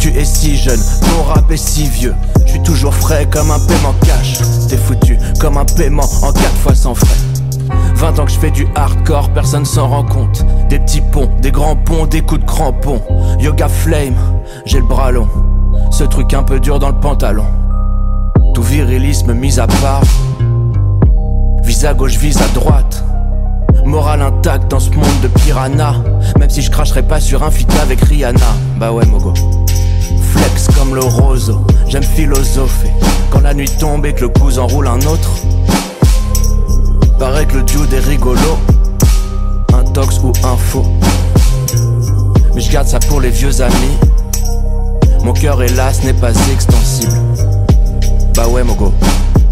Tu 0.00 0.08
es 0.08 0.24
si 0.24 0.56
jeune, 0.56 0.80
ton 1.00 1.22
rap 1.22 1.48
est 1.52 1.56
si 1.56 1.86
vieux. 1.86 2.14
Je 2.46 2.50
suis 2.50 2.62
toujours 2.62 2.94
frais 2.94 3.28
comme 3.30 3.52
un 3.52 3.60
paiement 3.60 3.94
cash. 4.04 4.38
T'es 4.68 4.76
foutu 4.76 5.18
comme 5.38 5.56
un 5.56 5.64
paiement 5.64 6.08
en 6.22 6.32
quatre 6.32 6.56
fois 6.56 6.74
sans 6.74 6.94
frais. 6.96 7.33
20 7.94 8.18
ans 8.18 8.24
que 8.24 8.30
je 8.30 8.38
fais 8.38 8.50
du 8.50 8.66
hardcore, 8.74 9.30
personne 9.30 9.64
s'en 9.64 9.88
rend 9.88 10.04
compte. 10.04 10.44
Des 10.68 10.78
petits 10.78 11.00
ponts, 11.00 11.30
des 11.40 11.50
grands 11.50 11.76
ponts, 11.76 12.06
des 12.06 12.20
coups 12.20 12.40
de 12.40 12.46
crampons. 12.46 13.00
Yoga 13.38 13.68
flame, 13.68 14.16
j'ai 14.66 14.78
le 14.78 14.86
bras 14.86 15.10
long. 15.10 15.28
Ce 15.90 16.04
truc 16.04 16.34
un 16.34 16.42
peu 16.42 16.60
dur 16.60 16.78
dans 16.78 16.88
le 16.88 17.00
pantalon. 17.00 17.46
Tout 18.54 18.62
virilisme 18.62 19.32
mis 19.32 19.58
à 19.58 19.66
part. 19.66 20.02
Vise 21.62 21.84
à 21.84 21.94
gauche, 21.94 22.16
vise 22.18 22.40
à 22.42 22.48
droite. 22.48 23.04
Morale 23.84 24.22
intact 24.22 24.70
dans 24.70 24.80
ce 24.80 24.90
monde 24.90 25.20
de 25.22 25.28
piranha. 25.28 25.94
Même 26.38 26.50
si 26.50 26.62
je 26.62 26.70
cracherai 26.70 27.02
pas 27.02 27.20
sur 27.20 27.42
un 27.42 27.50
feat 27.50 27.70
avec 27.82 28.00
Rihanna. 28.00 28.38
Bah 28.78 28.92
ouais, 28.92 29.04
Mogo. 29.06 29.34
Flex 30.32 30.68
comme 30.76 30.94
le 30.94 31.02
roseau, 31.02 31.60
j'aime 31.88 32.02
philosopher. 32.02 32.90
Quand 33.30 33.40
la 33.40 33.54
nuit 33.54 33.70
tombe 33.78 34.06
et 34.06 34.12
que 34.12 34.22
le 34.22 34.28
cousin 34.28 34.62
roule 34.62 34.88
un 34.88 35.00
autre. 35.06 35.30
Paraît 37.18 37.46
que 37.46 37.56
le 37.56 37.62
duo 37.62 37.84
est 37.84 37.98
rigolo. 38.00 38.58
Un 39.72 39.84
tox 39.84 40.18
ou 40.22 40.32
un 40.44 40.56
faux. 40.56 40.84
Mais 42.54 42.60
je 42.60 42.70
garde 42.70 42.86
ça 42.86 42.98
pour 43.00 43.20
les 43.20 43.30
vieux 43.30 43.60
amis. 43.60 43.98
Mon 45.24 45.32
cœur 45.32 45.62
hélas 45.62 46.02
n'est 46.04 46.12
pas 46.12 46.32
extensible. 46.52 47.12
Bah 48.34 48.46
ouais, 48.48 48.62
Mogo. 48.64 48.92
passe 48.92 49.43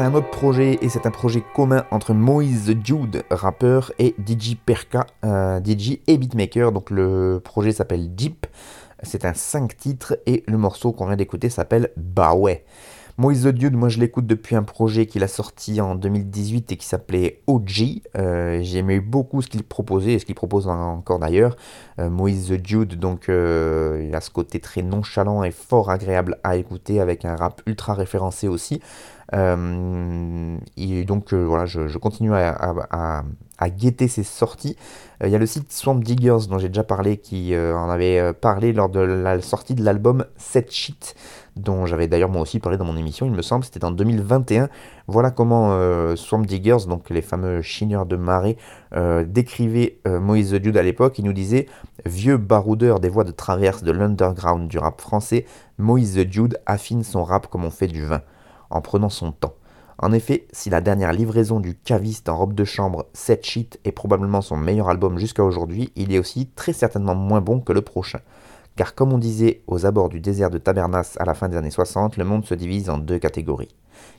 à 0.00 0.06
un 0.06 0.14
autre 0.14 0.30
projet 0.30 0.78
et 0.80 0.88
c'est 0.88 1.04
un 1.04 1.10
projet 1.10 1.42
commun 1.54 1.84
entre 1.90 2.14
Moïse 2.14 2.74
Jude, 2.82 3.22
rappeur, 3.30 3.92
et 3.98 4.14
DJ 4.18 4.56
Perka, 4.56 5.06
euh, 5.24 5.60
DJ 5.62 5.98
et 6.06 6.16
beatmaker. 6.16 6.72
Donc 6.72 6.90
le 6.90 7.40
projet 7.42 7.72
s'appelle 7.72 8.14
Deep. 8.14 8.46
C'est 9.02 9.24
un 9.24 9.34
5 9.34 9.76
titres 9.76 10.18
et 10.26 10.42
le 10.46 10.56
morceau 10.56 10.92
qu'on 10.92 11.06
vient 11.06 11.16
d'écouter 11.16 11.50
s'appelle 11.50 11.90
Bah 11.96 12.34
ouais. 12.34 12.64
Moïse 13.20 13.44
the 13.44 13.48
Dude, 13.48 13.74
moi 13.74 13.90
je 13.90 13.98
l'écoute 13.98 14.26
depuis 14.26 14.56
un 14.56 14.62
projet 14.62 15.04
qu'il 15.04 15.22
a 15.22 15.28
sorti 15.28 15.82
en 15.82 15.94
2018 15.94 16.72
et 16.72 16.76
qui 16.78 16.86
s'appelait 16.86 17.42
OG. 17.46 18.00
Euh, 18.16 18.60
J'aimais 18.62 18.98
beaucoup 18.98 19.42
ce 19.42 19.48
qu'il 19.48 19.62
proposait 19.62 20.14
et 20.14 20.18
ce 20.18 20.24
qu'il 20.24 20.34
propose 20.34 20.68
encore 20.68 21.18
d'ailleurs. 21.18 21.56
Euh, 21.98 22.08
Moïse 22.08 22.48
the 22.48 22.54
Dude, 22.54 22.98
donc 22.98 23.28
euh, 23.28 24.06
il 24.08 24.14
a 24.14 24.22
ce 24.22 24.30
côté 24.30 24.58
très 24.58 24.80
nonchalant 24.80 25.44
et 25.44 25.50
fort 25.50 25.90
agréable 25.90 26.38
à 26.44 26.56
écouter 26.56 26.98
avec 26.98 27.26
un 27.26 27.36
rap 27.36 27.60
ultra 27.66 27.92
référencé 27.92 28.48
aussi. 28.48 28.80
Et 29.32 31.04
donc 31.04 31.32
voilà, 31.32 31.66
je, 31.66 31.98
continue 31.98 32.32
à, 32.34 33.24
guetter 33.68 34.08
ces 34.08 34.22
sorties. 34.22 34.76
Il 35.22 35.30
y 35.30 35.34
a 35.34 35.38
le 35.38 35.46
site 35.46 35.72
Swamp 35.72 35.96
Diggers 35.96 36.48
dont 36.48 36.58
j'ai 36.58 36.68
déjà 36.68 36.84
parlé 36.84 37.18
qui 37.18 37.54
en 37.56 37.90
avait 37.90 38.32
parlé 38.32 38.72
lors 38.72 38.88
de 38.88 39.00
la 39.00 39.40
sortie 39.40 39.74
de 39.74 39.84
l'album 39.84 40.24
Set 40.36 40.72
Sheet 40.72 41.14
dont 41.56 41.86
j'avais 41.86 42.08
d'ailleurs 42.08 42.28
moi 42.28 42.42
aussi 42.42 42.58
parlé 42.58 42.78
dans 42.78 42.84
mon 42.84 42.96
émission, 42.96 43.26
il 43.26 43.32
me 43.32 43.42
semble, 43.42 43.64
c'était 43.64 43.84
en 43.84 43.90
2021. 43.90 44.68
Voilà 45.06 45.30
comment 45.30 45.72
euh, 45.72 46.16
Swamp 46.16 46.42
Diggers, 46.42 46.86
donc 46.88 47.10
les 47.10 47.22
fameux 47.22 47.62
chineurs 47.62 48.06
de 48.06 48.16
marée, 48.16 48.56
euh, 48.94 49.24
décrivaient 49.24 49.98
euh, 50.06 50.20
Moïse 50.20 50.52
the 50.52 50.56
Dude 50.56 50.76
à 50.76 50.82
l'époque. 50.82 51.18
Il 51.18 51.24
nous 51.24 51.32
disait 51.32 51.66
Vieux 52.06 52.36
baroudeur 52.36 53.00
des 53.00 53.08
voies 53.08 53.24
de 53.24 53.32
traverse 53.32 53.82
de 53.82 53.92
l'underground 53.92 54.68
du 54.68 54.78
rap 54.78 55.00
français, 55.00 55.44
Moïse 55.78 56.14
the 56.14 56.20
Dude 56.20 56.58
affine 56.66 57.04
son 57.04 57.24
rap 57.24 57.48
comme 57.48 57.64
on 57.64 57.70
fait 57.70 57.88
du 57.88 58.04
vin, 58.04 58.22
en 58.70 58.80
prenant 58.80 59.08
son 59.08 59.32
temps. 59.32 59.54
En 59.98 60.12
effet, 60.12 60.46
si 60.52 60.70
la 60.70 60.80
dernière 60.80 61.12
livraison 61.12 61.60
du 61.60 61.74
caviste 61.76 62.30
en 62.30 62.36
robe 62.38 62.54
de 62.54 62.64
chambre, 62.64 63.06
Set 63.12 63.44
Sheet, 63.44 63.78
est 63.84 63.92
probablement 63.92 64.40
son 64.40 64.56
meilleur 64.56 64.88
album 64.88 65.18
jusqu'à 65.18 65.44
aujourd'hui, 65.44 65.92
il 65.94 66.14
est 66.14 66.18
aussi 66.18 66.46
très 66.46 66.72
certainement 66.72 67.14
moins 67.14 67.42
bon 67.42 67.60
que 67.60 67.74
le 67.74 67.82
prochain. 67.82 68.20
Car 68.76 68.94
comme 68.94 69.12
on 69.12 69.18
disait 69.18 69.60
aux 69.66 69.84
abords 69.84 70.08
du 70.08 70.20
désert 70.20 70.48
de 70.48 70.56
Tabernas 70.56 71.16
à 71.18 71.26
la 71.26 71.34
fin 71.34 71.50
des 71.50 71.56
années 71.58 71.70
60, 71.70 72.16
le 72.16 72.24
monde 72.24 72.46
se 72.46 72.54
divise 72.54 72.88
en 72.88 72.96
deux 72.96 73.18
catégories. 73.18 73.74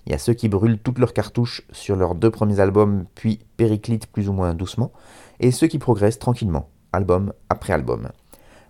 Il 0.05 0.11
y 0.11 0.15
a 0.15 0.19
ceux 0.19 0.33
qui 0.33 0.49
brûlent 0.49 0.77
toutes 0.77 0.99
leurs 0.99 1.13
cartouches 1.13 1.63
sur 1.71 1.95
leurs 1.95 2.13
deux 2.13 2.29
premiers 2.29 2.59
albums, 2.59 3.05
puis 3.15 3.39
périclitent 3.57 4.05
plus 4.05 4.29
ou 4.29 4.33
moins 4.33 4.53
doucement, 4.53 4.91
et 5.39 5.49
ceux 5.49 5.65
qui 5.65 5.79
progressent 5.79 6.19
tranquillement, 6.19 6.69
album 6.93 7.33
après 7.49 7.73
album. 7.73 8.09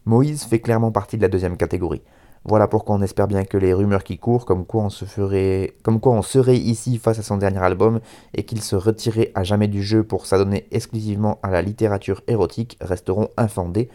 Moïse 0.06 0.44
fait 0.44 0.62
clairement 0.62 0.92
partie 0.92 1.18
de 1.18 1.22
la 1.22 1.28
deuxième 1.28 1.58
catégorie. 1.58 2.02
Voilà 2.44 2.68
pourquoi 2.68 2.96
on 2.96 3.02
espère 3.02 3.28
bien 3.28 3.44
que 3.44 3.58
les 3.58 3.72
rumeurs 3.72 4.04
qui 4.04 4.18
courent, 4.18 4.46
comme 4.46 4.66
quoi 4.66 4.84
on, 4.84 4.90
se 4.90 5.06
ferait, 5.06 5.76
comme 5.84 6.00
quoi 6.00 6.14
on 6.14 6.24
serait 6.24 6.58
ici 6.58 6.98
face 6.98 7.20
à 7.20 7.24
son 7.24 7.38
dernier 7.38 7.60
album 7.60 8.00
et 8.34 8.44
qu'il 8.44 8.62
se 8.64 8.76
retirait 8.76 9.32
à 9.36 9.44
jamais 9.44 9.68
du 9.68 9.84
jeu 9.84 10.04
pour 10.04 10.26
s'adonner 10.26 10.68
exclusivement 10.72 11.40
à 11.44 11.52
la 11.52 11.62
littérature 11.62 12.22
érotique, 12.28 12.78
resteront 12.82 13.30
infondées, 13.38 13.90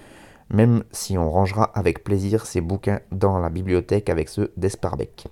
même 0.49 0.85
si 0.93 1.19
on 1.19 1.29
rangera 1.29 1.65
avec 1.75 2.05
plaisir 2.05 2.47
ces 2.47 2.61
bouquins 2.61 3.01
dans 3.11 3.39
la 3.41 3.51
bibliothèque 3.51 4.11
avec 4.11 4.29
ceux 4.29 4.53
d'Esparbeck. 4.57 5.27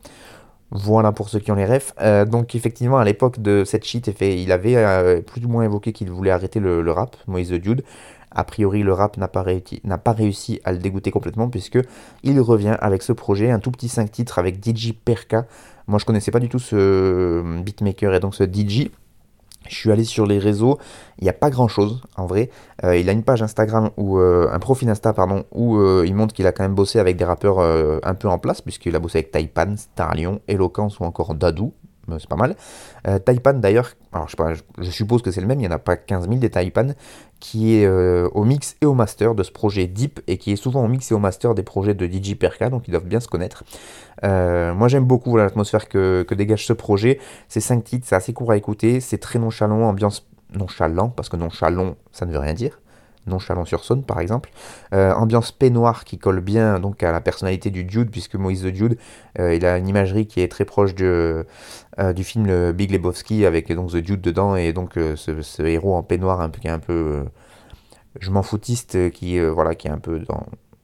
Voilà 0.72 1.12
pour 1.12 1.28
ceux 1.28 1.38
qui 1.38 1.52
ont 1.52 1.54
les 1.54 1.66
refs. 1.66 1.94
Euh, 2.00 2.24
donc 2.24 2.56
effectivement, 2.56 2.98
à 2.98 3.04
l'époque 3.04 3.40
de 3.40 3.62
cette 3.64 3.84
sheet, 3.84 4.12
il 4.20 4.50
avait 4.50 4.74
euh, 4.74 5.20
plus 5.20 5.44
ou 5.44 5.48
moins 5.48 5.62
évoqué 5.62 5.92
qu'il 5.92 6.10
voulait 6.10 6.32
arrêter 6.32 6.58
le, 6.58 6.90
rap, 6.90 7.16
Moïse 7.28 7.50
the 7.50 7.54
Dude. 7.54 7.84
A 8.34 8.44
priori, 8.44 8.82
le 8.82 8.92
rap 8.92 9.16
n'a 9.16 9.28
pas, 9.28 9.42
réussi 10.12 10.60
à 10.64 10.72
le 10.72 10.78
dégoûter 10.78 11.10
complètement 11.10 11.48
puisque 11.48 11.78
il 12.22 12.40
revient 12.40 12.76
avec 12.80 13.02
ce 13.02 13.12
projet, 13.12 13.50
un 13.50 13.58
tout 13.58 13.70
petit 13.70 13.88
5 13.88 14.10
titres 14.10 14.38
avec 14.38 14.64
DJ 14.64 14.92
Perka. 14.92 15.46
Moi, 15.86 15.98
je 15.98 16.04
connaissais 16.04 16.30
pas 16.30 16.40
du 16.40 16.48
tout 16.48 16.58
ce 16.58 17.42
beatmaker 17.62 18.14
et 18.14 18.20
donc 18.20 18.34
ce 18.34 18.44
DJ. 18.44 18.90
Je 19.68 19.74
suis 19.74 19.90
allé 19.90 20.04
sur 20.04 20.26
les 20.26 20.38
réseaux, 20.38 20.78
il 21.18 21.24
n'y 21.24 21.30
a 21.30 21.34
pas 21.34 21.48
grand 21.48 21.68
chose 21.68 22.02
en 22.16 22.26
vrai. 22.26 22.50
Euh, 22.84 22.96
il 22.96 23.08
a 23.08 23.12
une 23.12 23.22
page 23.22 23.42
Instagram 23.42 23.90
ou 23.96 24.18
euh, 24.18 24.48
un 24.52 24.58
profil 24.58 24.90
Insta 24.90 25.14
pardon 25.14 25.44
où 25.52 25.78
euh, 25.78 26.04
il 26.06 26.14
montre 26.14 26.34
qu'il 26.34 26.46
a 26.46 26.52
quand 26.52 26.64
même 26.64 26.74
bossé 26.74 26.98
avec 26.98 27.16
des 27.16 27.24
rappeurs 27.24 27.60
un 27.60 28.14
peu 28.14 28.28
en 28.28 28.38
place 28.38 28.60
puisqu'il 28.60 28.94
a 28.94 28.98
bossé 28.98 29.18
avec 29.18 29.30
Taipan, 29.30 29.76
Starlion, 29.76 30.40
Eloquence 30.48 31.00
ou 31.00 31.04
encore 31.04 31.34
Dadou 31.34 31.72
c'est 32.18 32.28
pas 32.28 32.36
mal. 32.36 32.56
Euh, 33.06 33.18
Taipan 33.18 33.54
d'ailleurs, 33.54 33.90
je, 34.78 34.90
suppose 34.90 35.22
que 35.22 35.30
c'est 35.30 35.40
le 35.40 35.46
même, 35.46 35.58
il 35.58 35.62
n'y 35.62 35.68
en 35.68 35.76
a 35.76 35.78
pas 35.78 35.96
15 35.96 36.28
000 36.28 36.36
des 36.36 36.50
Taipan, 36.50 36.88
qui 37.40 37.76
est 37.76 37.86
euh, 37.86 38.28
au 38.32 38.44
mix 38.44 38.76
et 38.80 38.86
au 38.86 38.94
master 38.94 39.34
de 39.34 39.42
ce 39.42 39.52
projet 39.52 39.86
Deep 39.86 40.20
et 40.26 40.38
qui 40.38 40.52
est 40.52 40.56
souvent 40.56 40.84
au 40.84 40.88
mix 40.88 41.10
et 41.10 41.14
au 41.14 41.18
master 41.18 41.54
des 41.54 41.62
projets 41.62 41.94
de 41.94 42.06
DJ 42.06 42.34
Perka, 42.36 42.70
donc 42.70 42.88
ils 42.88 42.90
doivent 42.90 43.04
bien 43.04 43.20
se 43.20 43.28
connaître. 43.28 43.64
Euh, 44.24 44.74
moi 44.74 44.88
j'aime 44.88 45.04
beaucoup 45.04 45.36
l'atmosphère 45.36 45.88
que, 45.88 46.24
que, 46.26 46.34
dégage 46.34 46.66
ce 46.66 46.72
projet. 46.72 47.18
Ces 47.48 47.60
5 47.60 47.84
titres, 47.84 48.06
c'est 48.08 48.16
assez 48.16 48.32
court 48.32 48.52
à 48.52 48.56
écouter, 48.56 49.00
c'est 49.00 49.18
très 49.18 49.38
nonchalant, 49.38 49.82
ambiance 49.82 50.26
nonchalant, 50.54 51.08
parce 51.08 51.28
que 51.28 51.36
nonchalant 51.36 51.96
ça 52.12 52.26
ne 52.26 52.32
veut 52.32 52.38
rien 52.38 52.54
dire 52.54 52.78
chalon 53.38 53.64
sur 53.64 53.84
saône 53.84 54.04
par 54.04 54.20
exemple. 54.20 54.50
Euh, 54.92 55.12
ambiance 55.14 55.52
peignoir 55.52 56.04
qui 56.04 56.18
colle 56.18 56.40
bien 56.40 56.80
donc 56.80 57.02
à 57.02 57.12
la 57.12 57.20
personnalité 57.20 57.70
du 57.70 57.84
Dude, 57.84 58.10
puisque 58.10 58.34
Moïse 58.34 58.62
the 58.62 58.66
Dude, 58.66 58.98
euh, 59.38 59.54
il 59.54 59.64
a 59.66 59.78
une 59.78 59.88
imagerie 59.88 60.26
qui 60.26 60.40
est 60.40 60.48
très 60.48 60.64
proche 60.64 60.94
de, 60.94 61.46
euh, 61.98 62.12
du 62.12 62.24
film 62.24 62.72
Big 62.72 62.90
Lebowski 62.90 63.46
avec 63.46 63.72
donc 63.72 63.90
The 63.90 63.96
Dude 63.96 64.20
dedans 64.20 64.56
et 64.56 64.72
donc 64.72 64.94
ce, 64.94 65.62
héros 65.62 65.94
en 65.94 66.02
peignoir 66.02 66.40
un 66.40 66.48
peu 66.48 66.60
qui 66.60 66.66
est 66.66 66.70
un 66.70 66.78
peu 66.78 67.24
je 68.20 68.30
m'en 68.30 68.42
foutiste 68.42 69.10
qui 69.10 69.40
voilà 69.40 69.74
qui 69.74 69.88
est 69.88 69.90
un 69.90 69.98
peu 69.98 70.24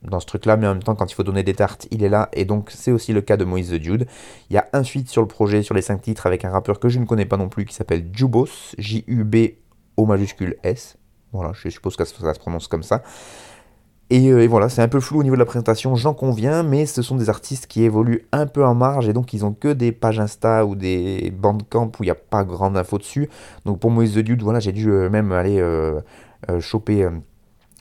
dans 0.03 0.21
ce 0.21 0.27
truc 0.27 0.47
là 0.47 0.57
mais 0.57 0.67
en 0.67 0.75
même 0.75 0.83
temps 0.83 0.95
quand 0.95 1.11
il 1.11 1.15
faut 1.15 1.23
donner 1.23 1.43
des 1.43 1.55
tartes 1.55 1.87
il 1.91 2.03
est 2.03 2.09
là 2.09 2.29
et 2.33 2.45
donc 2.45 2.71
c'est 2.75 2.91
aussi 2.91 3.13
le 3.13 3.21
cas 3.21 3.37
de 3.37 3.45
Moïse 3.45 3.71
the 3.71 3.75
Dude 3.75 4.07
il 4.49 4.55
y 4.55 4.59
a 4.59 4.69
un 4.73 4.83
feat 4.83 5.09
sur 5.09 5.23
le 5.23 5.29
projet 5.29 5.63
sur 5.63 5.75
les 5.75 5.83
5 5.83 6.01
titres 6.01 6.27
avec 6.27 6.45
un 6.45 6.51
rappeur 6.51 6.81
que 6.81 6.89
je 6.89 6.99
ne 6.99 7.05
connais 7.05 7.27
pas 7.27 7.37
non 7.37 7.49
plus 7.49 7.65
qui 7.65 7.75
s'appelle 7.75 8.09
Jubos 8.13 8.75
J-U-B 8.79 9.37
O 9.97 10.07
majuscule 10.07 10.57
S 10.63 10.97
voilà, 11.33 11.53
je 11.53 11.69
suppose 11.69 11.97
que 11.97 12.05
ça, 12.05 12.35
se 12.35 12.39
prononce 12.39 12.69
comme 12.69 12.83
ça. 12.83 13.03
Euh, 14.13 14.41
et, 14.41 14.47
voilà, 14.49 14.69
c'est 14.69 14.83
un 14.83 14.89
peu 14.89 15.01
flou 15.01 15.21
au 15.21 15.23
niveau 15.23 15.37
de 15.37 15.41
la 15.41 15.47
présentation, 15.47 15.95
j'en 15.95 16.15
conviens, 16.15 16.63
mais 16.63 16.87
ce 16.87 17.01
sont 17.01 17.17
des 17.17 17.29
artistes 17.29 17.67
qui 17.67 17.85
évoluent 17.85 18.27
un 18.33 18.47
peu 18.47 18.65
en 18.65 18.75
marge 18.75 19.09
et 19.09 19.13
donc 19.13 19.33
ils 19.33 19.45
ont 19.45 19.53
que 19.53 19.73
des 19.73 19.93
pages 19.93 20.19
Insta 20.19 20.67
ou 20.67 20.75
des 20.75 21.33
bandcamp 21.37 21.93
où 21.99 22.03
il 22.03 22.07
n'y 22.07 22.11
a 22.11 22.17
pas 22.17 22.43
grande 22.43 22.77
info 22.77 22.99
dessus. 22.99 23.29
Donc 23.67 23.79
pour 23.79 23.91
Moïse 23.91 24.15
the 24.15 24.19
Dude, 24.19 24.43
voilà, 24.43 24.59
j'ai 24.59 24.73
dû 24.73 24.91
euh, 24.91 25.09
même 25.09 25.31
aller 25.31 25.61
euh, 25.61 26.01
choper 26.59 27.09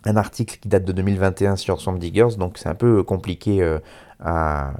un 0.05 0.15
article 0.15 0.59
qui 0.59 0.69
date 0.69 0.85
de 0.85 0.91
2021 0.91 1.55
sur 1.55 1.81
Swamp 1.81 1.97
Diggers, 1.97 2.35
donc 2.37 2.57
c'est 2.57 2.69
un 2.69 2.75
peu 2.75 3.03
compliqué 3.03 3.77
à, 4.19 4.73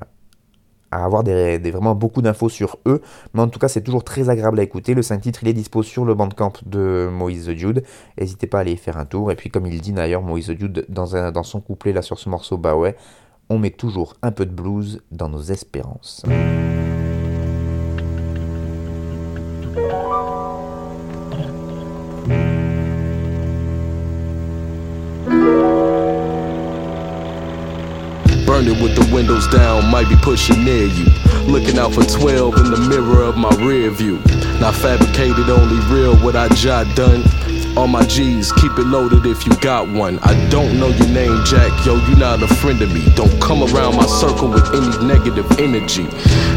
à 0.91 1.05
avoir 1.05 1.23
des, 1.23 1.57
vraiment 1.71 1.95
beaucoup 1.95 2.21
d'infos 2.21 2.49
sur 2.49 2.77
eux. 2.85 3.01
Mais 3.33 3.41
en 3.41 3.47
tout 3.47 3.59
cas, 3.59 3.67
c'est 3.67 3.81
toujours 3.81 4.03
très 4.03 4.29
agréable 4.29 4.59
à 4.59 4.63
écouter. 4.63 4.93
Le 4.93 5.01
5 5.01 5.21
titres, 5.21 5.39
il 5.43 5.49
est 5.49 5.53
dispo 5.53 5.83
sur 5.83 6.05
le 6.05 6.13
bandcamp 6.15 6.53
de 6.65 7.09
Moïse 7.11 7.47
the 7.47 7.51
Dude. 7.51 7.83
N'hésitez 8.19 8.47
pas 8.47 8.59
à 8.59 8.61
aller 8.61 8.75
faire 8.75 8.97
un 8.97 9.05
tour. 9.05 9.31
Et 9.31 9.35
puis, 9.35 9.49
comme 9.49 9.65
il 9.65 9.79
dit 9.81 9.93
d'ailleurs, 9.93 10.21
Moïse 10.21 10.47
the 10.47 10.51
Dude, 10.51 10.85
dans, 10.89 11.15
un, 11.15 11.31
dans 11.31 11.43
son 11.43 11.61
couplet 11.61 11.93
là 11.93 12.01
sur 12.01 12.19
ce 12.19 12.29
morceau, 12.29 12.57
bah 12.57 12.75
ouais, 12.75 12.95
on 13.49 13.59
met 13.59 13.71
toujours 13.71 14.15
un 14.21 14.31
peu 14.31 14.45
de 14.45 14.51
blues 14.51 15.01
dans 15.11 15.29
nos 15.29 15.41
espérances. 15.41 16.23
Might 30.01 30.07
be 30.07 30.15
pushing 30.21 30.63
near 30.63 30.85
you. 30.85 31.05
Looking 31.45 31.77
out 31.77 31.93
for 31.93 32.05
12 32.05 32.55
in 32.55 32.71
the 32.71 32.87
mirror 32.87 33.23
of 33.23 33.35
my 33.35 33.53
rear 33.55 33.89
view. 33.89 34.15
Not 34.61 34.73
fabricated, 34.75 35.49
only 35.49 35.77
real 35.93 36.15
what 36.23 36.37
I 36.37 36.47
jot 36.55 36.87
done. 36.95 37.21
All 37.79 37.87
my 37.87 38.05
G's, 38.07 38.51
keep 38.51 38.73
it 38.73 38.87
loaded 38.87 39.25
if 39.25 39.45
you 39.45 39.55
got 39.61 39.87
one. 39.87 40.19
I 40.19 40.35
don't 40.49 40.77
know 40.77 40.89
your 40.89 41.07
name, 41.07 41.41
Jack, 41.45 41.71
yo, 41.85 41.95
you 41.95 42.15
not 42.17 42.43
a 42.43 42.47
friend 42.55 42.81
of 42.81 42.93
me. 42.93 43.07
Don't 43.15 43.41
come 43.41 43.63
around 43.63 43.95
my 43.95 44.05
circle 44.05 44.49
with 44.49 44.67
any 44.75 45.07
negative 45.07 45.49
energy. 45.57 46.03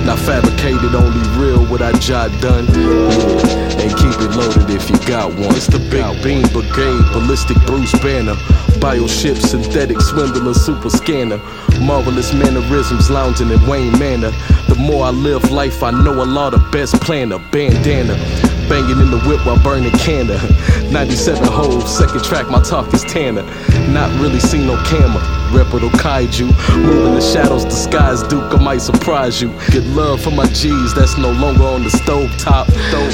Not 0.04 0.18
fabricated, 0.18 0.96
only 0.96 1.22
real 1.38 1.64
what 1.70 1.80
I 1.80 1.96
jot 2.00 2.32
done. 2.40 2.66
Yeah, 2.74 3.86
and 3.86 3.90
keep 4.02 4.18
it 4.18 4.34
loaded 4.34 4.68
if 4.68 4.90
you 4.90 4.98
got 5.06 5.30
one. 5.30 5.54
It's 5.54 5.68
the 5.68 5.78
Big 5.78 6.02
Bean 6.24 6.42
Brigade, 6.48 7.06
Ballistic 7.12 7.56
Bruce 7.66 7.92
Banner. 8.00 8.34
Bioship, 8.82 9.36
synthetic 9.36 10.00
swindler, 10.00 10.54
super 10.54 10.90
scanner. 10.90 11.38
Marvelous 11.80 12.34
mannerisms 12.34 13.10
lounging 13.10 13.50
in 13.50 13.64
Wayne 13.68 13.96
Manor. 13.96 14.32
The 14.66 14.74
more 14.74 15.06
I 15.06 15.10
live 15.10 15.52
life, 15.52 15.84
I 15.84 15.92
know 15.92 16.20
a 16.20 16.26
lot 16.26 16.52
of 16.52 16.68
best 16.72 17.00
planner. 17.00 17.38
Bandana. 17.52 18.51
Banging 18.68 19.00
in 19.00 19.10
the 19.10 19.20
whip 19.26 19.44
while 19.46 19.62
burning 19.62 19.92
canna. 19.92 20.38
97 20.92 21.42
holes, 21.44 21.96
second 21.96 22.22
track, 22.22 22.48
my 22.48 22.60
talk 22.62 22.92
is 22.92 23.02
Tanner. 23.04 23.42
Not 23.90 24.10
really 24.20 24.38
seen 24.38 24.66
no 24.66 24.76
camera. 24.84 25.22
Reputable 25.50 25.90
kaiju. 25.98 26.46
Moving 26.76 27.14
the 27.14 27.20
shadows, 27.20 27.64
disguise 27.64 28.22
Duke, 28.22 28.52
I 28.54 28.62
might 28.62 28.82
surprise 28.82 29.40
you. 29.40 29.48
Get 29.70 29.84
love 29.84 30.22
for 30.22 30.30
my 30.30 30.46
G's, 30.48 30.94
that's 30.94 31.16
no 31.16 31.32
longer 31.32 31.64
on 31.64 31.82
the 31.82 31.90
stove 31.90 32.30
top. 32.38 32.68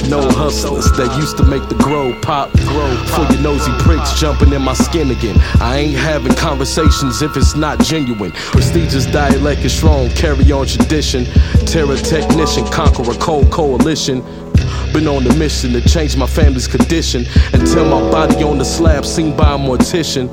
No 0.09 0.28
hustlers 0.28 0.90
that 0.92 1.14
used 1.16 1.36
to 1.38 1.44
make 1.44 1.68
the 1.68 1.74
grow 1.76 2.18
pop. 2.20 2.53
Grow 2.53 2.96
for 3.07 3.32
your 3.32 3.42
nosy 3.42 3.72
pricks 3.78 4.18
jumping 4.18 4.53
in 4.53 4.62
my 4.62 4.74
skin 4.74 5.11
again. 5.11 5.36
I 5.61 5.78
ain't 5.78 5.96
having 5.96 6.34
conversations 6.34 7.22
if 7.22 7.36
it's 7.36 7.55
not 7.55 7.80
genuine. 7.80 8.32
Prestigious 8.32 9.07
dialect 9.07 9.64
is 9.64 9.72
strong, 9.72 10.09
carry 10.11 10.51
on 10.51 10.66
tradition. 10.66 11.24
Terror 11.66 11.96
technician, 11.96 12.66
conquer 12.66 13.09
a 13.11 13.14
cold 13.18 13.51
coalition. 13.51 14.22
Been 14.93 15.07
on 15.07 15.26
a 15.26 15.34
mission 15.36 15.72
to 15.72 15.80
change 15.80 16.16
my 16.16 16.26
family's 16.26 16.66
condition 16.66 17.26
until 17.53 17.84
my 17.84 18.11
body 18.11 18.43
on 18.43 18.59
the 18.59 18.64
slab 18.64 19.05
seen 19.05 19.36
by 19.36 19.55
a 19.55 19.59
mortician. 19.59 20.28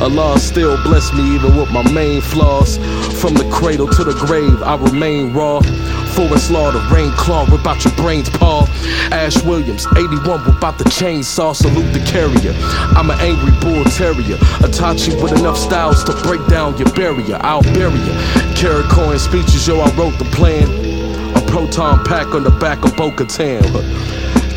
Allah 0.00 0.38
still 0.38 0.76
bless 0.82 1.12
me 1.12 1.36
even 1.36 1.56
with 1.56 1.70
my 1.70 1.88
main 1.92 2.20
flaws. 2.20 2.76
From 3.20 3.34
the 3.34 3.48
cradle 3.50 3.88
to 3.88 4.04
the 4.04 4.12
grave, 4.26 4.62
I 4.62 4.76
remain 4.76 5.32
raw. 5.32 5.60
Forest 6.14 6.50
law, 6.50 6.70
the 6.70 6.80
rain 6.94 7.10
claw, 7.12 7.46
rip 7.50 7.66
out 7.66 7.84
your 7.84 7.94
brains, 7.94 8.28
Paul. 8.28 8.66
Ash 9.10 9.42
Williams, 9.42 9.86
81, 9.96 10.44
whip 10.44 10.62
out 10.62 10.78
the 10.78 10.84
chainsaw, 10.84 11.54
salute 11.54 11.92
the 11.92 12.04
carrier. 12.04 12.54
I'm 12.98 13.10
an 13.10 13.18
angry 13.20 13.52
bull 13.60 13.84
terrier, 13.84 14.36
Atachi 14.60 15.20
with 15.22 15.38
enough 15.38 15.56
styles 15.56 16.04
to 16.04 16.12
break 16.22 16.44
down 16.48 16.76
your 16.76 16.90
barrier. 16.92 17.38
I'll 17.40 17.62
bury 17.62 17.98
you. 17.98 18.14
Carrot 18.54 19.20
speeches, 19.20 19.66
yo, 19.66 19.80
I 19.80 19.90
wrote 19.96 20.18
the 20.18 20.28
plan 20.32 20.93
proton 21.54 22.02
pack 22.04 22.34
on 22.34 22.42
the 22.42 22.50
back 22.50 22.84
of 22.84 22.96
Boca 22.96 23.24
Tan. 23.24 23.62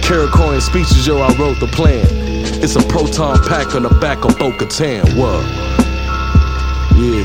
Caracoin 0.02 0.60
speeches, 0.60 1.06
yo, 1.06 1.20
I 1.20 1.32
wrote 1.38 1.60
the 1.60 1.68
plan. 1.68 2.04
It's 2.64 2.76
a 2.76 2.82
proton 2.88 3.38
pack 3.48 3.76
on 3.76 3.84
the 3.84 3.94
back 4.02 4.26
of 4.26 4.36
Boca 4.40 4.66
Tan. 4.66 5.06
What? 5.16 5.46
Yeah, 6.98 7.24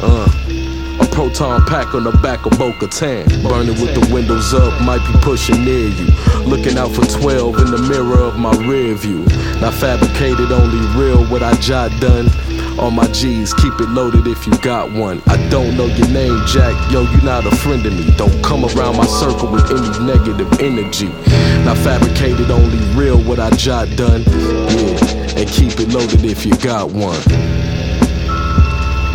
uh. 0.00 1.04
A 1.04 1.06
proton 1.12 1.60
pack 1.66 1.94
on 1.94 2.04
the 2.04 2.12
back 2.22 2.46
of 2.46 2.58
Boca 2.58 2.86
Tan. 2.86 3.28
Burning 3.42 3.78
with 3.78 3.92
the 3.92 4.08
windows 4.10 4.54
up, 4.54 4.80
might 4.80 5.04
be 5.12 5.18
pushing 5.20 5.66
near 5.66 5.88
you. 5.88 6.06
Looking 6.46 6.78
out 6.78 6.90
for 6.92 7.04
12 7.04 7.58
in 7.58 7.70
the 7.72 7.82
mirror 7.90 8.20
of 8.24 8.38
my 8.38 8.56
rear 8.66 8.94
view. 8.94 9.26
Not 9.60 9.74
fabricated, 9.74 10.50
only 10.50 10.80
real 10.98 11.26
what 11.26 11.42
I 11.42 11.54
jot 11.60 11.90
done. 12.00 12.30
All 12.80 12.90
my 12.90 13.06
G's, 13.08 13.52
keep 13.52 13.74
it 13.74 13.90
loaded 13.90 14.26
if 14.26 14.46
you 14.46 14.56
got 14.60 14.90
one. 14.90 15.20
I 15.26 15.36
don't 15.50 15.76
know 15.76 15.84
your 15.84 16.08
name, 16.08 16.40
Jack. 16.46 16.72
Yo, 16.90 17.02
you're 17.02 17.22
not 17.22 17.44
a 17.44 17.54
friend 17.56 17.84
of 17.84 17.92
me. 17.92 18.10
Don't 18.16 18.42
come 18.42 18.64
around 18.64 18.96
my 18.96 19.04
circle 19.04 19.52
with 19.52 19.70
any 19.70 20.06
negative 20.06 20.50
energy. 20.60 21.08
Not 21.66 21.76
fabricated, 21.76 22.50
only 22.50 22.78
real 22.98 23.18
what 23.22 23.38
I 23.38 23.50
jot 23.50 23.86
done. 23.96 24.22
Yeah, 24.22 25.40
and 25.40 25.48
keep 25.50 25.78
it 25.78 25.90
loaded 25.90 26.24
if 26.24 26.46
you 26.46 26.56
got 26.56 26.90
one. 26.90 27.20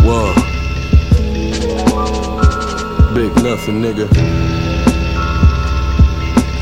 Whoa. 0.05 0.34
Big 3.16 3.34
nothing, 3.43 3.82
nigga. 3.82 4.07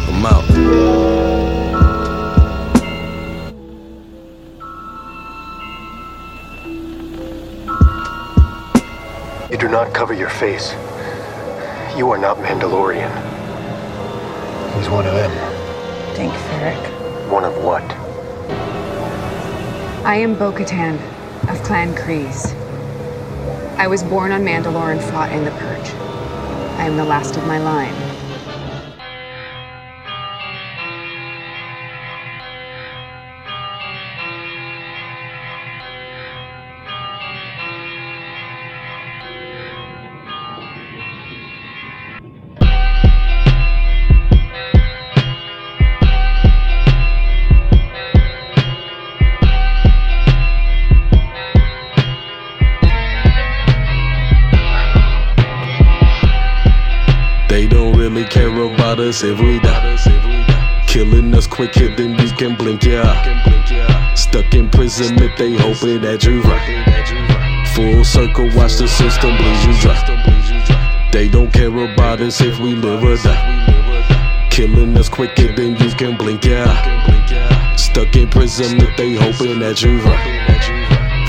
I'm 0.08 0.26
out. 0.26 1.13
You 9.54 9.60
do 9.60 9.68
not 9.68 9.94
cover 9.94 10.16
your 10.16 10.32
face. 10.32 10.72
You 11.96 12.10
are 12.10 12.18
not 12.18 12.38
Mandalorian. 12.38 13.12
He's 14.76 14.90
one 14.90 15.06
of 15.06 15.14
them. 15.14 15.30
Thanks, 16.16 16.42
Eric. 16.54 17.32
One 17.32 17.44
of 17.44 17.56
what? 17.64 17.84
I 20.04 20.16
am 20.16 20.34
Bo 20.34 20.52
Katan 20.52 20.96
of 21.52 21.62
Clan 21.62 21.94
Kreese. 21.94 22.52
I 23.78 23.86
was 23.86 24.02
born 24.02 24.32
on 24.32 24.42
Mandalore 24.42 24.92
and 24.92 25.00
fought 25.00 25.32
in 25.32 25.46
the 25.46 25.52
Purge. 25.52 25.92
I 26.80 26.88
am 26.88 26.98
the 26.98 27.06
last 27.06 27.38
of 27.38 27.46
my 27.46 27.60
line. 27.60 28.03
Die. 59.22 60.84
Killing 60.88 61.34
us 61.36 61.46
quicker 61.46 61.96
than 61.96 62.18
you 62.18 62.32
can 62.32 62.56
blink 62.56 62.84
eye. 62.86 64.14
Stuck 64.16 64.54
in 64.54 64.70
prison 64.70 65.22
if 65.22 65.38
they 65.38 65.56
hoping 65.56 66.02
that 66.02 66.24
you 66.24 66.42
right. 66.42 67.68
Full 67.76 68.04
circle, 68.04 68.50
watch 68.56 68.78
the 68.78 68.88
system 68.88 69.36
bleed 69.38 69.64
you 69.66 69.80
dry. 69.82 71.10
They 71.12 71.30
don't 71.30 71.54
care 71.54 71.70
about 71.70 72.22
us 72.22 72.42
if 72.42 72.60
we 72.60 72.74
live 72.74 73.04
or 73.04 73.18
die. 73.18 74.50
Killing 74.50 74.98
us 74.98 75.10
quicker 75.10 75.54
than 75.54 75.76
you 75.78 75.90
can 75.92 76.18
blink 76.18 76.46
eye. 76.46 77.76
Stuck 77.76 78.16
in 78.16 78.30
prison 78.30 78.78
if 78.82 78.98
they 78.98 79.14
hoping 79.14 79.60
that 79.60 79.84
you 79.84 80.00
right. 80.00 80.73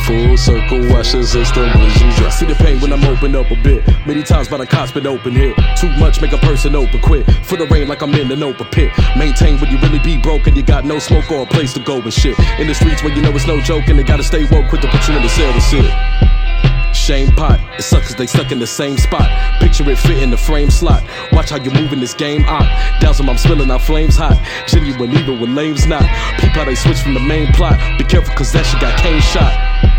Full 0.06 0.36
circle, 0.36 0.80
watch 0.90 1.12
the 1.12 1.24
system 1.24 1.72
bleed 1.72 1.98
you 1.98 2.12
dry. 2.16 2.28
See 2.28 2.44
the 2.44 2.54
pain 2.56 2.78
when 2.80 2.92
I'm 2.92 3.02
open 3.04 3.34
up 3.34 3.50
a 3.50 3.56
bit. 3.56 3.86
Many 4.06 4.22
times 4.22 4.48
by 4.48 4.58
the 4.58 4.66
cops 4.66 4.92
been 4.92 5.06
open 5.06 5.32
here. 5.32 5.54
Too 5.80 5.88
much 5.96 6.20
make 6.20 6.32
a 6.32 6.38
person 6.38 6.76
open 6.76 7.00
quit. 7.00 7.24
For 7.46 7.56
the 7.56 7.64
rain 7.66 7.88
like 7.88 8.02
I'm 8.02 8.14
in 8.14 8.30
an 8.30 8.42
open 8.42 8.66
pit. 8.66 8.92
Maintain 9.16 9.58
when 9.60 9.70
you 9.70 9.78
really 9.78 10.00
be 10.00 10.18
broken. 10.18 10.56
You 10.56 10.62
got 10.62 10.84
no 10.84 10.98
smoke 10.98 11.30
or 11.30 11.44
a 11.44 11.46
place 11.46 11.72
to 11.72 11.80
go 11.80 12.02
and 12.02 12.12
shit. 12.12 12.38
In 12.58 12.66
the 12.66 12.74
streets 12.74 13.02
where 13.02 13.14
you 13.14 13.22
know 13.22 13.30
it's 13.30 13.46
no 13.46 13.62
joke 13.62 13.88
and 13.88 13.98
they 13.98 14.02
gotta 14.02 14.22
stay 14.22 14.44
woke 14.50 14.68
quick 14.68 14.82
to 14.82 14.88
put 14.88 15.08
you 15.08 15.16
in 15.16 15.22
the 15.22 15.28
cell 15.30 15.50
to 15.50 15.60
sit. 15.62 15.90
Shame 16.94 17.32
pot, 17.32 17.58
it 17.78 17.82
sucks 17.82 18.08
cause 18.08 18.16
they 18.16 18.26
stuck 18.26 18.52
in 18.52 18.58
the 18.58 18.66
same 18.66 18.98
spot. 18.98 19.28
Picture 19.58 19.88
it 19.90 19.98
fit 19.98 20.22
in 20.22 20.30
the 20.30 20.36
frame 20.36 20.70
slot. 20.70 21.02
Watch 21.32 21.48
how 21.48 21.56
you 21.56 21.70
move 21.70 21.94
in 21.94 22.00
this 22.00 22.14
game. 22.14 22.44
Ah, 22.46 22.98
dousing, 23.00 23.28
I'm 23.28 23.38
spilling 23.38 23.70
out 23.70 23.80
flames 23.80 24.16
hot. 24.16 24.38
Genuine 24.68 25.12
even 25.12 25.40
when 25.40 25.54
lames 25.54 25.86
not. 25.86 26.02
Peep 26.38 26.52
how 26.52 26.64
they 26.64 26.74
switch 26.74 27.00
from 27.00 27.14
the 27.14 27.20
main 27.20 27.46
plot. 27.54 27.78
Be 27.98 28.04
careful 28.04 28.34
cause 28.34 28.52
that 28.52 28.66
shit 28.66 28.80
got 28.82 28.98
Kane 29.00 29.20
shot. 29.20 29.93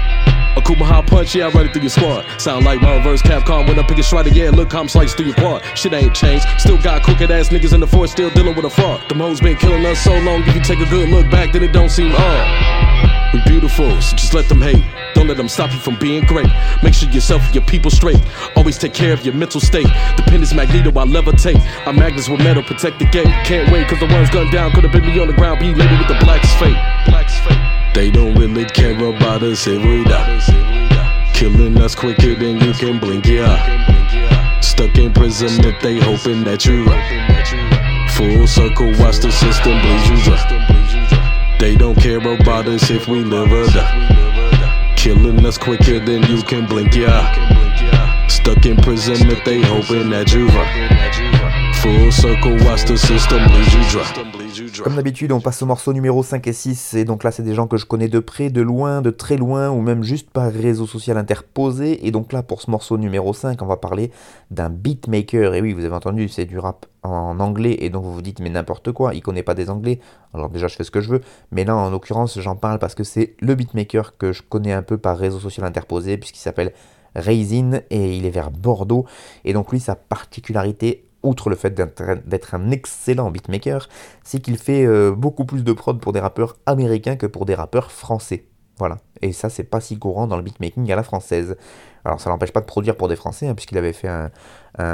A 0.66 0.68
Kumaha 0.68 1.06
punch, 1.06 1.36
yeah, 1.36 1.48
I 1.48 1.50
run 1.52 1.68
it 1.68 1.74
through 1.74 1.84
your 1.84 1.90
squad. 1.90 2.26
Sound 2.42 2.66
like 2.66 2.82
my 2.82 2.98
reverse 2.98 3.22
Capcom 3.22 3.68
when 3.68 3.78
I 3.78 3.84
pick 3.84 4.00
a 4.00 4.04
strider, 4.04 4.30
yeah, 4.30 4.50
look, 4.50 4.74
I'm 4.74 4.88
slice 4.88 5.14
through 5.14 5.28
your 5.28 5.36
quad. 5.36 5.64
Shit 5.78 5.94
ain't 5.94 6.16
changed. 6.16 6.46
Still 6.58 6.82
got 6.82 7.04
crooked 7.04 7.30
ass 7.30 7.50
niggas 7.50 7.74
in 7.74 7.80
the 7.80 7.88
force, 7.88 8.12
still 8.12 8.32
dealing 8.32 8.56
with 8.56 8.66
a 8.66 8.70
fraud. 8.70 9.08
Them 9.08 9.20
hoes 9.20 9.40
been 9.40 9.58
killing 9.58 9.86
us 9.86 10.00
so 10.00 10.18
long, 10.20 10.42
if 10.44 10.56
you 10.56 10.62
take 10.62 10.80
a 10.80 10.90
good 10.90 11.10
look 11.10 11.30
back, 11.30 11.54
then 11.54 11.64
it 11.64 11.72
don't 11.72 11.90
seem 11.90 12.12
odd. 12.16 13.34
We 13.34 13.42
beautiful, 13.46 14.02
so 14.02 14.16
just 14.16 14.34
let 14.34 14.50
them 14.50 14.62
hate. 14.62 14.84
Don't 15.14 15.28
let 15.28 15.38
them 15.38 15.50
stop 15.50 15.72
you 15.72 15.80
from 15.80 16.00
being 16.00 16.26
great. 16.26 16.50
Make 16.82 16.94
sure 16.94 17.10
yourself 17.10 17.46
and 17.46 17.56
your 17.56 17.66
people 17.66 17.92
straight. 17.92 18.22
Always 18.56 18.78
take 18.78 18.94
care 18.94 19.14
of 19.14 19.24
your 19.24 19.36
mental 19.36 19.62
state. 19.62 19.88
The 20.18 20.24
pen 20.26 20.42
is 20.42 20.54
magneto, 20.54 20.90
I 20.90 21.06
levitate. 21.06 21.62
I'm 21.86 21.96
magnets 21.96 22.28
with 22.28 22.40
metal, 22.40 22.64
protect 22.64 23.00
the 23.00 23.06
gate. 23.06 23.28
Can't 23.46 23.72
wait, 23.72 23.88
cause 23.88 24.00
the 24.00 24.08
ones 24.08 24.30
gunned 24.30 24.52
down 24.52 24.72
could've 24.72 24.92
been 24.92 25.06
me 25.06 25.20
on 25.20 25.28
the 25.28 25.34
ground, 25.34 25.60
be 25.60 25.74
labeled 25.74 26.00
with 26.00 26.08
the 26.08 26.26
black's 26.26 26.52
fate. 26.56 26.78
Blackest 27.06 27.44
fate. 27.44 27.55
They 27.96 28.12
don't 28.12 28.36
really 28.36 28.66
care 28.66 28.92
about 28.92 29.42
us 29.42 29.68
if 29.68 29.82
we 29.82 30.04
die. 30.04 31.32
Killing 31.34 31.82
us 31.82 31.96
quicker 31.96 32.36
than 32.36 32.60
you 32.60 32.74
can 32.74 33.00
blink 33.00 33.26
your 33.26 33.46
eye. 33.48 34.60
Stuck 34.62 34.98
in 34.98 35.14
prison 35.14 35.64
if 35.64 35.82
they 35.82 36.02
hoping 36.02 36.44
that 36.44 36.66
you 36.66 36.84
right. 36.84 38.12
Full 38.12 38.48
circle, 38.48 38.92
watch 39.00 39.20
the 39.20 39.32
system 39.32 39.80
bleed 39.80 40.08
you 40.10 40.22
dry. 40.26 41.58
They 41.58 41.78
don't 41.78 41.96
care 41.96 42.18
about 42.18 42.68
us 42.68 42.90
if 42.90 43.08
we 43.08 43.24
live 43.24 43.50
or 43.50 43.66
die. 43.72 44.96
Killing 44.98 45.46
us 45.46 45.58
quicker 45.58 46.00
than 46.00 46.24
you 46.24 46.44
can 46.44 46.66
blink 46.66 46.94
your 46.96 47.10
eye. 47.10 48.26
Stuck 48.28 48.66
in 48.66 48.76
prison 48.76 49.16
if 49.32 49.46
they 49.46 49.62
hoping 49.62 50.10
that 50.10 50.34
you 50.34 50.48
right. 50.48 51.76
Full 51.82 52.12
circle, 52.12 52.58
watch 52.66 52.84
the 52.84 52.98
system 52.98 53.48
bleed 53.48 53.72
you 53.72 53.90
dry. 53.90 54.35
Comme 54.84 54.96
d'habitude, 54.96 55.32
on 55.32 55.42
passe 55.42 55.62
au 55.62 55.66
morceau 55.66 55.94
numéro 55.94 56.24
5 56.24 56.46
et 56.48 56.54
6, 56.54 56.94
et 56.96 57.06
donc 57.06 57.24
là, 57.24 57.32
c'est 57.32 57.44
des 57.44 57.54
gens 57.54 57.68
que 57.68 57.78
je 57.78 57.86
connais 57.86 58.08
de 58.08 58.20
près, 58.20 58.50
de 58.50 58.62
loin, 58.62 59.02
de 59.02 59.10
très 59.10 59.38
loin, 59.38 59.70
ou 59.70 59.82
même 59.82 60.04
juste 60.04 60.30
par 60.30 60.52
réseau 60.52 60.86
social 60.86 61.18
interposé. 61.18 62.06
Et 62.08 62.12
donc 62.12 62.34
là, 62.34 62.44
pour 62.44 62.62
ce 62.62 62.70
morceau 62.70 62.98
numéro 62.98 63.34
5, 63.34 63.62
on 63.62 63.66
va 63.66 63.78
parler 63.78 64.12
d'un 64.52 64.70
beatmaker. 64.70 65.54
Et 65.54 65.62
oui, 65.62 65.74
vous 65.74 65.86
avez 65.86 65.96
entendu, 65.96 66.30
c'est 66.30 66.46
du 66.46 66.60
rap 66.60 66.86
en 67.04 67.40
anglais, 67.40 67.78
et 67.80 67.90
donc 67.90 68.04
vous 68.04 68.14
vous 68.14 68.22
dites, 68.22 68.40
mais 68.40 68.50
n'importe 68.50 68.92
quoi, 68.92 69.14
il 69.14 69.22
connaît 69.22 69.44
pas 69.44 69.54
des 69.54 69.70
anglais. 69.70 70.00
Alors 70.34 70.50
déjà, 70.50 70.68
je 70.68 70.76
fais 70.76 70.84
ce 70.84 70.92
que 70.92 71.02
je 71.02 71.10
veux, 71.10 71.22
mais 71.52 71.64
là, 71.64 71.76
en 71.76 71.90
l'occurrence, 71.90 72.40
j'en 72.40 72.56
parle 72.56 72.80
parce 72.80 72.96
que 72.96 73.04
c'est 73.04 73.36
le 73.40 73.56
beatmaker 73.56 74.18
que 74.18 74.34
je 74.34 74.42
connais 74.42 74.74
un 74.74 74.82
peu 74.82 74.98
par 74.98 75.18
réseau 75.18 75.40
social 75.40 75.66
interposé, 75.66 76.18
puisqu'il 76.18 76.40
s'appelle 76.40 76.74
Raisin, 77.16 77.80
et 77.92 78.18
il 78.18 78.26
est 78.26 78.32
vers 78.32 78.52
Bordeaux. 78.52 79.06
Et 79.46 79.54
donc 79.54 79.72
lui, 79.72 79.80
sa 79.80 79.96
particularité 79.96 81.05
outre 81.26 81.50
le 81.50 81.56
fait 81.56 81.74
d'être 81.74 82.56
un 82.56 82.72
excellent 82.72 83.32
beatmaker, 83.32 83.90
c'est 84.24 84.40
qu'il 84.40 84.58
fait 84.58 84.86
euh, 84.86 85.12
beaucoup 85.12 85.46
plus 85.46 85.64
de 85.64 85.74
prod 85.74 86.00
pour 86.00 86.14
des 86.14 86.20
rappeurs 86.20 86.58
américains 86.66 87.16
que 87.16 87.26
pour 87.26 87.46
des 87.46 87.56
rappeurs 87.56 87.92
français. 87.92 88.46
Voilà. 88.78 88.98
Et 89.22 89.32
ça, 89.32 89.50
c'est 89.50 89.64
pas 89.64 89.80
si 89.80 89.98
courant 89.98 90.28
dans 90.28 90.36
le 90.36 90.44
beatmaking 90.44 90.92
à 90.92 90.96
la 90.96 91.04
française. 91.04 91.56
Alors, 92.04 92.20
ça 92.20 92.30
l'empêche 92.30 92.52
pas 92.52 92.60
de 92.60 92.66
produire 92.66 92.98
pour 92.98 93.08
des 93.08 93.16
Français, 93.16 93.48
hein, 93.48 93.56
puisqu'il 93.56 93.78
avait 93.78 93.94
fait 93.94 94.08
un, 94.08 94.30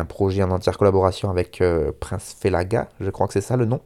projet 0.06 0.44
en 0.44 0.52
entière 0.52 0.78
collaboration 0.78 1.30
avec 1.30 1.60
euh, 1.60 1.92
Prince 2.00 2.36
Felaga, 2.40 2.90
je 3.00 3.10
crois 3.10 3.26
que 3.26 3.34
c'est 3.34 3.42
ça 3.42 3.58
le 3.58 3.66
nom. 3.66 3.82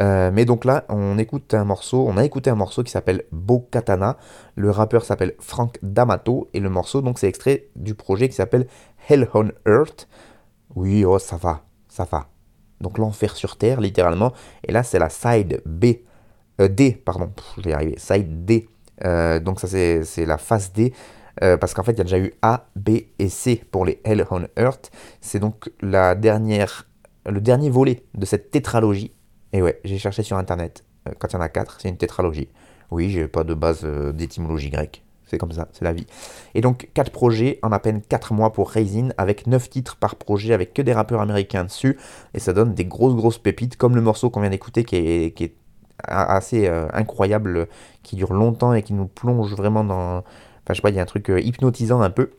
Euh, 0.00 0.30
mais 0.32 0.46
donc 0.46 0.64
là, 0.64 0.84
on 0.88 1.18
écoute 1.18 1.52
un 1.52 1.64
morceau, 1.64 2.06
on 2.08 2.16
a 2.16 2.24
écouté 2.24 2.48
un 2.48 2.54
morceau 2.54 2.82
qui 2.82 2.90
s'appelle 2.90 3.24
Bo 3.30 3.60
Katana. 3.70 4.16
Le 4.56 4.70
rappeur 4.70 5.04
s'appelle 5.04 5.34
Frank 5.38 5.78
D'Amato, 5.82 6.48
et 6.54 6.60
le 6.60 6.70
morceau, 6.70 7.02
donc, 7.02 7.18
c'est 7.18 7.28
extrait 7.28 7.68
du 7.76 7.94
projet 7.94 8.28
qui 8.28 8.34
s'appelle 8.34 8.66
Hell 9.08 9.28
on 9.34 9.50
Earth. 9.66 10.08
Oui, 10.74 11.04
oh, 11.04 11.18
ça 11.18 11.36
va, 11.36 11.62
ça 11.94 12.04
va. 12.10 12.26
Donc 12.80 12.98
l'enfer 12.98 13.36
sur 13.36 13.56
terre, 13.56 13.80
littéralement. 13.80 14.32
Et 14.66 14.72
là, 14.72 14.82
c'est 14.82 14.98
la 14.98 15.08
side 15.08 15.62
B. 15.64 15.86
Euh, 16.60 16.68
D, 16.68 16.92
pardon, 16.92 17.30
je 17.56 17.62
vais 17.62 17.70
y 17.70 17.72
arriver. 17.72 17.94
Side 17.98 18.44
D. 18.44 18.68
Euh, 19.04 19.38
donc 19.38 19.60
ça, 19.60 19.68
c'est 19.68 20.26
la 20.26 20.38
phase 20.38 20.72
D. 20.72 20.92
Euh, 21.42 21.56
parce 21.56 21.72
qu'en 21.72 21.84
fait, 21.84 21.92
il 21.92 21.98
y 21.98 22.00
a 22.00 22.04
déjà 22.04 22.18
eu 22.18 22.34
A, 22.42 22.66
B 22.74 22.90
et 23.18 23.28
C 23.28 23.62
pour 23.70 23.84
les 23.84 24.00
Hell 24.04 24.26
on 24.30 24.44
Earth. 24.56 24.90
C'est 25.20 25.38
donc 25.38 25.70
la 25.80 26.16
dernière, 26.16 26.88
le 27.26 27.40
dernier 27.40 27.70
volet 27.70 28.02
de 28.14 28.26
cette 28.26 28.50
tétralogie. 28.50 29.12
Et 29.52 29.62
ouais, 29.62 29.80
j'ai 29.84 29.98
cherché 29.98 30.24
sur 30.24 30.36
Internet. 30.36 30.84
quand 31.18 31.28
il 31.28 31.34
y 31.34 31.36
en 31.36 31.42
a 31.42 31.48
quatre, 31.48 31.80
c'est 31.80 31.88
une 31.88 31.96
tétralogie. 31.96 32.48
Oui, 32.90 33.08
j'ai 33.08 33.28
pas 33.28 33.44
de 33.44 33.54
base 33.54 33.84
d'étymologie 33.84 34.70
grecque. 34.70 35.04
C'est 35.34 35.38
comme 35.38 35.52
ça, 35.52 35.68
c'est 35.72 35.84
la 35.84 35.92
vie. 35.92 36.06
Et 36.54 36.60
donc 36.60 36.88
4 36.94 37.10
projets 37.10 37.58
en 37.62 37.72
à 37.72 37.80
peine 37.80 38.00
4 38.00 38.32
mois 38.32 38.52
pour 38.52 38.70
Raisin, 38.70 39.08
avec 39.18 39.46
9 39.46 39.68
titres 39.68 39.96
par 39.96 40.14
projet, 40.14 40.54
avec 40.54 40.72
que 40.72 40.82
des 40.82 40.92
rappeurs 40.92 41.20
américains 41.20 41.64
dessus, 41.64 41.98
et 42.34 42.38
ça 42.38 42.52
donne 42.52 42.74
des 42.74 42.84
grosses 42.84 43.16
grosses 43.16 43.38
pépites, 43.38 43.76
comme 43.76 43.96
le 43.96 44.00
morceau 44.00 44.30
qu'on 44.30 44.40
vient 44.40 44.50
d'écouter 44.50 44.84
qui 44.84 44.96
est, 44.96 45.34
qui 45.34 45.44
est 45.44 45.54
assez 46.06 46.68
euh, 46.68 46.86
incroyable, 46.92 47.66
qui 48.02 48.16
dure 48.16 48.32
longtemps 48.32 48.74
et 48.74 48.82
qui 48.82 48.92
nous 48.92 49.06
plonge 49.06 49.54
vraiment 49.54 49.84
dans... 49.84 50.18
Enfin 50.18 50.70
je 50.70 50.74
sais 50.74 50.82
pas, 50.82 50.90
il 50.90 50.96
y 50.96 50.98
a 50.98 51.02
un 51.02 51.06
truc 51.06 51.30
euh, 51.30 51.40
hypnotisant 51.40 52.00
un 52.00 52.10
peu. 52.10 52.30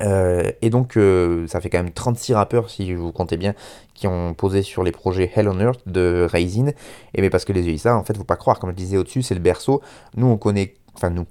Euh, 0.00 0.50
et 0.62 0.70
donc, 0.70 0.98
ça 1.46 1.60
fait 1.60 1.68
quand 1.68 1.82
même 1.82 1.92
36 1.92 2.34
rappeurs, 2.34 2.70
si 2.70 2.94
vous 2.94 3.12
comptez 3.12 3.36
bien, 3.36 3.54
qui 3.94 4.06
ont 4.06 4.34
posé 4.34 4.62
sur 4.62 4.82
les 4.82 4.92
projets 4.92 5.30
Hell 5.34 5.48
on 5.48 5.60
Earth 5.60 5.82
de 5.86 6.26
Raisin. 6.30 6.68
Et 7.14 7.20
mais 7.20 7.30
parce 7.30 7.44
que 7.44 7.52
les 7.52 7.68
USA, 7.68 7.96
en 7.96 8.04
fait, 8.04 8.16
faut 8.16 8.24
pas 8.24 8.36
croire, 8.36 8.58
comme 8.58 8.70
je 8.70 8.76
disais 8.76 8.96
au-dessus, 8.96 9.22
c'est 9.22 9.34
le 9.34 9.40
berceau. 9.40 9.82
Nous, 10.16 10.26
on 10.26 10.38
connaît, 10.38 10.74
enfin 10.94 11.10
nous, 11.10 11.26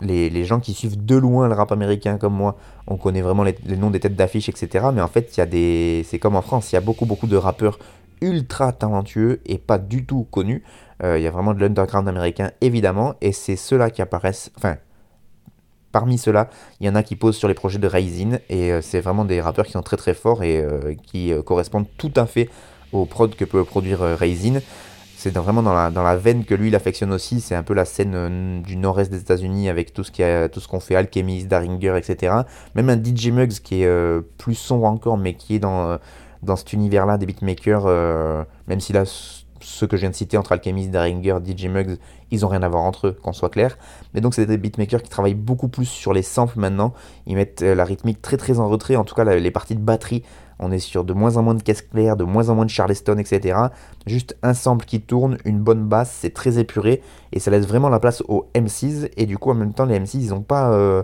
les, 0.00 0.44
gens 0.44 0.60
qui 0.60 0.74
suivent 0.74 1.04
de 1.04 1.16
loin 1.16 1.48
le 1.48 1.54
rap 1.54 1.72
américain 1.72 2.18
comme 2.18 2.34
moi, 2.34 2.56
on 2.86 2.96
connaît 2.96 3.20
vraiment 3.20 3.42
les, 3.42 3.56
les 3.66 3.76
noms 3.76 3.90
des 3.90 4.00
têtes 4.00 4.16
d'affiche, 4.16 4.48
etc. 4.48 4.86
Mais 4.92 5.00
en 5.00 5.08
fait, 5.08 5.36
il 5.36 5.40
y 5.40 5.42
a 5.42 5.46
des, 5.46 6.04
c'est 6.08 6.18
comme 6.18 6.36
en 6.36 6.42
France, 6.42 6.72
il 6.72 6.76
y 6.76 6.78
a 6.78 6.80
beaucoup, 6.80 7.06
beaucoup 7.06 7.26
de 7.26 7.36
rappeurs 7.36 7.78
ultra 8.20 8.72
talentueux 8.72 9.40
et 9.46 9.58
pas 9.58 9.78
du 9.78 10.04
tout 10.04 10.26
connus. 10.30 10.62
Euh, 11.02 11.18
il 11.18 11.22
y 11.22 11.26
a 11.26 11.30
vraiment 11.30 11.54
de 11.54 11.60
l'underground 11.60 12.08
américain, 12.08 12.50
évidemment, 12.60 13.14
et 13.20 13.32
c'est 13.32 13.56
ceux-là 13.56 13.90
qui 13.90 14.02
apparaissent. 14.02 14.50
Enfin, 14.56 14.76
parmi 15.92 16.18
ceux-là, 16.18 16.50
il 16.80 16.86
y 16.86 16.90
en 16.90 16.94
a 16.94 17.02
qui 17.02 17.16
posent 17.16 17.36
sur 17.36 17.48
les 17.48 17.54
projets 17.54 17.78
de 17.78 17.86
Raisin, 17.86 18.38
et 18.48 18.72
euh, 18.72 18.80
c'est 18.82 19.00
vraiment 19.00 19.24
des 19.24 19.40
rappeurs 19.40 19.66
qui 19.66 19.72
sont 19.72 19.82
très 19.82 19.96
très 19.96 20.14
forts 20.14 20.42
et 20.42 20.60
euh, 20.60 20.94
qui 21.04 21.32
correspondent 21.44 21.86
tout 21.96 22.12
à 22.16 22.26
fait 22.26 22.50
aux 22.92 23.04
prods 23.04 23.28
que 23.28 23.44
peut 23.44 23.64
produire 23.64 24.00
Raisin. 24.00 24.60
C'est 25.20 25.36
vraiment 25.36 25.64
dans 25.64 25.74
la, 25.74 25.90
dans 25.90 26.04
la 26.04 26.16
veine 26.16 26.44
que 26.44 26.54
lui 26.54 26.68
il 26.68 26.76
affectionne 26.76 27.12
aussi. 27.12 27.40
C'est 27.40 27.56
un 27.56 27.64
peu 27.64 27.74
la 27.74 27.84
scène 27.84 28.62
du 28.62 28.76
nord-est 28.76 29.10
des 29.10 29.18
États-Unis 29.18 29.68
avec 29.68 29.92
tout 29.92 30.04
ce 30.04 30.12
qui 30.12 30.22
a, 30.22 30.48
tout 30.48 30.60
ce 30.60 30.68
qu'on 30.68 30.78
fait, 30.78 30.94
Alchemist, 30.94 31.48
Daringer, 31.48 31.96
etc. 31.96 32.34
Même 32.76 32.88
un 32.88 32.96
DJ 32.96 33.32
Muggs 33.32 33.60
qui 33.62 33.82
est 33.82 34.20
plus 34.38 34.54
sombre 34.54 34.86
encore, 34.86 35.18
mais 35.18 35.34
qui 35.34 35.56
est 35.56 35.58
dans 35.58 35.98
dans 36.42 36.56
cet 36.56 36.72
univers-là 36.72 37.18
des 37.18 37.26
beatmakers, 37.26 37.84
euh, 37.86 38.44
même 38.66 38.80
si 38.80 38.92
là, 38.92 39.04
ceux 39.60 39.86
que 39.86 39.96
je 39.96 40.02
viens 40.02 40.10
de 40.10 40.14
citer 40.14 40.36
entre 40.36 40.52
Alchemist, 40.52 40.90
Daringer, 40.90 41.38
DJ 41.44 41.66
Muggs, 41.66 41.98
ils 42.30 42.44
ont 42.46 42.48
rien 42.48 42.62
à 42.62 42.68
voir 42.68 42.82
entre 42.82 43.08
eux, 43.08 43.12
qu'on 43.22 43.32
soit 43.32 43.50
clair. 43.50 43.76
Mais 44.14 44.20
donc, 44.20 44.34
c'est 44.34 44.46
des 44.46 44.56
beatmakers 44.56 45.02
qui 45.02 45.10
travaillent 45.10 45.34
beaucoup 45.34 45.68
plus 45.68 45.86
sur 45.86 46.12
les 46.12 46.22
samples 46.22 46.58
maintenant. 46.58 46.92
Ils 47.26 47.36
mettent 47.36 47.62
euh, 47.62 47.74
la 47.74 47.84
rythmique 47.84 48.22
très 48.22 48.36
très 48.36 48.60
en 48.60 48.68
retrait, 48.68 48.96
en 48.96 49.04
tout 49.04 49.14
cas 49.14 49.24
les 49.24 49.50
parties 49.50 49.74
de 49.74 49.80
batterie. 49.80 50.22
On 50.58 50.72
est 50.72 50.78
sur 50.78 51.04
de 51.04 51.12
moins 51.12 51.36
en 51.36 51.42
moins 51.42 51.54
de 51.54 51.62
caisse 51.62 51.82
claire, 51.82 52.16
de 52.16 52.24
moins 52.24 52.48
en 52.48 52.54
moins 52.54 52.64
de 52.64 52.70
charleston, 52.70 53.18
etc. 53.18 53.58
Juste 54.06 54.36
un 54.42 54.54
sample 54.54 54.84
qui 54.84 55.00
tourne, 55.00 55.38
une 55.44 55.60
bonne 55.60 55.84
basse, 55.84 56.16
c'est 56.20 56.34
très 56.34 56.58
épuré 56.58 57.02
et 57.32 57.40
ça 57.40 57.50
laisse 57.50 57.66
vraiment 57.66 57.88
la 57.88 58.00
place 58.00 58.22
aux 58.28 58.48
MCs. 58.56 59.10
Et 59.16 59.26
du 59.26 59.38
coup, 59.38 59.50
en 59.50 59.54
même 59.54 59.72
temps, 59.72 59.84
les 59.84 59.98
MCs, 59.98 60.14
ils 60.14 60.30
n'ont 60.30 60.42
pas 60.42 60.72
euh, 60.72 61.02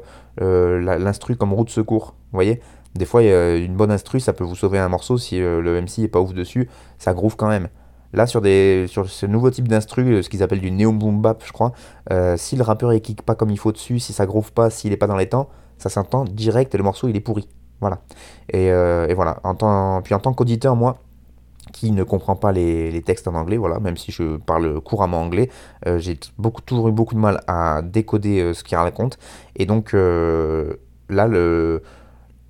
l'instru 0.99 1.37
comme 1.37 1.53
roue 1.53 1.65
de 1.65 1.71
secours. 1.71 2.15
Vous 2.33 2.37
voyez 2.37 2.61
des 2.97 3.07
fois, 3.07 3.23
une 3.23 3.75
bonne 3.75 3.91
instru, 3.91 4.21
ça 4.21 4.33
peut 4.33 4.45
vous 4.45 4.55
sauver 4.55 4.79
un 4.79 4.89
morceau 4.89 5.19
si 5.19 5.41
euh, 5.41 5.61
le 5.61 5.81
MC 5.81 6.01
est 6.01 6.09
pas 6.09 6.21
ouf 6.21 6.33
dessus, 6.33 6.69
ça 6.99 7.13
groove 7.13 7.35
quand 7.35 7.49
même. 7.49 7.69
Là, 8.13 8.29
sur, 8.29 8.41
ce 8.41 9.27
nouveau 9.27 9.51
type 9.51 9.67
d'instru, 9.67 10.15
euh, 10.15 10.23
ce 10.23 10.29
qu'ils 10.29 10.45
appellent 10.45 10.61
du 10.61 10.71
neo 10.71 10.93
boom 10.93 11.21
bap, 11.21 11.43
je 11.45 11.53
crois, 11.53 11.73
euh, 12.13 12.37
si 12.37 12.55
le 12.55 12.63
rappeur 12.63 12.91
ne 12.91 12.99
kick 12.99 13.23
pas 13.23 13.35
comme 13.35 13.51
il 13.51 13.59
faut 13.59 13.73
dessus, 13.73 13.99
si 13.99 14.13
ça 14.13 14.27
groove 14.27 14.53
pas, 14.53 14.71
s'il 14.71 14.93
est 14.93 14.97
pas 14.97 15.09
dans 15.09 15.17
les 15.17 15.29
temps, 15.29 15.49
ça 15.79 15.89
s'entend 15.89 16.25
direct 16.25 16.73
et 16.77 16.79
le 16.79 16.85
morceau 16.85 17.09
il 17.09 17.17
est 17.17 17.21
pourri. 17.21 17.49
Voilà. 17.85 18.01
Et, 18.53 19.15
voilà. 19.15 19.41
En 19.45 19.55
tant, 19.55 20.03
puis 20.03 20.15
en 20.15 20.19
tant 20.19 20.33
qu'auditeur, 20.33 20.77
moi, 20.77 20.99
qui 21.73 21.91
ne 21.91 22.05
comprend 22.05 22.37
pas 22.37 22.53
les, 22.53 23.03
textes 23.03 23.27
en 23.29 23.35
anglais, 23.35 23.57
voilà, 23.57 23.81
même 23.81 23.97
si 23.97 24.13
je 24.13 24.37
parle 24.37 24.81
couramment 24.81 25.21
anglais, 25.21 25.51
j'ai 25.97 26.19
beaucoup, 26.39 26.63
toujours 26.63 26.89
eu 26.89 26.93
beaucoup 26.93 27.15
de 27.15 27.21
mal 27.21 27.41
à 27.47 27.83
décoder 27.83 28.55
ce 28.55 28.63
qu'il 28.65 28.77
raconte. 28.77 29.19
Et 29.57 29.67
donc 29.67 29.93
là, 29.93 31.27
le 31.27 31.83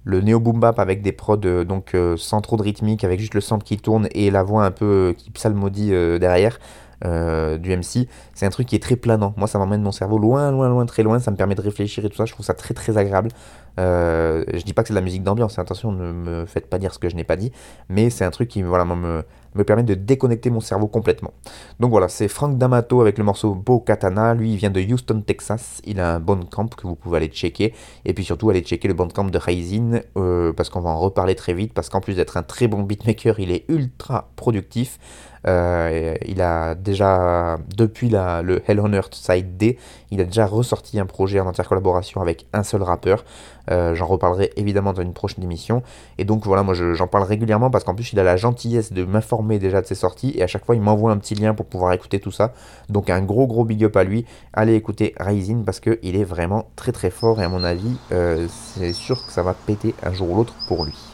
le 0.05 0.21
néo 0.21 0.39
boom 0.39 0.61
bap 0.61 0.79
avec 0.79 1.03
des 1.03 1.13
prods 1.13 1.41
euh, 1.45 1.65
donc 1.65 1.95
euh, 1.95 2.17
sans 2.17 2.41
trop 2.41 2.57
de 2.57 2.63
rythmique 2.63 3.05
avec 3.05 3.19
juste 3.19 3.35
le 3.35 3.41
sample 3.41 3.65
qui 3.65 3.79
tourne 3.79 4.09
et 4.13 4.31
la 4.31 4.43
voix 4.43 4.65
un 4.65 4.71
peu 4.71 4.85
euh, 4.85 5.13
qui 5.15 5.31
psalmodie 5.31 5.91
derrière 6.21 6.59
du 7.03 7.77
MC 7.77 8.09
c'est 8.35 8.47
un 8.47 8.51
truc 8.51 8.67
qui 8.67 8.77
est 8.77 8.83
très 8.83 8.97
planant 8.97 9.35
moi 9.37 9.47
ça 9.47 9.59
m'emmène 9.59 9.83
mon 9.83 9.93
cerveau 9.93 10.19
loin 10.19 10.51
loin 10.51 10.69
loin 10.69 10.87
très 10.87 11.03
loin 11.03 11.19
ça 11.19 11.31
me 11.31 11.37
permet 11.37 11.55
de 11.55 11.61
réfléchir 11.61 12.05
et 12.05 12.09
tout 12.09 12.17
ça 12.17 12.25
je 12.25 12.33
trouve 12.33 12.47
ça 12.47 12.55
très 12.55 12.75
très 12.75 12.97
agréable 12.97 13.31
je 13.77 14.63
dis 14.65 14.73
pas 14.73 14.83
que 14.83 14.89
c'est 14.89 14.95
de 14.95 14.99
la 14.99 15.05
musique 15.05 15.23
d'ambiance 15.23 15.59
attention 15.59 15.93
ne 15.93 16.13
me 16.13 16.47
faites 16.47 16.69
pas 16.69 16.79
dire 16.79 16.95
ce 16.95 16.99
que 16.99 17.09
je 17.09 17.17
n'ai 17.17 17.25
pas 17.25 17.37
dit 17.37 17.53
mais 17.89 18.11
c'est 18.11 18.25
un 18.25 18.31
truc 18.31 18.49
qui 18.49 18.63
voilà 18.63 18.85
me 18.85 19.25
me 19.55 19.65
permet 19.65 19.83
de 19.83 19.95
déconnecter 19.95 20.51
mon 20.51 20.61
cerveau 20.61 20.87
complètement. 20.87 21.33
Donc 21.81 21.91
voilà, 21.91 22.09
c'est 22.09 22.29
Frank 22.29 22.59
D'Amato 22.59 23.01
avec 23.01 23.19
le 23.19 23.25
morceau 23.25 23.55
Beau 23.55 23.81
Katana. 23.81 24.35
Lui, 24.35 24.53
il 24.53 24.57
vient 24.57 24.71
de 24.71 24.81
Houston, 24.81 25.23
Texas. 25.25 25.81
Il 25.85 26.01
a 26.01 26.17
un 26.17 26.21
camp 26.51 26.75
que 26.75 26.87
vous 26.87 26.97
pouvez 26.97 27.19
aller 27.19 27.29
checker. 27.29 27.73
Et 28.05 28.15
puis 28.15 28.25
surtout, 28.25 28.51
aller 28.51 28.63
checker 28.63 28.89
le 28.89 28.95
camp 28.95 29.25
de 29.25 29.39
Raisin 29.39 30.01
euh, 30.17 30.53
parce 30.53 30.69
qu'on 30.71 30.81
va 30.81 30.91
en 30.91 30.99
reparler 30.99 31.35
très 31.35 31.55
vite. 31.55 31.73
Parce 31.73 31.89
qu'en 31.89 32.01
plus 32.01 32.15
d'être 32.15 32.37
un 32.37 32.43
très 32.43 32.69
bon 32.69 32.83
beatmaker, 32.83 33.39
il 33.39 33.51
est 33.53 33.65
ultra 33.69 34.31
productif. 34.37 34.99
Euh, 35.47 36.15
il 36.27 36.41
a 36.41 36.75
déjà, 36.75 37.59
depuis 37.77 38.09
le 38.09 38.63
Hell 38.67 38.81
on 38.81 38.93
Earth 38.93 39.15
Side 39.15 39.57
D, 39.57 39.79
il 40.11 40.21
a 40.21 40.25
déjà 40.25 40.47
ressorti 40.47 40.99
un 40.99 41.07
projet 41.07 41.41
en 41.41 41.49
intercollaboration 41.49 42.21
avec 42.21 42.47
un 42.53 42.63
seul 42.63 42.83
rappeur. 42.83 43.25
Euh, 43.71 43.95
j'en 43.95 44.07
reparlerai 44.07 44.51
évidemment 44.57 44.93
dans 44.93 45.03
une 45.03 45.13
prochaine 45.13 45.43
émission. 45.43 45.83
Et 46.19 46.25
donc 46.25 46.45
voilà, 46.45 46.63
moi 46.63 46.75
j'en 46.75 47.07
parle 47.07 47.25
régulièrement 47.25 47.71
parce 47.71 47.85
qu'en 47.85 47.95
plus 47.95 48.13
il 48.13 48.21
a 48.21 48.23
la 48.23 48.37
gentillesse 48.37 48.93
de 48.93 49.05
m'informer 49.05 49.59
déjà 49.59 49.81
de 49.81 49.87
ses 49.87 49.95
sorties 49.95 50.33
et 50.37 50.43
à 50.43 50.47
chaque 50.47 50.65
fois 50.65 50.75
il 50.77 50.83
m'envoie 50.83 51.13
un 51.13 51.19
petit 51.19 51.35
lien 51.35 51.55
pour 51.55 51.67
pouvoir 51.67 51.93
écouter 51.93 52.21
tout 52.21 52.31
ça. 52.31 52.53
Donc 52.89 53.11
un 53.11 53.23
gros 53.23 53.47
gros 53.47 53.65
big 53.65 53.85
up 53.85 53.97
à 53.97 54.05
lui. 54.05 54.27
Allez 54.53 54.75
écouter 54.75 55.15
Rising 55.19 55.65
parce 55.65 55.81
qu'il 55.81 56.17
est 56.17 56.25
vraiment 56.25 56.69
très 56.77 56.93
très 56.93 57.11
fort 57.11 57.41
et 57.41 57.45
à 57.45 57.49
mon 57.49 57.65
avis 57.65 57.97
euh, 58.13 58.47
c'est 58.49 58.93
sûr 58.93 59.25
que 59.25 59.33
ça 59.33 59.43
va 59.43 59.55
péter 59.55 59.95
un 60.03 60.13
jour 60.13 60.31
ou 60.31 60.37
l'autre 60.37 60.55
pour 60.69 60.85
lui. 60.85 61.14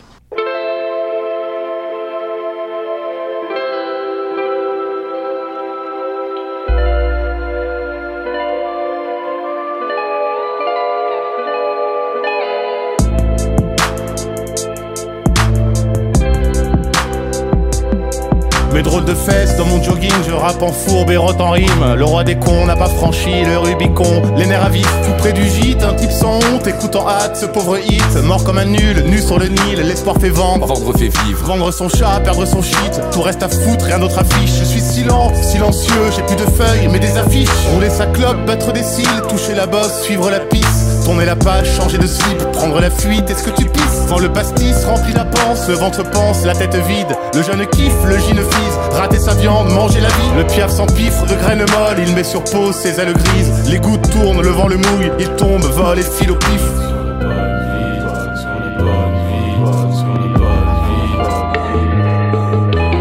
Drôle 18.82 19.04
de 19.04 19.14
fesses 19.14 19.56
dans 19.56 19.66
mon 19.66 19.82
jogging, 19.82 20.12
je 20.26 20.32
rappe 20.32 20.62
en 20.62 20.72
fourbe 20.72 21.10
et 21.10 21.16
rote 21.16 21.40
en 21.40 21.50
rime. 21.50 21.94
Le 21.96 22.04
roi 22.04 22.24
des 22.24 22.36
cons 22.36 22.66
n'a 22.66 22.76
pas 22.76 22.88
franchi 22.88 23.44
le 23.44 23.58
Rubicon. 23.58 24.22
Les 24.36 24.46
nerfs 24.46 24.64
à 24.64 24.68
vif, 24.68 24.86
tout 25.04 25.12
près 25.18 25.32
du 25.32 25.44
gîte, 25.44 25.82
un 25.82 25.94
type 25.94 26.10
sans 26.10 26.36
honte, 26.36 26.66
écoute 26.66 26.96
en 26.96 27.08
hâte 27.08 27.36
ce 27.36 27.46
pauvre 27.46 27.78
hit. 27.78 28.16
Mort 28.22 28.44
comme 28.44 28.58
un 28.58 28.64
nul, 28.64 29.04
nu 29.06 29.18
sur 29.18 29.38
le 29.38 29.48
Nil, 29.48 29.80
l'espoir 29.82 30.16
fait 30.20 30.30
vendre. 30.30 30.66
Vendre 30.66 30.92
fait 30.96 31.08
vivre. 31.24 31.44
Vendre 31.44 31.72
son 31.72 31.88
chat, 31.88 32.20
perdre 32.22 32.44
son 32.46 32.62
shit, 32.62 33.00
tout 33.12 33.22
reste 33.22 33.42
à 33.42 33.48
foutre, 33.48 33.84
rien 33.84 33.98
d'autre 33.98 34.18
affiche. 34.18 34.52
Je 34.60 34.64
suis 34.64 34.80
silent, 34.80 35.32
silencieux, 35.42 36.10
j'ai 36.14 36.22
plus 36.22 36.36
de 36.36 36.50
feuilles, 36.50 36.88
mais 36.90 36.98
des 36.98 37.16
affiches. 37.16 37.48
Rouler 37.72 37.90
sa 37.90 38.06
clope, 38.06 38.44
battre 38.46 38.72
des 38.72 38.82
cils, 38.82 39.22
toucher 39.28 39.54
la 39.54 39.66
bosse, 39.66 40.02
suivre 40.02 40.30
la 40.30 40.40
piste. 40.40 40.99
Tourner 41.10 41.26
la 41.26 41.34
page, 41.34 41.66
changer 41.76 41.98
de 41.98 42.06
slip, 42.06 42.38
prendre 42.52 42.80
la 42.80 42.88
fuite, 42.88 43.28
est-ce 43.28 43.42
que 43.42 43.50
tu 43.50 43.64
pisses 43.64 44.04
Quand 44.08 44.20
le 44.20 44.32
pastis 44.32 44.84
remplit 44.84 45.12
la 45.12 45.24
panse, 45.24 45.66
le 45.66 45.74
ventre 45.74 46.08
pense, 46.08 46.44
la 46.44 46.54
tête 46.54 46.76
vide. 46.86 47.16
Le 47.34 47.42
jeune 47.42 47.66
kiffe, 47.66 48.04
le 48.06 48.16
gine 48.16 48.38
fise, 48.38 48.78
rater 48.96 49.18
sa 49.18 49.34
viande, 49.34 49.72
manger 49.72 49.98
la 50.00 50.06
vie. 50.06 50.30
Le 50.36 50.44
piaf 50.44 50.70
s'empiffre 50.70 51.26
de 51.26 51.34
graines 51.34 51.66
molles, 51.72 52.06
il 52.06 52.14
met 52.14 52.22
sur 52.22 52.44
pause 52.44 52.76
ses 52.76 53.00
ailes 53.00 53.12
grises. 53.12 53.68
Les 53.68 53.80
gouttes 53.80 54.08
tournent, 54.08 54.40
le 54.40 54.50
vent 54.50 54.68
le 54.68 54.76
mouille, 54.76 55.10
il 55.18 55.28
tombe, 55.30 55.64
vole 55.64 55.98
et 55.98 56.02
file 56.04 56.30
au 56.30 56.36
pif. 56.36 56.62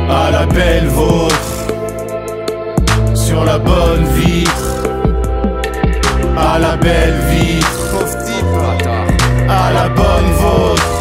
À 0.10 0.32
la 0.32 0.45
belle 0.47 0.88
vôtre 0.88 1.36
Sur 3.14 3.45
la 3.45 3.60
bonne 3.60 4.05
vitre. 4.16 4.84
À 6.36 6.57
la 6.57 6.76
belle 6.76 7.14
vitre 7.30 7.79
à 9.50 9.72
la 9.72 9.89
bonne 9.89 10.32
vôtre, 10.34 10.99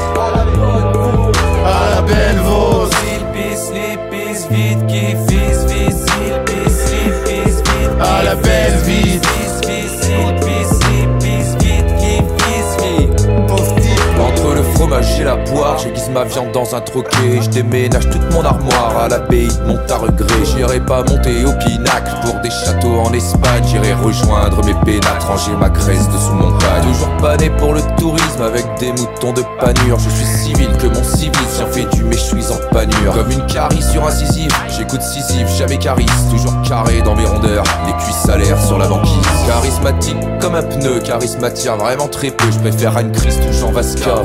Et 14.91 15.23
la 15.23 15.37
poire, 15.37 15.77
j'aiguise 15.79 16.09
ma 16.09 16.25
viande 16.25 16.51
dans 16.53 16.75
un 16.75 16.81
troquet. 16.81 17.43
Je 17.43 17.51
déménage 17.51 18.09
toute 18.09 18.33
mon 18.33 18.43
armoire 18.43 18.97
à 19.05 19.09
l'abbaye 19.09 19.47
de 19.47 19.67
monte 19.67 19.91
à 19.91 19.97
regret. 19.97 20.45
J'irai 20.45 20.81
pas 20.81 21.03
monter 21.03 21.45
au 21.45 21.53
pinacle 21.59 22.11
pour 22.23 22.41
des 22.41 22.51
châteaux 22.51 23.01
en 23.01 23.13
Espagne. 23.13 23.63
J'irai 23.67 23.93
rejoindre 23.93 24.65
mes 24.65 24.75
pénates, 24.87 25.23
ranger 25.25 25.53
ma 25.61 25.69
graisse 25.69 26.09
dessous 26.09 26.33
mon 26.33 26.53
pas. 26.53 26.81
Toujours 26.83 27.17
pas 27.19 27.37
né 27.37 27.51
pour 27.51 27.75
le 27.75 27.83
tourisme 27.99 28.43
avec 28.43 28.65
des 28.81 28.93
moutons 28.93 29.33
de 29.35 29.43
panure. 29.61 29.99
Je 29.99 30.09
suis 30.09 30.25
civil 30.25 30.69
que 30.79 30.87
mon 30.87 31.05
civil 31.05 31.33
si 31.51 31.63
fait 31.71 31.97
du 31.97 32.05
méchoui 32.05 32.45
en 32.51 32.75
panure. 32.75 33.13
Comme 33.13 33.31
une 33.31 33.47
carie 33.47 33.83
sur 33.83 34.07
incisive, 34.07 34.51
j'écoute 34.77 35.03
Sisyphe, 35.03 35.55
jamais 35.57 35.79
carisse. 35.79 36.29
Toujours 36.31 36.55
carré 36.63 37.03
dans 37.03 37.15
mes 37.15 37.27
rondeurs, 37.27 37.65
les 37.87 37.93
cuisses 38.05 38.23
salaires 38.25 38.63
sur 38.65 38.79
la 38.79 38.87
banquise. 38.87 39.13
Charismatique 39.47 40.17
comme 40.41 40.55
un 40.55 40.63
pneu, 40.63 41.01
charismatique 41.01 41.71
vraiment 41.79 42.09
très 42.09 42.31
peu. 42.31 42.51
Je 42.51 42.59
préfère 42.59 42.97
Anne 42.97 43.13
Christ 43.13 43.41
ou 43.49 43.53
Jean 43.53 43.71
Vasca. 43.71 44.23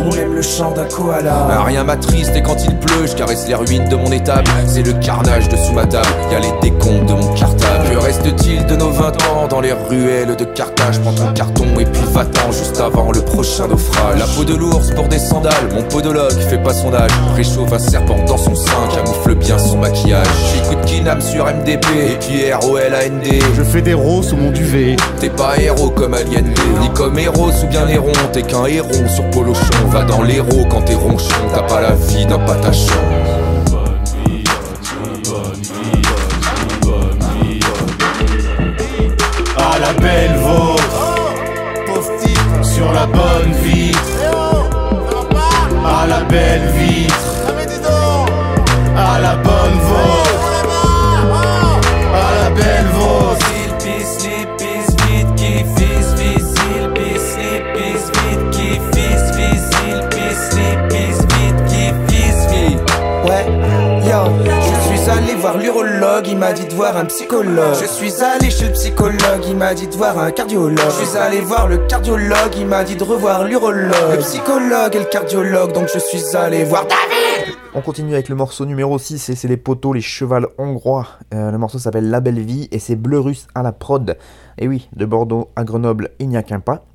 Chant 0.58 0.72
d'un 0.72 0.86
koala. 0.86 1.64
rien 1.66 1.84
m'attriste 1.84 2.36
et 2.36 2.42
quand 2.42 2.64
il 2.64 2.78
pleut, 2.78 3.08
je 3.08 3.16
caresse 3.16 3.48
les 3.48 3.56
ruines 3.56 3.88
de 3.90 3.96
mon 3.96 4.12
étable. 4.12 4.50
C'est 4.68 4.84
le 4.84 4.94
carnage 4.94 5.50
de 5.50 5.56
sous 5.56 5.74
ma 5.74 5.86
table, 5.86 6.08
y 6.32 6.36
a 6.36 6.40
les 6.40 6.52
décomptes 6.62 7.08
de 7.08 7.14
mon 7.14 7.34
cartable. 7.34 7.90
Que 7.90 7.98
reste-t-il 7.98 8.66
de 8.66 8.76
nos 8.76 8.92
20 8.92 9.08
ans 9.30 9.48
dans 9.50 9.62
les 9.62 9.74
ruelles 9.74 10.36
de 10.36 10.46
Carthage? 10.46 11.00
Prends 11.02 11.14
ton 11.14 11.34
carton 11.34 11.66
et 11.80 11.86
puis 11.86 12.02
va-t'en 12.12 12.52
juste 12.52 12.80
avant 12.80 13.12
le 13.12 13.22
prochain 13.22 13.68
naufrage. 13.68 14.20
La 14.20 14.26
peau 14.26 14.44
de 14.44 14.56
l'ours 14.56 14.92
pour 14.92 15.08
des 15.08 15.18
sandales, 15.18 15.70
mon 15.74 15.84
podologue 15.84 16.40
fait 16.50 16.62
pas 16.62 16.74
son 16.74 16.94
âge. 16.94 17.12
Réchauffe 17.36 17.74
un 17.74 17.80
serpent 17.80 18.24
dans 18.28 18.38
son 18.38 18.56
sein, 18.56 18.88
camoufle 18.94 19.36
bien 19.36 19.58
son 19.58 19.78
maquillage. 19.78 20.28
J'écoute 20.54 20.86
Kinam 20.86 21.22
sur 21.22 21.46
MDP 21.46 21.86
et 21.96 22.18
puis 22.20 22.52
R-O-L-A-N-D. 22.52 23.40
Je 23.56 23.64
fais 23.64 23.82
des 23.82 23.94
roses 23.94 24.30
sous 24.30 24.38
mon 24.38 24.52
duvet. 24.52 24.96
T'es 25.20 25.30
pas 25.30 25.58
héros 25.58 25.90
comme 25.90 26.14
Alien 26.14 26.46
ni 26.82 26.90
comme 26.94 27.18
héros 27.18 27.50
ou 27.64 27.68
bien 27.68 27.86
Néron. 27.86 28.12
T'es 28.32 28.44
qu'un 28.44 28.66
héros 28.66 29.08
sur 29.08 29.28
Polochon. 29.32 29.64
Va 29.88 30.04
dans 30.04 30.22
quand 30.70 30.82
t'es 30.82 30.96
ronchon, 30.96 31.36
t'as 31.54 31.64
pas 31.64 31.82
la 31.82 31.96
vie 31.96 32.26
d'un 32.26 32.40
patachon. 32.40 32.94
À 39.58 39.80
la 39.80 39.94
belle 39.94 40.36
vôtre, 40.38 41.16
sur 42.64 42.92
la 42.92 43.06
bonne 43.06 43.52
vitre. 43.64 44.13
Voir 65.44 65.58
l'urologue, 65.58 66.26
il 66.26 66.38
m'a 66.38 66.54
dit 66.54 66.66
de 66.66 66.74
voir 66.74 66.96
un 66.96 67.04
psychologue. 67.04 67.76
Je 67.78 67.86
suis 67.86 68.24
allé 68.24 68.50
chez 68.50 68.68
le 68.68 68.72
psychologue, 68.72 69.44
il 69.46 69.58
m'a 69.58 69.74
dit 69.74 69.88
de 69.88 69.94
voir 69.94 70.18
un 70.18 70.32
cardiologue. 70.32 70.80
Je 70.80 71.04
suis 71.04 71.18
allé 71.18 71.42
voir 71.42 71.68
le 71.68 71.80
cardiologue, 71.80 72.56
il 72.56 72.66
m'a 72.66 72.86
dit 72.86 72.96
de 72.96 73.04
revoir 73.04 73.44
l'urologue. 73.44 73.92
Le 74.16 74.20
psychologue 74.20 74.96
et 74.96 75.00
le 75.00 75.06
cardiologue, 75.06 75.74
donc 75.74 75.90
je 75.94 76.00
suis 76.00 76.38
allé 76.38 76.64
voir 76.64 76.84
David. 76.84 77.58
On 77.74 77.82
continue 77.82 78.14
avec 78.14 78.30
le 78.30 78.36
morceau 78.36 78.66
numéro 78.66 78.98
6 78.98 79.32
et 79.32 79.36
c'est 79.36 79.50
les 79.50 79.58
poteaux, 79.58 79.92
les 79.92 80.00
chevals 80.00 80.48
hongrois. 80.58 81.08
Euh, 81.34 81.52
le 81.52 81.58
morceau 81.58 81.78
s'appelle 81.78 82.10
La 82.10 82.22
Belle 82.22 82.40
Vie 82.40 82.70
et 82.72 82.80
c'est 82.80 82.96
Bleu 82.96 83.20
Russe 83.20 83.48
à 83.54 83.64
la 83.64 83.74
prod. 83.74 84.18
Et 84.58 84.70
oui, 84.70 84.88
de 84.96 85.06
Bordeaux 85.06 85.50
à 85.58 85.66
Grenoble, 85.66 86.12
il 86.20 86.30
n'y 86.30 86.38
a 86.38 86.44
qu'un 86.44 86.62
pas. 86.62 86.86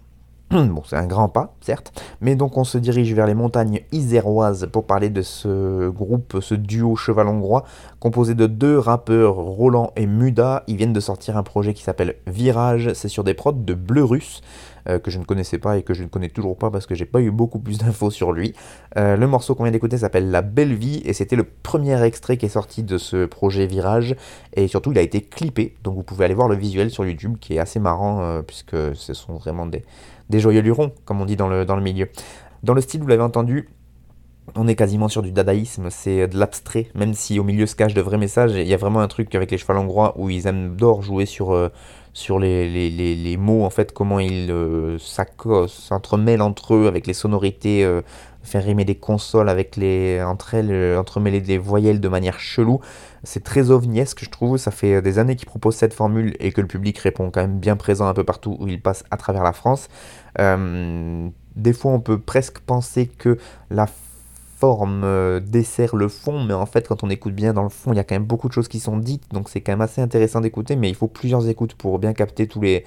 Bon, 0.51 0.83
c'est 0.87 0.97
un 0.97 1.07
grand 1.07 1.29
pas, 1.29 1.55
certes, 1.61 1.93
mais 2.23 2.35
donc 2.35 2.57
on 2.57 2.65
se 2.65 2.79
dirige 2.79 3.13
vers 3.13 3.27
les 3.27 3.35
montagnes 3.35 3.81
iséroises 3.93 4.69
pour 4.73 4.87
parler 4.87 5.11
de 5.11 5.21
ce 5.21 5.91
groupe, 5.91 6.39
ce 6.41 6.55
duo 6.55 6.97
cheval 6.97 7.29
hongrois, 7.29 7.65
composé 8.01 8.35
de 8.35 8.47
deux 8.47 8.79
rappeurs, 8.79 9.35
Roland 9.35 9.93
et 9.97 10.07
Muda. 10.07 10.65
Ils 10.67 10.77
viennent 10.77 10.95
de 10.95 11.01
sortir 11.01 11.37
un 11.37 11.43
projet 11.43 11.75
qui 11.75 11.83
s'appelle 11.83 12.15
Virage, 12.27 12.95
c'est 12.95 13.09
sur 13.09 13.25
des 13.25 13.35
prods 13.35 13.53
de 13.53 13.75
Bleu 13.75 14.05
Russe, 14.05 14.41
euh, 14.89 14.99
que 14.99 15.11
je 15.11 15.19
ne 15.19 15.25
connaissais 15.25 15.59
pas 15.59 15.77
et 15.77 15.83
que 15.83 15.93
je 15.93 16.03
ne 16.03 16.09
connais 16.09 16.31
toujours 16.31 16.57
pas 16.57 16.71
parce 16.71 16.87
que 16.87 16.95
j'ai 16.95 17.05
pas 17.05 17.21
eu 17.21 17.31
beaucoup 17.31 17.59
plus 17.59 17.77
d'infos 17.77 18.11
sur 18.11 18.33
lui. 18.33 18.55
Euh, 18.97 19.17
le 19.19 19.27
morceau 19.27 19.55
qu'on 19.55 19.65
vient 19.65 19.73
d'écouter 19.73 19.99
s'appelle 19.99 20.31
La 20.31 20.41
Belle 20.41 20.75
Vie 20.75 21.03
et 21.05 21.13
c'était 21.13 21.37
le 21.37 21.45
premier 21.45 22.03
extrait 22.03 22.39
qui 22.39 22.47
est 22.47 22.51
sorti 22.51 22.83
de 22.83 22.97
ce 22.97 23.27
projet 23.27 23.67
Virage 23.67 24.17
et 24.55 24.67
surtout 24.67 24.93
il 24.93 24.99
a 24.99 25.03
été 25.03 25.21
clippé, 25.21 25.77
donc 25.85 25.95
vous 25.95 26.03
pouvez 26.03 26.25
aller 26.25 26.35
voir 26.35 26.49
le 26.49 26.57
visuel 26.57 26.91
sur 26.91 27.05
YouTube 27.05 27.37
qui 27.39 27.57
est 27.57 27.59
assez 27.59 27.81
marrant 27.81 28.23
euh, 28.23 28.41
puisque 28.41 28.77
ce 28.95 29.13
sont 29.13 29.35
vraiment 29.35 29.67
des 29.67 29.85
des 30.31 30.41
joyeux 30.41 30.61
lurons, 30.61 30.93
comme 31.05 31.21
on 31.21 31.25
dit 31.25 31.37
dans 31.37 31.49
le, 31.49 31.81
milieu. 31.81 32.09
Dans 32.63 32.75
le 32.75 32.81
style, 32.81 33.01
vous 33.01 33.07
l'avez 33.07 33.23
entendu, 33.23 33.69
on 34.55 34.67
est 34.67 34.75
quasiment 34.75 35.09
sur 35.09 35.23
du 35.23 35.33
dadaïsme, 35.33 35.89
c'est 35.91 36.29
de 36.29 36.39
l'abstrait, 36.39 36.89
même 36.95 37.15
si 37.15 37.39
au 37.39 37.45
milieu 37.45 37.67
se 37.67 37.75
cachent 37.75 37.95
de 37.95 38.01
vrais 38.01 38.19
messages. 38.19 38.53
Il 38.53 38.67
y 38.67 38.75
a 38.75 38.77
vraiment 38.77 39.01
un 39.01 39.09
truc 39.09 39.35
avec 39.35 39.51
les 39.51 39.59
chevals 39.59 39.79
hongrois 39.79 40.15
où 40.17 40.31
ils 40.31 40.47
aiment 40.47 40.77
d'or 40.77 41.03
jouer 41.03 41.27
sur, 41.27 41.53
euh, 41.53 41.69
les, 42.41 43.37
mots, 43.39 43.65
en 43.65 43.71
fait, 43.71 43.93
comment 43.93 44.19
ils 44.19 44.51
euh, 44.51 44.99
s'entremêlent 44.99 46.43
entre 46.43 46.75
eux 46.75 46.87
avec 46.87 47.07
les 47.07 47.15
sonorités, 47.15 47.85
euh, 47.85 48.01
faire 48.49 48.65
rimer 48.65 48.85
des 48.85 48.95
consoles 48.95 49.49
avec 49.49 49.77
les, 49.77 50.23
entre 50.23 50.55
elles, 50.55 50.71
euh, 50.71 50.99
entremêler 50.99 51.41
des 51.41 51.59
voyelles 51.59 52.01
de 52.01 52.09
manière 52.09 52.41
chelou. 52.41 52.81
C'est 53.23 53.45
très 53.45 53.71
ovniesque, 53.71 54.25
je 54.25 54.31
trouve. 54.31 54.57
Ça 54.59 54.71
fait 54.71 55.03
des 55.03 55.19
années 55.19 55.37
qu'ils 55.37 55.49
proposent 55.49 55.77
cette 55.77 55.95
formule 55.95 56.37
et 56.41 56.53
que 56.53 56.61
le 56.61 56.67
public 56.67 56.99
répond 56.99 57.31
quand 57.31 57.41
même 57.41 57.59
bien 57.59 57.77
présent 57.77 58.07
un 58.07 58.15
peu 58.15 58.25
partout 58.25 58.57
où 58.59 58.69
il 58.69 58.81
passe 58.81 59.05
à 59.11 59.17
travers 59.17 59.43
la 59.43 59.53
France. 59.53 59.89
Euh, 60.39 61.29
des 61.57 61.73
fois, 61.73 61.93
on 61.93 62.01
peut 62.01 62.19
presque 62.19 62.61
penser 62.61 63.07
que 63.07 63.39
la 63.71 63.87
forme 64.59 65.03
euh, 65.05 65.41
dessert 65.41 65.95
le 65.95 66.09
fond, 66.09 66.43
mais 66.45 66.55
en 66.55 66.67
fait, 66.67 66.89
quand 66.89 67.05
on 67.05 67.11
écoute 67.11 67.35
bien 67.35 67.53
dans 67.53 67.63
le 67.63 67.69
fond, 67.69 67.93
il 67.93 67.97
y 67.97 68.01
a 68.01 68.05
quand 68.05 68.17
même 68.17 68.25
beaucoup 68.25 68.49
de 68.49 68.53
choses 68.53 68.69
qui 68.69 68.81
sont 68.81 68.97
dites, 68.97 69.23
donc 69.33 69.49
c'est 69.49 69.61
quand 69.61 69.73
même 69.73 69.81
assez 69.81 70.01
intéressant 70.01 70.41
d'écouter, 70.41 70.75
mais 70.75 70.89
il 70.89 70.97
faut 70.97 71.07
plusieurs 71.07 71.49
écoutes 71.49 71.75
pour 71.75 71.99
bien 72.01 72.13
capter 72.13 72.49
tous 72.49 72.61
les, 72.61 72.85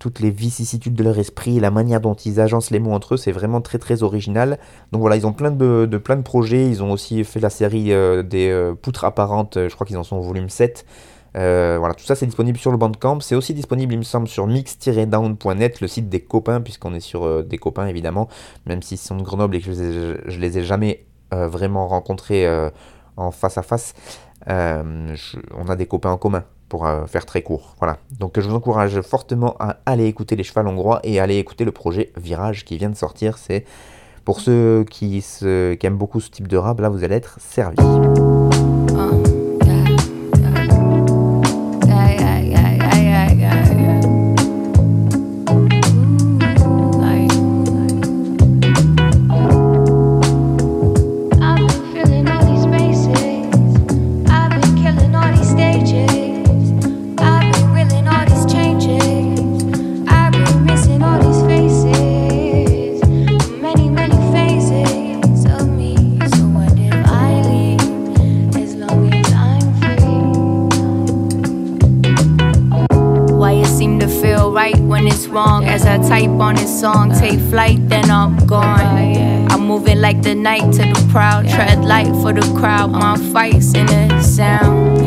toutes 0.00 0.18
les 0.18 0.30
vicissitudes 0.30 0.94
de 0.94 1.04
leur 1.04 1.16
esprit, 1.20 1.60
la 1.60 1.70
manière 1.70 2.00
dont 2.00 2.14
ils 2.14 2.40
agencent 2.40 2.72
les 2.72 2.80
mots 2.80 2.92
entre 2.92 3.14
eux, 3.14 3.16
c'est 3.16 3.30
vraiment 3.30 3.60
très 3.60 3.78
très 3.78 4.02
original. 4.02 4.58
Donc 4.90 5.00
voilà, 5.00 5.14
ils 5.14 5.28
ont 5.28 5.32
plein 5.32 5.52
de, 5.52 5.86
plein 5.98 6.16
de 6.16 6.22
projets, 6.22 6.68
ils 6.68 6.82
ont 6.82 6.90
aussi 6.90 7.22
fait 7.22 7.38
la 7.38 7.50
série 7.50 7.92
euh, 7.92 8.24
des 8.24 8.72
poutres 8.82 9.04
apparentes, 9.04 9.56
je 9.56 9.72
crois 9.72 9.86
qu'ils 9.86 9.98
en 9.98 10.02
sont 10.02 10.16
au 10.16 10.22
volume 10.22 10.48
7. 10.48 10.84
Euh, 11.36 11.76
voilà, 11.78 11.94
tout 11.94 12.04
ça 12.04 12.16
c'est 12.16 12.26
disponible 12.26 12.58
sur 12.58 12.70
le 12.70 12.76
Bandcamp. 12.76 13.20
C'est 13.20 13.34
aussi 13.34 13.54
disponible, 13.54 13.94
il 13.94 13.98
me 13.98 14.04
semble, 14.04 14.28
sur 14.28 14.46
mix-down.net, 14.46 15.80
le 15.80 15.88
site 15.88 16.08
des 16.08 16.20
copains, 16.20 16.60
puisqu'on 16.60 16.94
est 16.94 17.00
sur 17.00 17.24
euh, 17.24 17.42
des 17.42 17.58
copains 17.58 17.86
évidemment, 17.86 18.28
même 18.66 18.82
s'ils 18.82 18.98
sont 18.98 19.16
de 19.16 19.22
Grenoble 19.22 19.56
et 19.56 19.60
que 19.60 19.72
je 19.72 19.82
les 20.28 20.38
les 20.38 20.58
ai 20.58 20.64
jamais 20.64 21.06
euh, 21.32 21.48
vraiment 21.48 21.86
rencontrés 21.86 22.46
en 23.16 23.30
face 23.30 23.58
à 23.58 23.62
face. 23.62 23.94
on 24.46 25.68
a 25.68 25.76
des 25.76 25.86
copains 25.86 26.10
en 26.10 26.16
commun 26.16 26.44
pour 26.70 26.88
faire 27.06 27.26
très 27.26 27.42
court. 27.42 27.74
Voilà. 27.78 27.98
Donc 28.18 28.40
je 28.40 28.48
vous 28.48 28.54
encourage 28.54 29.02
fortement 29.02 29.56
à 29.58 29.76
aller 29.84 30.06
écouter 30.06 30.36
les 30.36 30.44
chevals 30.44 30.66
hongrois 30.66 31.00
et 31.04 31.20
aller 31.20 31.36
écouter 31.36 31.66
le 31.66 31.72
projet 31.72 32.10
Virage 32.16 32.64
qui 32.64 32.78
vient 32.78 32.88
de 32.88 32.96
sortir. 32.96 33.36
C'est 33.36 33.66
pour 34.24 34.40
ceux 34.40 34.84
qui, 34.88 35.24
aiment 35.42 35.96
beaucoup 35.96 36.20
ce 36.20 36.30
type 36.30 36.48
de 36.48 36.56
rap, 36.56 36.80
là 36.80 36.88
vous 36.88 37.04
allez 37.04 37.16
être 37.16 37.38
servis. 37.40 37.76
Song, 76.80 77.12
take 77.12 77.38
flight, 77.50 77.86
then 77.90 78.10
I'm 78.10 78.46
gone. 78.46 78.80
Oh, 78.80 79.46
I'm 79.50 79.66
moving 79.66 80.00
like 80.00 80.22
the 80.22 80.34
night 80.34 80.72
to 80.72 80.78
the 80.78 81.08
proud, 81.10 81.46
tread 81.46 81.84
light 81.84 82.10
for 82.22 82.32
the 82.32 82.40
crowd. 82.58 82.92
My 82.92 83.18
fights 83.32 83.74
in 83.74 83.84
the 83.84 84.22
sound. 84.22 84.98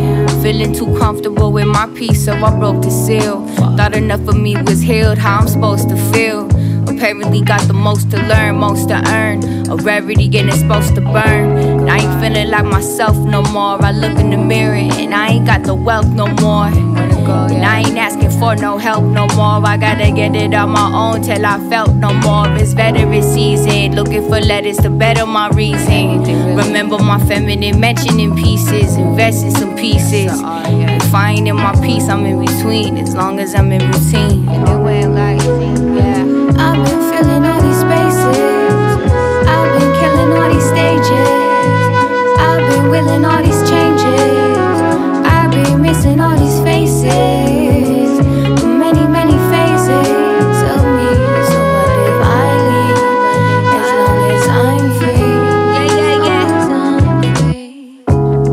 Feeling 0.43 0.73
too 0.73 0.95
comfortable 0.99 1.51
with 1.51 1.65
my 1.65 1.87
peace, 1.95 2.25
so 2.25 2.33
I 2.33 2.55
broke 2.59 2.83
the 2.83 2.91
seal. 2.91 3.47
Thought 3.77 3.95
enough 3.95 4.27
of 4.27 4.37
me 4.37 4.61
was 4.61 4.81
healed, 4.81 5.17
how 5.17 5.39
I'm 5.39 5.47
supposed 5.47 5.89
to 5.89 5.97
feel. 6.11 6.45
Apparently 6.87 7.41
got 7.41 7.61
the 7.61 7.73
most 7.73 8.11
to 8.11 8.17
learn, 8.27 8.57
most 8.57 8.89
to 8.89 9.01
earn. 9.07 9.41
A 9.71 9.75
rarity 9.75 10.25
and 10.37 10.49
it's 10.49 10.59
supposed 10.59 10.93
to 10.95 11.01
burn. 11.01 11.57
And 11.57 11.89
I 11.89 11.97
ain't 11.97 12.21
feeling 12.21 12.51
like 12.51 12.65
myself 12.65 13.17
no 13.17 13.41
more. 13.41 13.83
I 13.83 13.91
look 13.91 14.19
in 14.19 14.29
the 14.29 14.37
mirror 14.37 14.75
and 14.75 15.15
I 15.15 15.29
ain't 15.29 15.47
got 15.47 15.63
the 15.63 15.73
wealth 15.73 16.09
no 16.09 16.27
more. 16.27 16.69
And 17.33 17.63
I 17.65 17.79
ain't 17.79 17.97
asking 17.97 18.31
for 18.39 18.55
no 18.55 18.77
help 18.77 19.03
no 19.03 19.27
more. 19.35 19.65
I 19.65 19.77
gotta 19.77 20.11
get 20.11 20.35
it 20.35 20.53
on 20.53 20.69
my 20.69 20.91
own 20.93 21.21
till 21.21 21.45
I 21.45 21.59
felt 21.69 21.93
no 21.95 22.13
more. 22.13 22.47
It's 22.57 22.73
veteran 22.73 23.23
season, 23.23 23.95
looking 23.95 24.23
for 24.29 24.39
letters 24.39 24.77
to 24.77 24.89
better 24.89 25.25
my 25.25 25.49
reason. 25.49 26.23
Remember 26.55 26.97
my 26.99 27.19
feminine 27.25 27.79
mentioning 27.79 28.35
pieces, 28.35 28.95
invest 28.97 29.45
in 29.45 29.51
some 29.51 29.75
pieces. 29.75 30.31
Finding 31.11 31.55
my 31.55 31.73
peace, 31.81 32.09
I'm 32.09 32.25
in 32.25 32.39
between 32.43 32.97
as 32.97 33.13
long 33.15 33.39
as 33.39 33.53
I'm 33.55 33.71
in 33.71 33.81
routine. 33.91 34.47
I've 36.55 36.79
been 36.85 37.01
feeling 37.11 37.45
all 37.45 37.61
these 37.61 37.79
spaces. 37.79 38.37
I've 39.47 39.69
been 39.79 39.91
killing 39.99 40.31
all 40.37 40.49
these 40.51 40.67
stages. 40.73 41.29
I've 42.39 42.63
been 42.69 42.89
willing 42.89 43.25
all 43.25 43.41
these 43.43 43.63
changes. 43.69 44.21
I've 45.25 45.51
been 45.51 45.81
missing 45.81 46.19
all 46.19 46.35
these 46.35 46.42
faces. 46.73 48.09
Many, 48.83 49.05
many 49.17 49.37
phases 49.51 50.57
of 50.73 50.81
me. 50.97 51.09
So 51.49 51.59
what 51.75 51.97
if 52.09 52.19
I 52.41 52.47
leave? 52.69 53.01
As 53.79 53.89
long 53.99 54.19
as 54.35 54.45
I'm 54.63 54.85
free. 54.99 55.33
Yeah, 55.75 55.89
yeah, 55.99 56.27
yeah. 56.29 56.51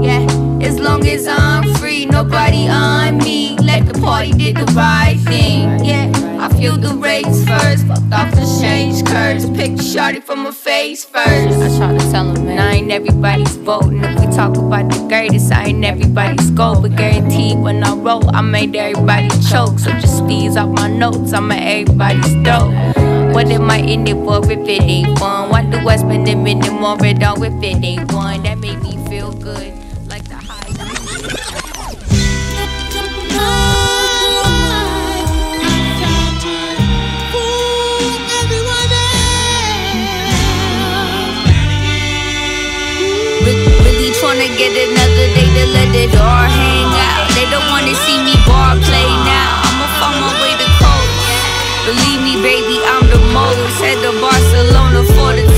Yeah, 0.08 0.68
as 0.68 0.76
long 0.78 1.02
as 1.06 1.26
I'm 1.26 1.64
free, 1.76 2.04
nobody 2.04 2.68
on 2.68 3.18
me. 3.18 3.56
Let 3.58 3.86
the 3.90 3.96
party 4.00 4.32
did 4.32 4.56
the 4.56 4.68
right 4.74 5.18
thing. 5.30 5.82
Yeah, 5.84 6.06
I 6.44 6.48
feel 6.58 6.76
the 6.76 6.94
race 6.94 7.38
first. 7.48 7.89
Fucked 8.10 8.22
off 8.22 8.30
the 8.34 8.60
change 8.60 9.06
curves. 9.06 9.48
Pick 9.50 9.76
the 9.76 9.82
shorty 9.82 10.20
from 10.20 10.44
her 10.44 10.52
face 10.52 11.04
first. 11.04 11.26
I 11.26 11.78
try 11.78 11.96
to 11.96 12.10
tell 12.10 12.34
him, 12.34 12.44
man. 12.44 12.58
I 12.58 12.74
ain't 12.74 12.90
everybody's 12.90 13.56
voting. 13.56 14.02
If 14.02 14.20
we 14.20 14.26
talk 14.34 14.56
about 14.56 14.90
the 14.90 15.06
greatest, 15.08 15.52
I 15.52 15.66
ain't 15.66 15.84
everybody's 15.84 16.50
goal. 16.50 16.82
But 16.82 16.96
guaranteed 16.96 17.58
when 17.58 17.84
I 17.84 17.94
roll, 17.94 18.28
I 18.34 18.40
made 18.40 18.74
everybody 18.74 19.28
choke. 19.48 19.78
So 19.78 19.92
just 19.92 20.26
these 20.26 20.56
off 20.56 20.70
my 20.70 20.88
notes, 20.88 21.32
I'm 21.32 21.52
at 21.52 21.62
everybody's 21.62 22.32
throat. 22.42 22.72
What 23.32 23.46
am 23.46 23.70
I 23.70 23.78
in 23.78 24.06
it 24.06 24.14
for 24.14 24.44
if 24.44 24.68
it 24.68 24.82
ain't 24.82 25.18
fun? 25.18 25.50
Why 25.50 25.62
do 25.64 25.78
I 25.88 25.96
spend 25.96 26.28
a 26.28 26.34
minute 26.34 26.72
more 26.72 26.98
it 27.04 27.22
all 27.22 27.40
if 27.42 27.52
it 27.62 27.84
ain't 27.84 28.12
one? 28.12 28.42
That 28.42 28.58
made 28.58 28.82
me 28.82 28.98
feel 29.08 29.32
good. 29.32 29.79
Tryna 44.20 44.52
get 44.58 44.76
another 44.76 45.28
day 45.32 45.48
to 45.48 45.64
let 45.72 45.96
it 45.96 46.12
all 46.12 46.44
hang 46.44 46.92
out. 46.92 47.24
They 47.32 47.48
don't 47.48 47.64
wanna 47.72 47.96
see 48.04 48.20
me 48.20 48.36
ball 48.44 48.76
play 48.84 49.08
now. 49.24 49.64
I'ma 49.64 49.86
find 49.96 50.20
my 50.20 50.28
way 50.44 50.52
to 50.60 50.68
coast. 50.76 51.24
Believe 51.88 52.20
me, 52.20 52.36
baby, 52.44 52.76
I'm 52.84 53.08
the 53.08 53.16
most. 53.32 53.80
Head 53.80 53.96
to 54.04 54.12
Barcelona 54.20 55.08
for 55.16 55.32
the 55.32 55.48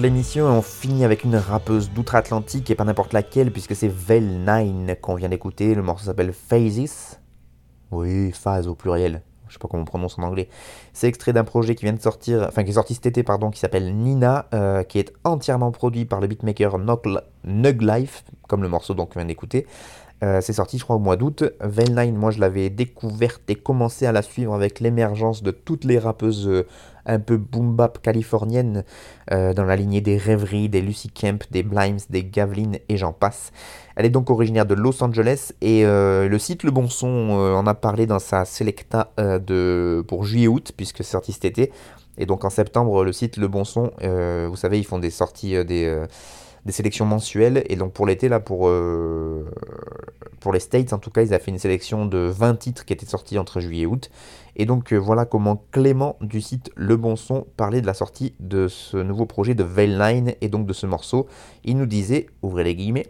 l'émission 0.00 0.46
et 0.46 0.56
on 0.56 0.62
finit 0.62 1.04
avec 1.04 1.24
une 1.24 1.36
rappeuse 1.36 1.90
d'outre-Atlantique 1.90 2.70
et 2.70 2.74
pas 2.74 2.84
n'importe 2.84 3.12
laquelle 3.12 3.52
puisque 3.52 3.76
c'est 3.76 3.88
Vel9 3.88 4.98
qu'on 5.00 5.14
vient 5.14 5.28
d'écouter. 5.28 5.74
Le 5.74 5.82
morceau 5.82 6.06
s'appelle 6.06 6.32
Phases. 6.32 7.20
Oui, 7.90 8.32
phase 8.32 8.66
au 8.66 8.74
pluriel. 8.74 9.22
Je 9.48 9.54
sais 9.54 9.58
pas 9.58 9.68
comment 9.68 9.82
on 9.82 9.86
prononce 9.86 10.18
en 10.18 10.22
anglais. 10.22 10.48
C'est 10.92 11.08
extrait 11.08 11.32
d'un 11.32 11.44
projet 11.44 11.74
qui 11.74 11.84
vient 11.84 11.92
de 11.92 12.00
sortir, 12.00 12.46
enfin 12.48 12.62
qui 12.62 12.70
est 12.70 12.74
sorti 12.74 12.94
cet 12.94 13.06
été, 13.06 13.22
pardon, 13.22 13.50
qui 13.50 13.60
s'appelle 13.60 13.94
Nina, 13.94 14.46
euh, 14.54 14.84
qui 14.84 14.98
est 14.98 15.12
entièrement 15.24 15.72
produit 15.72 16.04
par 16.04 16.20
le 16.20 16.28
beatmaker 16.28 16.78
Nug 16.78 17.20
Nug 17.44 17.82
Life, 17.82 18.24
comme 18.48 18.62
le 18.62 18.68
morceau 18.68 18.94
donc 18.94 19.16
vient 19.16 19.24
d'écouter. 19.24 19.66
Euh, 20.22 20.40
c'est 20.40 20.52
sorti, 20.52 20.78
je 20.78 20.84
crois, 20.84 20.96
au 20.96 21.00
mois 21.00 21.16
d'août. 21.16 21.44
Vel9, 21.60 22.12
moi, 22.12 22.30
je 22.30 22.40
l'avais 22.40 22.70
découverte 22.70 23.42
et 23.48 23.54
commencé 23.54 24.06
à 24.06 24.12
la 24.12 24.22
suivre 24.22 24.54
avec 24.54 24.80
l'émergence 24.80 25.42
de 25.42 25.50
toutes 25.50 25.84
les 25.84 25.98
rappeuses 25.98 26.46
euh, 26.46 26.66
un 27.06 27.18
peu 27.18 27.36
boom 27.36 27.76
bap 27.76 28.00
californiennes 28.02 28.84
euh, 29.32 29.52
dans 29.54 29.64
la 29.64 29.76
lignée 29.76 30.00
des 30.00 30.16
Rêveries, 30.16 30.68
des 30.68 30.80
Lucy 30.80 31.10
Kemp, 31.10 31.44
des 31.50 31.62
Blimes, 31.62 31.98
des 32.10 32.24
Gavlin 32.24 32.72
et 32.88 32.96
j'en 32.96 33.12
passe. 33.12 33.52
Elle 33.96 34.06
est 34.06 34.10
donc 34.10 34.30
originaire 34.30 34.66
de 34.66 34.74
Los 34.74 35.02
Angeles 35.02 35.52
et 35.60 35.84
euh, 35.84 36.28
le 36.28 36.38
site 36.38 36.62
Le 36.62 36.70
Bon 36.70 36.88
Son 36.88 37.08
euh, 37.08 37.54
en 37.54 37.66
a 37.66 37.74
parlé 37.74 38.06
dans 38.06 38.18
sa 38.18 38.44
Selecta 38.44 39.12
de, 39.18 40.04
pour 40.06 40.24
juillet-août, 40.24 40.72
puisque 40.76 40.98
c'est 40.98 41.12
sorti 41.12 41.32
cet 41.32 41.44
été. 41.44 41.72
Et 42.18 42.26
donc 42.26 42.44
en 42.44 42.50
septembre, 42.50 43.04
le 43.04 43.12
site 43.12 43.36
Le 43.36 43.48
Bon 43.48 43.64
Son, 43.64 43.90
vous 44.00 44.56
savez, 44.56 44.78
ils 44.78 44.84
font 44.84 44.98
des 44.98 45.10
sorties, 45.10 45.64
des, 45.64 46.06
des 46.66 46.72
sélections 46.72 47.06
mensuelles. 47.06 47.64
Et 47.68 47.76
donc 47.76 47.92
pour 47.92 48.06
l'été, 48.06 48.28
là, 48.28 48.40
pour, 48.40 48.68
euh, 48.68 49.50
pour 50.40 50.52
les 50.52 50.60
States, 50.60 50.92
en 50.92 50.98
tout 50.98 51.10
cas, 51.10 51.22
ils 51.22 51.34
ont 51.34 51.38
fait 51.38 51.50
une 51.50 51.58
sélection 51.58 52.06
de 52.06 52.18
20 52.18 52.56
titres 52.56 52.84
qui 52.84 52.92
étaient 52.92 53.06
sortis 53.06 53.38
entre 53.38 53.60
juillet 53.60 53.82
et 53.82 53.86
août. 53.86 54.10
Et 54.56 54.66
donc 54.66 54.92
euh, 54.92 54.96
voilà 54.96 55.24
comment 55.24 55.64
Clément 55.70 56.16
du 56.20 56.40
site 56.40 56.70
Le 56.76 56.96
Bon 56.96 57.16
Son 57.16 57.46
parlait 57.56 57.80
de 57.80 57.86
la 57.86 57.94
sortie 57.94 58.34
de 58.40 58.68
ce 58.68 58.96
nouveau 58.96 59.26
projet 59.26 59.54
de 59.54 59.64
Veil9 59.64 60.36
et 60.40 60.48
donc 60.48 60.66
de 60.66 60.72
ce 60.72 60.86
morceau. 60.86 61.26
Il 61.64 61.76
nous 61.76 61.86
disait, 61.86 62.26
ouvrez 62.42 62.64
les 62.64 62.74
guillemets, 62.74 63.06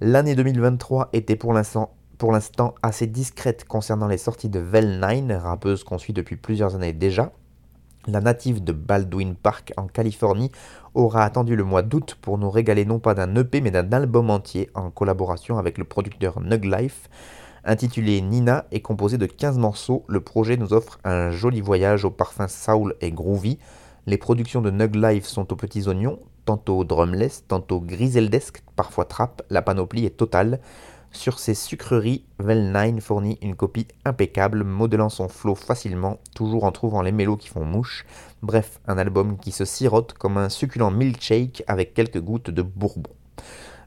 l'année 0.00 0.34
2023 0.34 1.10
était 1.12 1.36
pour 1.36 1.52
l'instant 1.52 1.92
pour 2.18 2.32
l'instant 2.32 2.74
assez 2.82 3.06
discrète 3.06 3.64
concernant 3.64 4.08
les 4.08 4.18
sorties 4.18 4.48
de 4.48 4.60
Vel9, 4.60 5.38
rappeuse 5.38 5.84
qu'on 5.84 5.98
suit 5.98 6.12
depuis 6.12 6.36
plusieurs 6.36 6.74
années 6.74 6.92
déjà. 6.92 7.32
La 8.08 8.22
native 8.22 8.64
de 8.64 8.72
Baldwin 8.72 9.34
Park 9.34 9.74
en 9.76 9.86
Californie 9.86 10.50
aura 10.94 11.24
attendu 11.24 11.56
le 11.56 11.64
mois 11.64 11.82
d'août 11.82 12.16
pour 12.22 12.38
nous 12.38 12.48
régaler 12.48 12.86
non 12.86 13.00
pas 13.00 13.12
d'un 13.12 13.36
EP 13.36 13.60
mais 13.60 13.70
d'un 13.70 13.92
album 13.92 14.30
entier 14.30 14.70
en 14.74 14.90
collaboration 14.90 15.58
avec 15.58 15.76
le 15.76 15.84
producteur 15.84 16.40
Nug 16.40 16.64
Life. 16.64 17.10
Intitulé 17.64 18.22
Nina 18.22 18.64
et 18.72 18.80
composé 18.80 19.18
de 19.18 19.26
15 19.26 19.58
morceaux, 19.58 20.06
le 20.08 20.20
projet 20.20 20.56
nous 20.56 20.72
offre 20.72 20.98
un 21.04 21.32
joli 21.32 21.60
voyage 21.60 22.06
au 22.06 22.10
parfum 22.10 22.48
soul 22.48 22.94
et 23.02 23.12
groovy. 23.12 23.58
Les 24.06 24.16
productions 24.16 24.62
de 24.62 24.70
Nug 24.70 24.94
Life 24.94 25.26
sont 25.26 25.52
aux 25.52 25.56
petits 25.56 25.86
oignons, 25.86 26.18
tantôt 26.46 26.84
drumless, 26.84 27.44
tantôt 27.46 27.78
griseldesque, 27.78 28.62
parfois 28.74 29.04
trap, 29.04 29.42
la 29.50 29.60
panoplie 29.60 30.06
est 30.06 30.16
totale. 30.16 30.60
Sur 31.18 31.40
ces 31.40 31.54
sucreries, 31.54 32.22
Vel9 32.40 33.00
fournit 33.00 33.38
une 33.42 33.56
copie 33.56 33.88
impeccable, 34.04 34.62
modelant 34.62 35.08
son 35.08 35.26
flow 35.26 35.56
facilement, 35.56 36.20
toujours 36.32 36.62
en 36.62 36.70
trouvant 36.70 37.02
les 37.02 37.10
mélos 37.10 37.38
qui 37.38 37.48
font 37.48 37.64
mouche. 37.64 38.06
Bref, 38.40 38.78
un 38.86 38.98
album 38.98 39.36
qui 39.36 39.50
se 39.50 39.64
sirote 39.64 40.12
comme 40.12 40.36
un 40.36 40.48
succulent 40.48 40.92
milkshake 40.92 41.64
avec 41.66 41.92
quelques 41.92 42.20
gouttes 42.20 42.50
de 42.50 42.62
bourbon. 42.62 43.10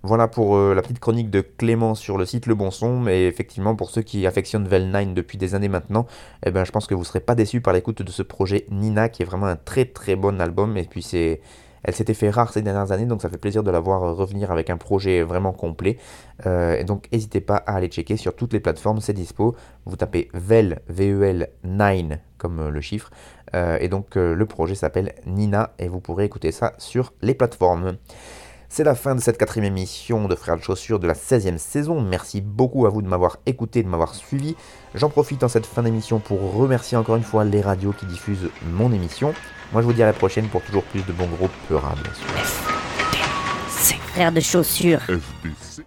Voilà 0.03 0.27
pour 0.27 0.57
euh, 0.57 0.75
la 0.75 0.81
petite 0.81 0.99
chronique 0.99 1.29
de 1.29 1.39
Clément 1.39 1.95
sur 1.95 2.17
le 2.17 2.25
site 2.25 2.47
Le 2.47 2.55
Bon 2.55 2.69
Son, 2.69 2.99
mais 2.99 3.27
effectivement 3.27 3.77
pour 3.77 3.91
ceux 3.91 4.01
qui 4.01 4.27
affectionnent 4.27 4.67
Vel9 4.67 5.13
depuis 5.13 5.37
des 5.37 5.55
années 5.55 5.69
maintenant, 5.69 6.07
eh 6.45 6.51
ben, 6.51 6.65
je 6.65 6.71
pense 6.73 6.85
que 6.85 6.95
vous 6.95 7.03
ne 7.03 7.05
serez 7.05 7.21
pas 7.21 7.35
déçus 7.35 7.61
par 7.61 7.71
l'écoute 7.71 8.01
de 8.01 8.11
ce 8.11 8.23
projet 8.23 8.65
Nina 8.71 9.07
qui 9.07 9.21
est 9.21 9.25
vraiment 9.25 9.45
un 9.45 9.55
très 9.55 9.85
très 9.85 10.17
bon 10.17 10.41
album 10.41 10.75
et 10.75 10.83
puis 10.83 11.01
c'est 11.01 11.39
Elle 11.83 11.95
s'était 11.95 12.13
fait 12.13 12.29
rare 12.29 12.51
ces 12.51 12.61
dernières 12.61 12.91
années, 12.91 13.05
donc 13.05 13.21
ça 13.21 13.29
fait 13.29 13.37
plaisir 13.37 13.63
de 13.63 13.71
la 13.71 13.79
voir 13.79 14.15
revenir 14.15 14.51
avec 14.51 14.69
un 14.69 14.77
projet 14.77 15.23
vraiment 15.23 15.51
complet. 15.53 15.97
Euh, 16.45 16.77
et 16.77 16.83
donc 16.83 17.07
n'hésitez 17.11 17.41
pas 17.41 17.57
à 17.57 17.75
aller 17.75 17.87
checker 17.87 18.17
sur 18.17 18.35
toutes 18.35 18.53
les 18.53 18.59
plateformes, 18.59 19.01
c'est 19.01 19.13
dispo. 19.13 19.55
Vous 19.85 19.95
tapez 19.95 20.29
VEL, 20.33 20.81
VEL 20.89 21.49
9 21.63 22.19
comme 22.41 22.59
euh, 22.59 22.69
le 22.69 22.81
chiffre. 22.81 23.11
Euh, 23.53 23.77
et 23.79 23.87
donc 23.87 24.17
euh, 24.17 24.33
le 24.33 24.45
projet 24.45 24.75
s'appelle 24.75 25.13
Nina 25.25 25.71
et 25.77 25.87
vous 25.87 25.99
pourrez 25.99 26.25
écouter 26.25 26.51
ça 26.51 26.73
sur 26.77 27.13
les 27.21 27.35
plateformes. 27.35 27.97
C'est 28.73 28.85
la 28.85 28.95
fin 28.95 29.15
de 29.15 29.19
cette 29.19 29.37
quatrième 29.37 29.65
émission 29.65 30.29
de 30.29 30.35
Frères 30.35 30.55
de 30.55 30.61
Chaussures 30.63 30.97
de 30.97 31.05
la 31.05 31.13
16e 31.13 31.57
saison. 31.57 31.99
Merci 31.99 32.39
beaucoup 32.39 32.85
à 32.85 32.89
vous 32.89 33.01
de 33.01 33.07
m'avoir 33.09 33.35
écouté, 33.45 33.83
de 33.83 33.89
m'avoir 33.89 34.15
suivi. 34.15 34.55
J'en 34.95 35.09
profite 35.09 35.43
en 35.43 35.49
cette 35.49 35.65
fin 35.65 35.83
d'émission 35.83 36.19
pour 36.19 36.53
remercier 36.53 36.95
encore 36.97 37.17
une 37.17 37.23
fois 37.23 37.43
les 37.43 37.59
radios 37.59 37.91
qui 37.91 38.05
diffusent 38.05 38.49
mon 38.71 38.93
émission. 38.93 39.33
Moi 39.73 39.81
je 39.81 39.87
vous 39.87 39.91
dis 39.91 40.01
à 40.01 40.05
la 40.05 40.13
prochaine 40.13 40.47
pour 40.47 40.61
toujours 40.61 40.83
plus 40.83 41.05
de 41.05 41.11
bons 41.11 41.27
groupes 41.27 41.51
rap 41.69 42.01
bien 42.01 42.13
sûr. 42.13 42.27
Frère 44.13 44.31
de 44.31 44.39
chaussures. 44.39 45.01
FBC. 45.01 45.71